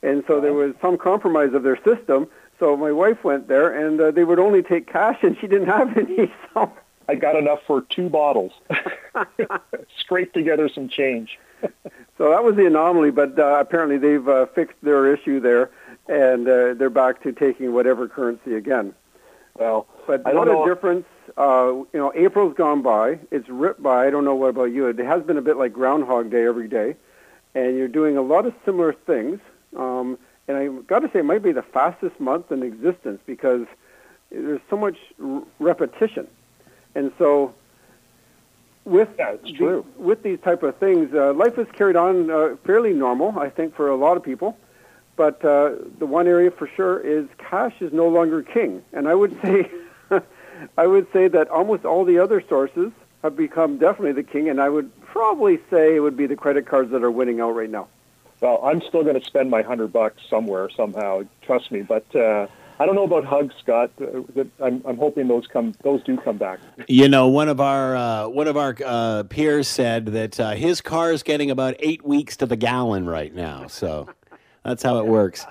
And 0.03 0.25
so 0.27 0.41
there 0.41 0.55
was 0.55 0.75
some 0.81 0.97
compromise 0.97 1.53
of 1.53 1.63
their 1.63 1.77
system. 1.83 2.29
So 2.59 2.77
my 2.77 2.93
wife 2.93 3.23
went 3.25 3.49
there, 3.49 3.87
and 3.87 4.01
uh, 4.01 4.11
they 4.11 4.25
would 4.25 4.39
only 4.39 4.63
take 4.63 4.87
cash, 4.87 5.19
and 5.23 5.37
she 5.39 5.47
didn't 5.47 5.69
have 5.79 5.97
any. 5.97 6.33
So 6.55 6.73
I 7.09 7.17
got 7.17 7.37
enough 7.37 7.61
for 7.67 7.83
two 7.83 8.09
bottles. 8.09 8.53
Scrape 9.99 10.33
together 10.33 10.69
some 10.69 10.89
change. 10.89 11.39
So 12.21 12.29
that 12.29 12.45
was 12.45 12.55
the 12.55 12.67
anomaly, 12.67 13.13
but 13.13 13.39
uh, 13.39 13.57
apparently 13.61 13.97
they've 13.97 14.29
uh, 14.29 14.45
fixed 14.55 14.77
their 14.83 15.11
issue 15.11 15.41
there, 15.41 15.71
and 16.07 16.47
uh, 16.47 16.75
they're 16.75 16.91
back 16.91 17.23
to 17.23 17.33
taking 17.33 17.73
whatever 17.73 18.07
currency 18.09 18.57
again. 18.57 18.93
Well, 19.59 19.87
But 20.07 20.27
I 20.27 20.35
what 20.35 20.47
a 20.47 20.53
know. 20.53 20.69
difference! 20.69 21.07
Uh, 21.39 21.73
you 21.95 21.99
know, 21.99 22.13
April's 22.15 22.55
gone 22.55 22.83
by. 22.83 23.19
It's 23.31 23.49
ripped 23.49 23.83
by. 23.83 24.07
I 24.07 24.11
don't 24.11 24.27
know 24.27 24.35
what 24.35 24.51
about 24.51 24.65
you. 24.65 24.87
It 24.89 24.99
has 24.99 25.23
been 25.23 25.39
a 25.39 25.41
bit 25.41 25.57
like 25.57 25.73
Groundhog 25.73 26.31
Day 26.31 26.45
every 26.45 26.69
day, 26.69 26.95
and 27.55 27.79
you're 27.79 27.89
doing 27.89 28.19
a 28.19 28.23
lot 28.23 28.45
of 28.45 28.53
similar 28.67 28.93
things. 28.93 29.41
Um, 29.75 30.19
and 30.47 30.59
I 30.59 30.69
got 30.83 30.99
to 30.99 31.11
say, 31.15 31.21
it 31.21 31.25
might 31.25 31.43
be 31.43 31.53
the 31.53 31.63
fastest 31.63 32.21
month 32.21 32.53
in 32.53 32.63
existence 32.63 33.21
because 33.25 33.67
there's 34.31 34.61
so 34.69 34.77
much 34.77 34.99
r- 35.25 35.43
repetition, 35.59 36.27
and 36.95 37.13
so 37.17 37.55
with 38.91 39.09
Yeah, 39.19 39.37
the- 39.43 39.53
true. 39.53 39.87
with 39.97 40.23
these 40.23 40.41
type 40.41 40.63
of 40.63 40.77
things, 40.77 41.15
uh, 41.15 41.33
life 41.33 41.57
is 41.59 41.67
carried 41.73 41.97
on 41.97 42.31
uh, 42.31 42.57
fairly 42.65 42.93
normal, 42.93 43.39
I 43.39 43.49
think, 43.49 43.75
for 43.75 43.89
a 43.89 43.97
lot 43.97 44.17
of 44.17 44.23
people. 44.23 44.57
But 45.17 45.45
uh, 45.45 45.73
the 45.99 46.07
one 46.07 46.27
area 46.27 46.51
for 46.51 46.67
sure 46.67 46.99
is 47.01 47.27
cash 47.39 47.75
is 47.81 47.93
no 47.93 48.09
longer 48.09 48.43
king, 48.43 48.83
and 48.93 49.07
I 49.09 49.15
would 49.15 49.39
say, 49.43 49.71
I 50.79 50.87
would 50.87 51.07
say 51.13 51.29
that 51.29 51.49
almost 51.49 51.85
all 51.85 52.05
the 52.05 52.19
other 52.19 52.43
sources 52.49 52.91
have 53.23 53.37
become 53.37 53.77
definitely 53.79 54.13
the 54.13 54.23
king, 54.23 54.49
and 54.49 54.61
I 54.61 54.69
would 54.69 54.91
probably 55.03 55.59
say 55.71 55.95
it 55.97 56.01
would 56.01 56.17
be 56.17 56.27
the 56.27 56.37
credit 56.37 56.67
cards 56.67 56.91
that 56.93 57.03
are 57.05 57.11
winning 57.11 57.41
out 57.41 57.51
right 57.55 57.69
now. 57.71 57.89
Well, 58.41 58.61
I'm 58.65 58.81
still 58.81 59.03
going 59.03 59.21
to 59.21 59.27
spend 59.27 59.51
my 59.51 59.61
hundred 59.63 59.93
bucks 59.93 60.23
somewhere 60.31 60.71
somehow. 60.71 61.25
Trust 61.43 61.71
me, 61.71 61.83
but 61.83 62.07
uh, 62.17 62.47
I 62.81 62.87
don't 62.87 62.95
know 62.95 63.05
about 63.05 63.27
hugs, 63.27 63.55
Scott. 63.63 63.91
Uh, 64.01 64.45
I'm, 64.59 64.83
I'm 64.87 64.97
hoping 64.97 65.29
those 65.29 65.47
come, 65.47 65.75
those 65.83 66.03
do 66.03 66.17
come 66.17 66.39
back. 66.39 66.61
You 66.89 67.09
know, 67.09 67.29
one 67.29 67.51
of 67.51 67.61
our 67.61 67.95
uh, 67.95 68.29
one 68.29 68.49
of 68.49 68.57
our 68.57 68.75
uh, 68.83 69.25
peers 69.25 69.69
said 69.69 70.07
that 70.07 70.41
uh, 70.41 70.53
his 70.53 70.81
car 70.81 71.13
is 71.13 71.23
getting 71.23 71.51
about 71.51 71.75
eight 71.81 72.03
weeks 72.07 72.39
to 72.39 72.47
the 72.47 72.57
gallon 72.57 73.07
right 73.07 73.35
now. 73.35 73.67
So 73.67 74.09
that's 74.65 74.83
how 74.83 74.99
it 74.99 75.07
works. 75.07 75.45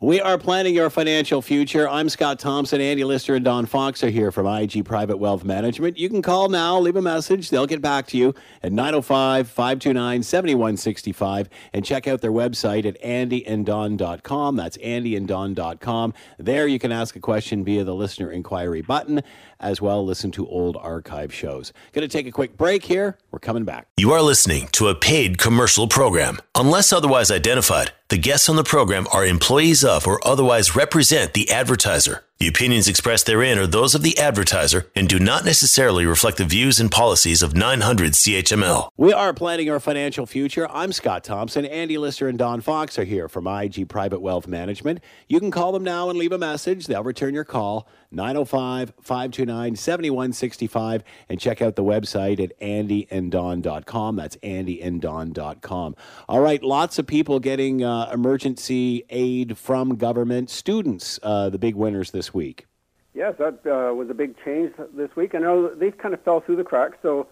We 0.00 0.20
are 0.20 0.36
planning 0.36 0.74
your 0.74 0.90
financial 0.90 1.40
future. 1.40 1.88
I'm 1.88 2.10
Scott 2.10 2.38
Thompson. 2.38 2.82
Andy 2.82 3.02
Lister 3.02 3.34
and 3.34 3.42
Don 3.42 3.64
Fox 3.64 4.04
are 4.04 4.10
here 4.10 4.30
from 4.30 4.46
IG 4.46 4.84
Private 4.84 5.16
Wealth 5.16 5.42
Management. 5.42 5.96
You 5.96 6.10
can 6.10 6.20
call 6.20 6.50
now, 6.50 6.78
leave 6.78 6.96
a 6.96 7.02
message. 7.02 7.48
They'll 7.48 7.66
get 7.66 7.80
back 7.80 8.06
to 8.08 8.18
you 8.18 8.34
at 8.62 8.72
905 8.72 9.48
529 9.48 10.22
7165 10.22 11.48
and 11.72 11.82
check 11.82 12.06
out 12.06 12.20
their 12.20 12.30
website 12.30 12.84
at 12.84 13.00
andyanddon.com. 13.00 14.56
That's 14.56 14.76
andyanddon.com. 14.76 16.14
There 16.38 16.66
you 16.66 16.78
can 16.78 16.92
ask 16.92 17.16
a 17.16 17.20
question 17.20 17.64
via 17.64 17.82
the 17.82 17.94
listener 17.94 18.30
inquiry 18.30 18.82
button, 18.82 19.22
as 19.60 19.80
well 19.80 20.04
listen 20.04 20.30
to 20.32 20.46
old 20.46 20.76
archive 20.76 21.32
shows. 21.32 21.72
Going 21.92 22.06
to 22.06 22.12
take 22.12 22.26
a 22.26 22.32
quick 22.32 22.56
break 22.56 22.84
here. 22.84 23.18
We're 23.30 23.38
coming 23.38 23.64
back. 23.64 23.88
You 23.96 24.12
are 24.12 24.22
listening 24.22 24.68
to 24.72 24.88
a 24.88 24.94
paid 24.94 25.38
commercial 25.38 25.88
program. 25.88 26.38
Unless 26.54 26.92
otherwise 26.92 27.30
identified, 27.30 27.92
the 28.08 28.18
guests 28.18 28.48
on 28.48 28.56
the 28.56 28.64
program 28.64 29.06
are 29.12 29.24
employees 29.24 29.84
of 29.84 30.06
or 30.06 30.26
otherwise 30.26 30.76
represent 30.76 31.34
the 31.34 31.50
advertiser. 31.50 32.24
The 32.38 32.48
opinions 32.48 32.86
expressed 32.86 33.24
therein 33.24 33.58
are 33.58 33.66
those 33.66 33.94
of 33.94 34.02
the 34.02 34.18
advertiser 34.18 34.90
and 34.94 35.08
do 35.08 35.18
not 35.18 35.46
necessarily 35.46 36.04
reflect 36.04 36.36
the 36.36 36.44
views 36.44 36.78
and 36.78 36.90
policies 36.90 37.42
of 37.42 37.56
900 37.56 38.12
CHML. 38.12 38.90
We 38.98 39.10
are 39.14 39.32
planning 39.32 39.70
our 39.70 39.80
financial 39.80 40.26
future. 40.26 40.68
I'm 40.70 40.92
Scott 40.92 41.24
Thompson. 41.24 41.64
Andy 41.64 41.96
Lister 41.96 42.28
and 42.28 42.38
Don 42.38 42.60
Fox 42.60 42.98
are 42.98 43.04
here 43.04 43.30
from 43.30 43.46
IG 43.46 43.88
Private 43.88 44.20
Wealth 44.20 44.46
Management. 44.46 45.00
You 45.28 45.40
can 45.40 45.50
call 45.50 45.72
them 45.72 45.82
now 45.82 46.10
and 46.10 46.18
leave 46.18 46.30
a 46.30 46.36
message. 46.36 46.88
They'll 46.88 47.02
return 47.02 47.32
your 47.32 47.44
call, 47.44 47.88
905 48.10 48.92
529 49.00 49.74
7165, 49.74 51.04
and 51.30 51.40
check 51.40 51.62
out 51.62 51.74
the 51.74 51.84
website 51.84 52.38
at 52.38 52.60
andyanddon.com. 52.60 54.16
That's 54.16 54.36
andyanddon.com. 54.36 55.96
All 56.28 56.40
right, 56.40 56.62
lots 56.62 56.98
of 56.98 57.06
people 57.06 57.40
getting 57.40 57.82
uh, 57.82 58.10
emergency 58.12 59.06
aid 59.08 59.56
from 59.56 59.96
government. 59.96 60.50
Students, 60.50 61.18
uh, 61.22 61.48
the 61.48 61.58
big 61.58 61.76
winners 61.76 62.10
this 62.10 62.25
week. 62.34 62.66
Yes, 63.14 63.34
that 63.38 63.66
uh, 63.66 63.94
was 63.94 64.10
a 64.10 64.14
big 64.14 64.34
change 64.44 64.74
this 64.94 65.14
week. 65.16 65.34
I 65.34 65.38
know 65.38 65.74
they 65.74 65.90
kind 65.90 66.12
of 66.12 66.20
fell 66.20 66.40
through 66.40 66.56
the 66.56 66.64
cracks, 66.64 66.98
so 67.00 67.26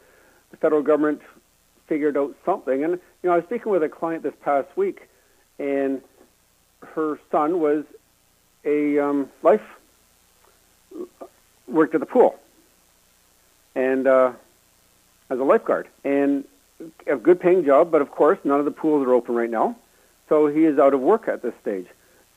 the 0.51 0.57
federal 0.57 0.83
government 0.83 1.21
figured 1.87 2.17
out 2.17 2.35
something. 2.45 2.85
And 2.85 2.93
you 2.95 3.01
know, 3.29 3.33
I 3.33 3.37
was 3.37 3.45
speaking 3.45 3.71
with 3.71 3.83
a 3.83 3.89
client 3.89 4.23
this 4.23 4.33
past 4.41 4.69
week, 4.77 5.09
and 5.59 6.01
her 6.95 7.19
son 7.31 7.61
was 7.61 7.85
a 8.65 8.99
um, 8.99 9.31
life 9.43 9.61
worked 11.69 11.95
at 11.95 12.01
the 12.01 12.07
pool, 12.07 12.39
and 13.75 14.07
uh, 14.07 14.33
as 15.29 15.39
a 15.39 15.45
lifeguard, 15.45 15.89
and 16.03 16.45
a 17.07 17.17
good 17.17 17.41
paying 17.41 17.65
job. 17.65 17.91
But 17.91 18.01
of 18.01 18.11
course, 18.11 18.39
none 18.45 18.59
of 18.59 18.65
the 18.65 18.71
pools 18.71 19.07
are 19.07 19.13
open 19.13 19.35
right 19.35 19.51
now, 19.51 19.77
so 20.29 20.47
he 20.47 20.65
is 20.65 20.79
out 20.79 20.95
of 20.95 21.01
work 21.01 21.29
at 21.29 21.43
this 21.43 21.55
stage. 21.61 21.87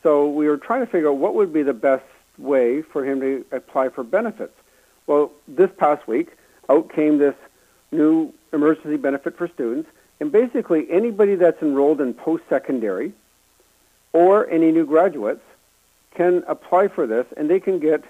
So 0.04 0.30
we 0.30 0.48
were 0.48 0.58
trying 0.58 0.82
to 0.82 0.92
figure 0.92 1.10
out 1.10 1.18
what 1.18 1.36
would 1.36 1.54
be 1.54 1.64
the 1.64 1.74
best 1.74 2.04
way 2.38 2.82
for 2.82 3.06
him 3.06 3.20
to 3.22 3.46
apply 3.52 3.90
for 3.90 4.04
benefits. 4.04 4.54
Well, 5.06 5.32
this 5.48 5.72
past 5.78 6.08
week, 6.08 6.30
out 6.70 6.92
came 6.94 7.18
this 7.18 7.36
new 7.92 8.34
emergency 8.54 8.98
benefit 8.98 9.38
for 9.38 9.48
students, 9.48 9.90
and 10.20 10.32
basically 10.32 10.90
anybody 10.90 11.36
that's 11.36 11.62
enrolled 11.62 12.02
in 12.02 12.14
post-secondary 12.14 13.14
or 14.14 14.50
any 14.50 14.72
new 14.72 14.86
graduates 14.86 15.44
can 16.16 16.44
apply 16.48 16.88
for 16.88 17.06
this, 17.06 17.26
and 17.38 17.50
they 17.50 17.60
can 17.60 17.80
get 17.80 18.04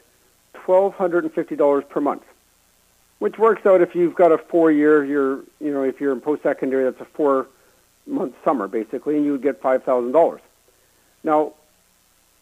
$1,250 0.55 1.89
per 1.89 2.01
month, 2.01 2.23
which 3.19 3.37
works 3.37 3.65
out 3.65 3.81
if 3.81 3.95
you've 3.95 4.15
got 4.15 4.31
a 4.31 4.37
four-year, 4.37 5.03
you're, 5.03 5.39
you 5.59 5.71
know, 5.73 5.83
if 5.83 5.99
you're 5.99 6.13
in 6.13 6.21
post-secondary, 6.21 6.85
that's 6.85 7.01
a 7.01 7.05
four-month 7.05 8.33
summer, 8.43 8.67
basically, 8.67 9.17
and 9.17 9.25
you 9.25 9.33
would 9.33 9.41
get 9.41 9.61
$5,000. 9.61 10.39
Now, 11.23 11.53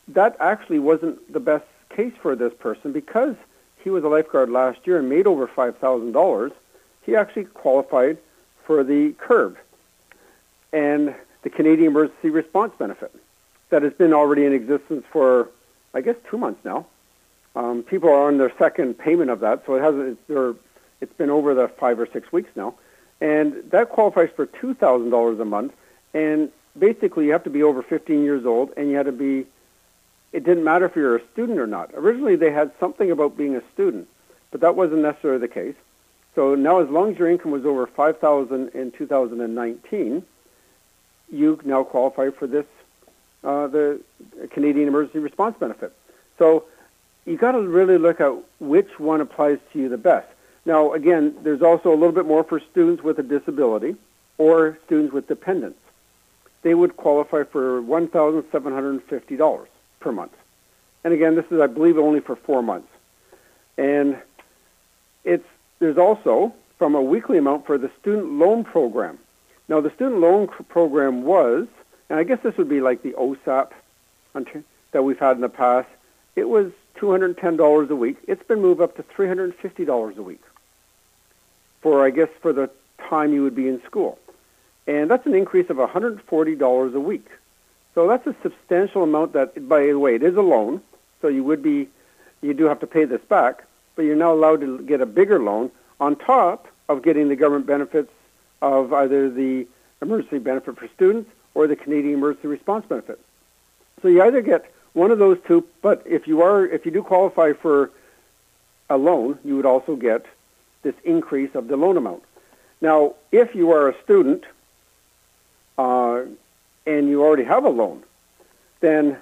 that 0.09 0.37
actually 0.39 0.79
wasn't 0.79 1.33
the 1.33 1.39
best 1.39 1.65
case 1.95 2.13
for 2.21 2.35
this 2.35 2.53
person 2.53 2.91
because 2.91 3.35
he 3.83 3.89
was 3.89 4.03
a 4.03 4.07
lifeguard 4.07 4.49
last 4.49 4.79
year 4.85 4.99
and 4.99 5.09
made 5.09 5.27
over 5.27 5.47
$5,000. 5.47 6.51
He 7.05 7.15
actually 7.15 7.45
qualified 7.45 8.17
for 8.65 8.83
the 8.83 9.11
CERB 9.27 9.55
and 10.73 11.15
the 11.43 11.49
Canadian 11.49 11.89
Emergency 11.91 12.29
Response 12.29 12.73
Benefit 12.77 13.13
that 13.69 13.83
has 13.83 13.93
been 13.93 14.13
already 14.13 14.45
in 14.45 14.53
existence 14.53 15.05
for, 15.11 15.49
I 15.93 16.01
guess, 16.01 16.15
two 16.29 16.37
months 16.37 16.63
now. 16.65 16.87
Um, 17.55 17.83
people 17.83 18.09
are 18.09 18.27
on 18.27 18.37
their 18.37 18.51
second 18.57 18.97
payment 18.97 19.29
of 19.29 19.39
that, 19.39 19.65
so 19.65 19.75
it 19.75 19.81
hasn't. 19.81 20.19
It's, 20.27 20.59
it's 20.99 21.13
been 21.13 21.29
over 21.29 21.53
the 21.53 21.67
five 21.67 21.99
or 21.99 22.07
six 22.11 22.31
weeks 22.31 22.49
now, 22.55 22.75
and 23.21 23.53
that 23.69 23.89
qualifies 23.89 24.29
for 24.35 24.45
two 24.45 24.73
thousand 24.73 25.11
dollars 25.11 25.39
a 25.39 25.45
month. 25.45 25.73
And 26.13 26.51
basically, 26.77 27.25
you 27.25 27.31
have 27.31 27.43
to 27.45 27.49
be 27.49 27.63
over 27.63 27.81
15 27.81 28.23
years 28.23 28.45
old, 28.45 28.71
and 28.75 28.89
you 28.89 28.97
had 28.97 29.05
to 29.05 29.11
be 29.11 29.45
it 30.35 30.43
didn't 30.43 30.65
matter 30.65 30.85
if 30.85 30.97
you're 30.97 31.15
a 31.15 31.27
student 31.31 31.59
or 31.59 31.65
not. 31.65 31.91
Originally, 31.93 32.35
they 32.35 32.51
had 32.51 32.71
something 32.77 33.09
about 33.09 33.37
being 33.37 33.55
a 33.55 33.61
student, 33.73 34.09
but 34.51 34.59
that 34.59 34.75
wasn't 34.75 35.01
necessarily 35.01 35.39
the 35.39 35.47
case. 35.47 35.75
So 36.35 36.55
now, 36.55 36.81
as 36.81 36.89
long 36.89 37.13
as 37.13 37.17
your 37.17 37.31
income 37.31 37.51
was 37.51 37.65
over 37.65 37.87
5000 37.87 38.69
in 38.69 38.91
2019, 38.91 40.23
you 41.31 41.59
now 41.63 41.83
qualify 41.85 42.31
for 42.31 42.47
this, 42.47 42.65
uh, 43.45 43.67
the 43.67 44.01
Canadian 44.51 44.89
Emergency 44.89 45.19
Response 45.19 45.55
Benefit. 45.57 45.93
So 46.37 46.65
you 47.23 47.37
got 47.37 47.53
to 47.53 47.61
really 47.61 47.97
look 47.97 48.19
at 48.19 48.35
which 48.59 48.99
one 48.99 49.21
applies 49.21 49.59
to 49.71 49.79
you 49.79 49.87
the 49.87 49.97
best. 49.97 50.27
Now, 50.65 50.91
again, 50.91 51.37
there's 51.43 51.61
also 51.61 51.93
a 51.93 51.95
little 51.95 52.11
bit 52.11 52.25
more 52.25 52.43
for 52.43 52.59
students 52.59 53.03
with 53.03 53.19
a 53.19 53.23
disability 53.23 53.95
or 54.37 54.77
students 54.85 55.13
with 55.13 55.29
dependents. 55.29 55.79
They 56.61 56.73
would 56.73 56.97
qualify 56.97 57.43
for 57.43 57.81
$1,750 57.81 59.67
per 60.05 60.11
month. 60.11 60.33
And 61.03 61.15
again, 61.15 61.33
this 61.33 61.45
is, 61.49 61.59
I 61.59 61.65
believe, 61.65 61.97
only 61.97 62.19
for 62.19 62.35
four 62.35 62.61
months. 62.61 62.87
And 63.75 64.17
it's 65.23 65.47
there's 65.79 65.97
also 65.97 66.53
from 66.77 66.93
a 66.93 67.01
weekly 67.01 67.39
amount 67.39 67.65
for 67.65 67.79
the 67.79 67.89
student 67.99 68.33
loan 68.33 68.63
program. 68.63 69.17
Now, 69.67 69.81
the 69.81 69.89
student 69.89 70.21
loan 70.21 70.47
program 70.69 71.23
was, 71.23 71.67
and 72.07 72.19
I 72.19 72.23
guess 72.23 72.39
this 72.43 72.55
would 72.57 72.69
be 72.69 72.81
like 72.81 73.01
the 73.01 73.13
OSAP 73.13 73.71
that 74.91 75.03
we've 75.03 75.17
had 75.17 75.37
in 75.37 75.41
the 75.41 75.49
past. 75.49 75.89
It 76.35 76.47
was 76.47 76.71
$210 76.97 77.89
a 77.89 77.95
week. 77.95 78.17
It's 78.27 78.43
been 78.43 78.61
moved 78.61 78.81
up 78.81 78.95
to 78.97 79.03
$350 79.03 80.17
a 80.17 80.21
week 80.21 80.43
for, 81.81 82.05
I 82.05 82.11
guess, 82.11 82.29
for 82.41 82.53
the 82.53 82.69
time 83.09 83.33
you 83.33 83.41
would 83.41 83.55
be 83.55 83.67
in 83.67 83.81
school. 83.85 84.19
And 84.85 85.09
that's 85.09 85.25
an 85.25 85.33
increase 85.33 85.71
of 85.71 85.77
$140 85.77 86.93
a 86.93 86.99
week. 86.99 87.27
So 87.95 88.07
that's 88.07 88.27
a 88.27 88.35
substantial 88.43 89.03
amount 89.03 89.33
that, 89.33 89.67
by 89.67 89.87
the 89.87 89.97
way, 89.97 90.15
it 90.15 90.23
is 90.23 90.35
a 90.35 90.41
loan, 90.41 90.81
so 91.21 91.29
you 91.29 91.43
would 91.45 91.63
be, 91.63 91.87
you 92.41 92.53
do 92.53 92.65
have 92.65 92.81
to 92.81 92.87
pay 92.87 93.05
this 93.05 93.21
back, 93.21 93.63
but 93.95 94.03
you're 94.03 94.17
now 94.17 94.33
allowed 94.33 94.61
to 94.61 94.79
get 94.79 95.01
a 95.01 95.05
bigger 95.05 95.39
loan 95.39 95.71
on 95.99 96.17
top 96.17 96.67
of 96.89 97.01
getting 97.01 97.29
the 97.29 97.37
government 97.37 97.65
benefits 97.65 98.11
of 98.61 98.91
either 98.91 99.29
the 99.29 99.65
emergency 100.01 100.39
benefit 100.39 100.77
for 100.77 100.87
students 100.89 101.29
or 101.53 101.67
the 101.67 101.75
Canadian 101.75 102.15
Emergency 102.15 102.49
Response 102.49 102.85
Benefit. 102.85 103.19
So 104.01 104.09
you 104.09 104.21
either 104.21 104.41
get 104.41 104.69
one 104.93 105.11
of 105.11 105.19
those 105.19 105.37
two. 105.47 105.65
But 105.81 106.03
if 106.05 106.27
you 106.27 106.41
are, 106.41 106.65
if 106.65 106.85
you 106.85 106.91
do 106.91 107.01
qualify 107.01 107.53
for 107.53 107.91
a 108.89 108.97
loan, 108.97 109.39
you 109.43 109.55
would 109.55 109.65
also 109.65 109.95
get 109.95 110.25
this 110.83 110.95
increase 111.03 111.55
of 111.55 111.69
the 111.69 111.77
loan 111.77 111.97
amount. 111.97 112.23
Now, 112.81 113.15
if 113.31 113.55
you 113.55 113.71
are 113.71 113.89
a 113.89 114.03
student 114.03 114.43
uh, 115.77 116.23
and 116.85 117.09
you 117.09 117.23
already 117.23 117.43
have 117.43 117.65
a 117.65 117.69
loan, 117.69 118.03
then 118.79 119.17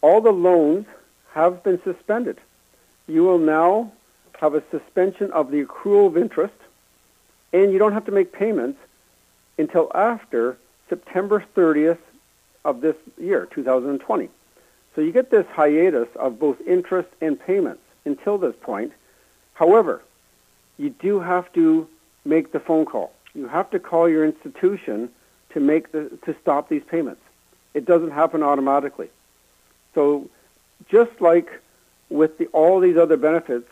all 0.00 0.20
the 0.20 0.32
loans 0.32 0.86
have 1.32 1.62
been 1.62 1.82
suspended. 1.82 2.38
You 3.06 3.22
will 3.24 3.38
now 3.38 3.92
have 4.40 4.54
a 4.54 4.62
suspension 4.70 5.30
of 5.32 5.50
the 5.50 5.64
accrual 5.64 6.06
of 6.06 6.16
interest, 6.16 6.54
and 7.52 7.72
you 7.72 7.78
don't 7.78 7.92
have 7.92 8.06
to 8.06 8.12
make 8.12 8.32
payments 8.32 8.78
until 9.58 9.90
after 9.94 10.56
September 10.88 11.44
30th 11.54 11.98
of 12.64 12.80
this 12.80 12.96
year, 13.18 13.46
2020. 13.50 14.28
So 14.94 15.00
you 15.00 15.12
get 15.12 15.30
this 15.30 15.46
hiatus 15.52 16.08
of 16.16 16.38
both 16.38 16.60
interest 16.66 17.08
and 17.20 17.38
payments 17.38 17.82
until 18.04 18.38
this 18.38 18.54
point. 18.60 18.92
However, 19.54 20.02
you 20.78 20.90
do 20.90 21.20
have 21.20 21.52
to 21.52 21.86
make 22.24 22.52
the 22.52 22.60
phone 22.60 22.86
call. 22.86 23.12
You 23.34 23.46
have 23.46 23.70
to 23.70 23.78
call 23.78 24.08
your 24.08 24.24
institution 24.24 25.10
to 25.50 25.60
make 25.60 25.92
the 25.92 26.10
to 26.24 26.34
stop 26.40 26.68
these 26.68 26.82
payments. 26.84 27.20
It 27.74 27.84
doesn't 27.84 28.10
happen 28.10 28.42
automatically. 28.42 29.08
So 29.94 30.28
just 30.88 31.20
like 31.20 31.60
with 32.08 32.38
the, 32.38 32.46
all 32.46 32.80
these 32.80 32.96
other 32.96 33.16
benefits, 33.16 33.68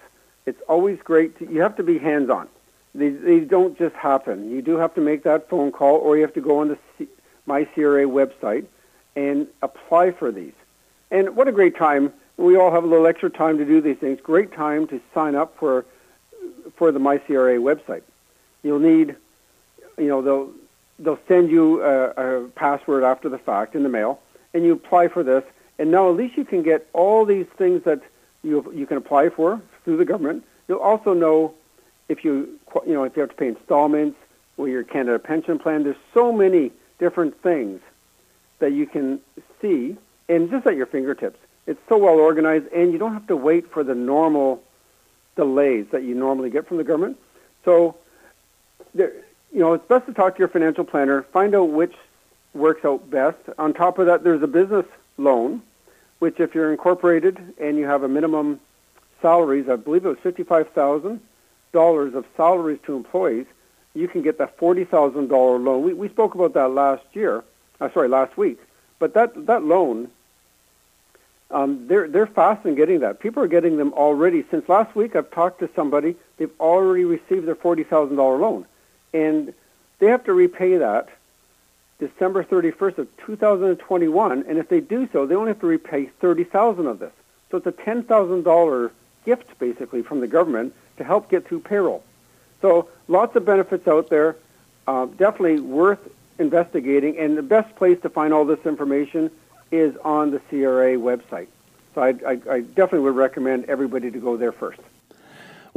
it's 0.46 0.60
always 0.68 0.98
great 1.02 1.38
to, 1.38 1.52
you 1.52 1.60
have 1.60 1.76
to 1.76 1.82
be 1.82 1.98
hands 1.98 2.30
on. 2.30 2.48
These, 2.94 3.20
these 3.22 3.48
don't 3.48 3.76
just 3.76 3.94
happen. 3.94 4.50
You 4.50 4.62
do 4.62 4.76
have 4.76 4.94
to 4.94 5.00
make 5.00 5.24
that 5.24 5.48
phone 5.48 5.72
call 5.72 5.96
or 5.96 6.16
you 6.16 6.22
have 6.22 6.34
to 6.34 6.40
go 6.40 6.60
on 6.60 6.68
the 6.68 6.78
C, 6.96 7.08
My 7.46 7.64
CRA 7.64 8.04
website 8.04 8.66
and 9.14 9.48
apply 9.62 10.12
for 10.12 10.30
these. 10.30 10.52
And 11.10 11.34
what 11.34 11.48
a 11.48 11.52
great 11.52 11.76
time. 11.76 12.12
We 12.36 12.56
all 12.56 12.70
have 12.70 12.84
a 12.84 12.86
little 12.86 13.06
extra 13.06 13.30
time 13.30 13.58
to 13.58 13.64
do 13.64 13.80
these 13.80 13.98
things. 13.98 14.20
Great 14.20 14.52
time 14.52 14.86
to 14.88 15.00
sign 15.12 15.34
up 15.34 15.56
for 15.58 15.84
for 16.76 16.92
the 16.92 17.00
MyCRA 17.00 17.58
website. 17.58 18.02
You'll 18.62 18.78
need, 18.78 19.16
you 19.96 20.06
know, 20.06 20.22
they'll 20.22 20.52
they'll 20.98 21.18
send 21.28 21.50
you 21.50 21.82
a, 21.82 22.10
a 22.10 22.48
password 22.48 23.04
after 23.04 23.28
the 23.28 23.38
fact 23.38 23.74
in 23.74 23.82
the 23.82 23.88
mail, 23.88 24.20
and 24.54 24.64
you 24.64 24.72
apply 24.72 25.08
for 25.08 25.22
this. 25.22 25.44
And 25.78 25.90
now 25.90 26.10
at 26.10 26.16
least 26.16 26.36
you 26.36 26.44
can 26.44 26.62
get 26.62 26.88
all 26.92 27.24
these 27.24 27.46
things 27.56 27.84
that 27.84 28.02
you 28.42 28.70
you 28.74 28.86
can 28.86 28.96
apply 28.96 29.28
for 29.30 29.60
through 29.84 29.96
the 29.96 30.04
government. 30.04 30.44
You'll 30.66 30.78
also 30.78 31.14
know 31.14 31.54
if 32.08 32.24
you 32.24 32.58
you 32.86 32.94
know 32.94 33.04
if 33.04 33.16
you 33.16 33.20
have 33.20 33.30
to 33.30 33.36
pay 33.36 33.48
installments 33.48 34.18
or 34.56 34.68
your 34.68 34.82
Canada 34.82 35.18
pension 35.18 35.58
plan. 35.58 35.84
There's 35.84 35.96
so 36.12 36.32
many 36.32 36.72
different 36.98 37.40
things 37.42 37.80
that 38.58 38.72
you 38.72 38.86
can 38.86 39.20
see 39.60 39.96
and 40.28 40.50
just 40.50 40.66
at 40.66 40.76
your 40.76 40.86
fingertips. 40.86 41.38
It's 41.66 41.80
so 41.88 41.98
well 41.98 42.18
organized, 42.18 42.66
and 42.72 42.92
you 42.92 42.98
don't 42.98 43.12
have 43.12 43.26
to 43.28 43.36
wait 43.36 43.70
for 43.70 43.84
the 43.84 43.94
normal 43.94 44.62
delays 45.36 45.86
that 45.92 46.02
you 46.02 46.14
normally 46.14 46.50
get 46.50 46.66
from 46.66 46.78
the 46.78 46.84
government. 46.84 47.18
So, 47.64 47.96
there, 48.94 49.12
you 49.52 49.60
know, 49.60 49.72
it's 49.74 49.86
best 49.86 50.06
to 50.06 50.12
talk 50.12 50.34
to 50.34 50.38
your 50.38 50.48
financial 50.48 50.84
planner, 50.84 51.22
find 51.22 51.54
out 51.54 51.70
which 51.70 51.94
works 52.54 52.84
out 52.84 53.08
best. 53.10 53.38
On 53.58 53.72
top 53.72 53.98
of 53.98 54.06
that, 54.06 54.24
there's 54.24 54.42
a 54.42 54.46
business 54.46 54.86
loan, 55.16 55.62
which 56.18 56.40
if 56.40 56.54
you're 56.54 56.70
incorporated 56.70 57.54
and 57.58 57.76
you 57.76 57.86
have 57.86 58.02
a 58.02 58.08
minimum 58.08 58.60
salaries, 59.20 59.68
I 59.68 59.76
believe 59.76 60.04
it 60.04 60.08
was 60.08 60.18
fifty-five 60.22 60.70
thousand 60.70 61.20
dollars 61.72 62.14
of 62.14 62.24
salaries 62.36 62.78
to 62.86 62.96
employees, 62.96 63.46
you 63.94 64.08
can 64.08 64.22
get 64.22 64.38
that 64.38 64.56
forty 64.58 64.84
thousand 64.84 65.28
dollar 65.28 65.58
loan. 65.58 65.82
We 65.82 65.94
we 65.94 66.08
spoke 66.08 66.34
about 66.34 66.54
that 66.54 66.68
last 66.68 67.04
year. 67.12 67.44
Uh, 67.80 67.88
sorry, 67.92 68.08
last 68.08 68.36
week. 68.36 68.58
But 68.98 69.14
that 69.14 69.46
that 69.46 69.62
loan 69.64 70.10
um, 71.50 71.86
they're 71.88 72.08
they're 72.08 72.26
fast 72.26 72.66
in 72.66 72.74
getting 72.74 73.00
that. 73.00 73.20
People 73.20 73.42
are 73.42 73.48
getting 73.48 73.76
them 73.76 73.92
already. 73.94 74.44
Since 74.50 74.68
last 74.68 74.94
week, 74.94 75.16
I've 75.16 75.30
talked 75.30 75.60
to 75.60 75.70
somebody. 75.74 76.16
They've 76.36 76.50
already 76.60 77.04
received 77.04 77.46
their 77.46 77.54
forty 77.54 77.84
thousand 77.84 78.16
dollar 78.16 78.36
loan, 78.36 78.66
and 79.12 79.54
they 79.98 80.06
have 80.06 80.24
to 80.24 80.32
repay 80.32 80.76
that 80.78 81.08
December 81.98 82.44
thirty 82.44 82.70
first 82.70 82.98
of 82.98 83.08
two 83.18 83.36
thousand 83.36 83.80
and 83.80 84.58
if 84.58 84.68
they 84.68 84.80
do 84.80 85.08
so, 85.12 85.26
they 85.26 85.34
only 85.34 85.48
have 85.48 85.60
to 85.60 85.66
repay 85.66 86.06
thirty 86.06 86.44
thousand 86.44 86.86
of 86.86 86.98
this. 86.98 87.12
So 87.50 87.56
it's 87.56 87.66
a 87.66 87.72
ten 87.72 88.02
thousand 88.04 88.44
dollar 88.44 88.92
gift 89.24 89.58
basically 89.58 90.02
from 90.02 90.20
the 90.20 90.26
government 90.26 90.74
to 90.98 91.04
help 91.04 91.28
get 91.28 91.46
through 91.46 91.60
payroll. 91.60 92.04
So 92.60 92.88
lots 93.08 93.36
of 93.36 93.44
benefits 93.44 93.86
out 93.88 94.08
there. 94.08 94.36
Uh, 94.86 95.06
definitely 95.06 95.60
worth 95.60 95.98
investigating, 96.38 97.18
and 97.18 97.36
the 97.36 97.42
best 97.42 97.74
place 97.76 98.00
to 98.00 98.08
find 98.08 98.32
all 98.32 98.44
this 98.44 98.64
information 98.64 99.30
is 99.70 99.94
on 99.98 100.30
the 100.30 100.38
CRA 100.38 100.94
website. 100.96 101.48
So 101.94 102.02
I, 102.02 102.08
I, 102.26 102.40
I 102.50 102.60
definitely 102.60 103.00
would 103.00 103.16
recommend 103.16 103.66
everybody 103.66 104.10
to 104.10 104.18
go 104.18 104.36
there 104.36 104.52
first. 104.52 104.80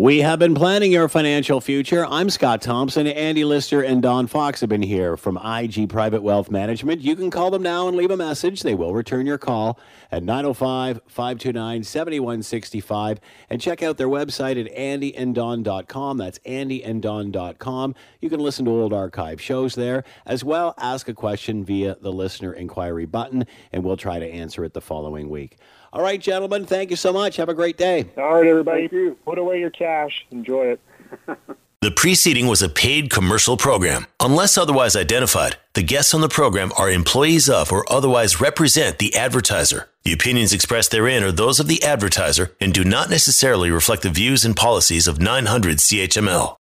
We 0.02 0.22
have 0.22 0.40
been 0.40 0.56
planning 0.56 0.92
your 0.92 1.08
financial 1.08 1.62
future. 1.62 2.08
I'm 2.08 2.32
Scott 2.32 2.64
Thompson. 2.64 3.06
Andy 3.06 3.46
Lister 3.46 3.84
and 3.84 4.02
Don 4.02 4.26
Fox 4.26 4.62
have 4.62 4.70
been 4.70 4.82
here 4.82 5.16
from 5.16 5.38
IG 5.38 5.90
Private 5.90 6.24
Wealth 6.24 6.50
Management. 6.50 7.02
You 7.02 7.16
can 7.16 7.30
call 7.30 7.52
them 7.52 7.62
now 7.62 7.88
and 7.88 7.96
leave 7.96 8.10
a 8.10 8.18
message. 8.18 8.64
They 8.64 8.74
will 8.74 8.96
return 8.96 9.28
your 9.28 9.38
call 9.38 9.80
at 10.12 10.24
905 10.24 11.02
529 11.06 11.84
7165. 11.84 13.20
And 13.48 13.62
check 13.62 13.84
out 13.84 13.98
their 13.98 14.08
website 14.08 14.60
at 14.60 14.76
andyanddon.com. 14.76 16.18
That's 16.18 16.40
andyanddon.com. 16.40 17.96
You 18.22 18.30
can 18.32 18.40
listen 18.40 18.66
to 18.66 18.72
old 18.72 18.94
archive 18.94 19.40
shows 19.40 19.76
there, 19.76 20.04
as 20.26 20.44
well 20.44 20.74
ask 20.80 21.10
a 21.10 21.14
question 21.14 21.64
via 21.64 21.96
the 22.02 22.12
listener 22.12 22.54
inquiry 22.54 23.06
button, 23.06 23.46
and 23.72 23.84
we'll 23.84 23.98
try 23.98 24.18
to 24.18 24.26
answer 24.26 24.64
it 24.66 24.74
the 24.74 24.82
following 24.82 25.30
week. 25.30 25.60
All 25.94 26.02
right, 26.02 26.22
gentlemen, 26.22 26.66
thank 26.66 26.90
you 26.90 26.96
so 26.96 27.12
much. 27.12 27.36
Have 27.36 27.50
a 27.50 27.54
great 27.54 27.78
day. 27.78 28.06
All 28.18 28.36
right, 28.36 28.48
everybody. 28.48 28.88
Put 29.26 29.38
away 29.38 29.60
your 29.60 29.70
cash. 29.70 30.26
Enjoy 30.32 30.68
it. 30.68 30.80
the 31.82 31.92
preceding 31.92 32.48
was 32.48 32.62
a 32.62 32.70
paid 32.70 33.10
commercial 33.10 33.58
program. 33.58 34.08
Unless 34.22 34.58
otherwise 34.58 34.96
identified, 34.96 35.58
the 35.74 35.84
guests 35.84 36.14
on 36.14 36.22
the 36.22 36.30
program 36.30 36.72
are 36.78 36.90
employees 36.90 37.50
of 37.50 37.74
or 37.74 37.84
otherwise 37.92 38.40
represent 38.40 39.00
the 39.00 39.14
advertiser. 39.16 39.90
The 40.04 40.14
opinions 40.14 40.54
expressed 40.54 40.92
therein 40.92 41.24
are 41.24 41.32
those 41.32 41.60
of 41.60 41.68
the 41.68 41.84
advertiser 41.84 42.56
and 42.62 42.74
do 42.74 42.86
not 42.86 43.10
necessarily 43.10 43.70
reflect 43.70 44.04
the 44.04 44.10
views 44.10 44.46
and 44.46 44.56
policies 44.56 45.10
of 45.10 45.20
900 45.20 45.78
CHML. 45.80 46.56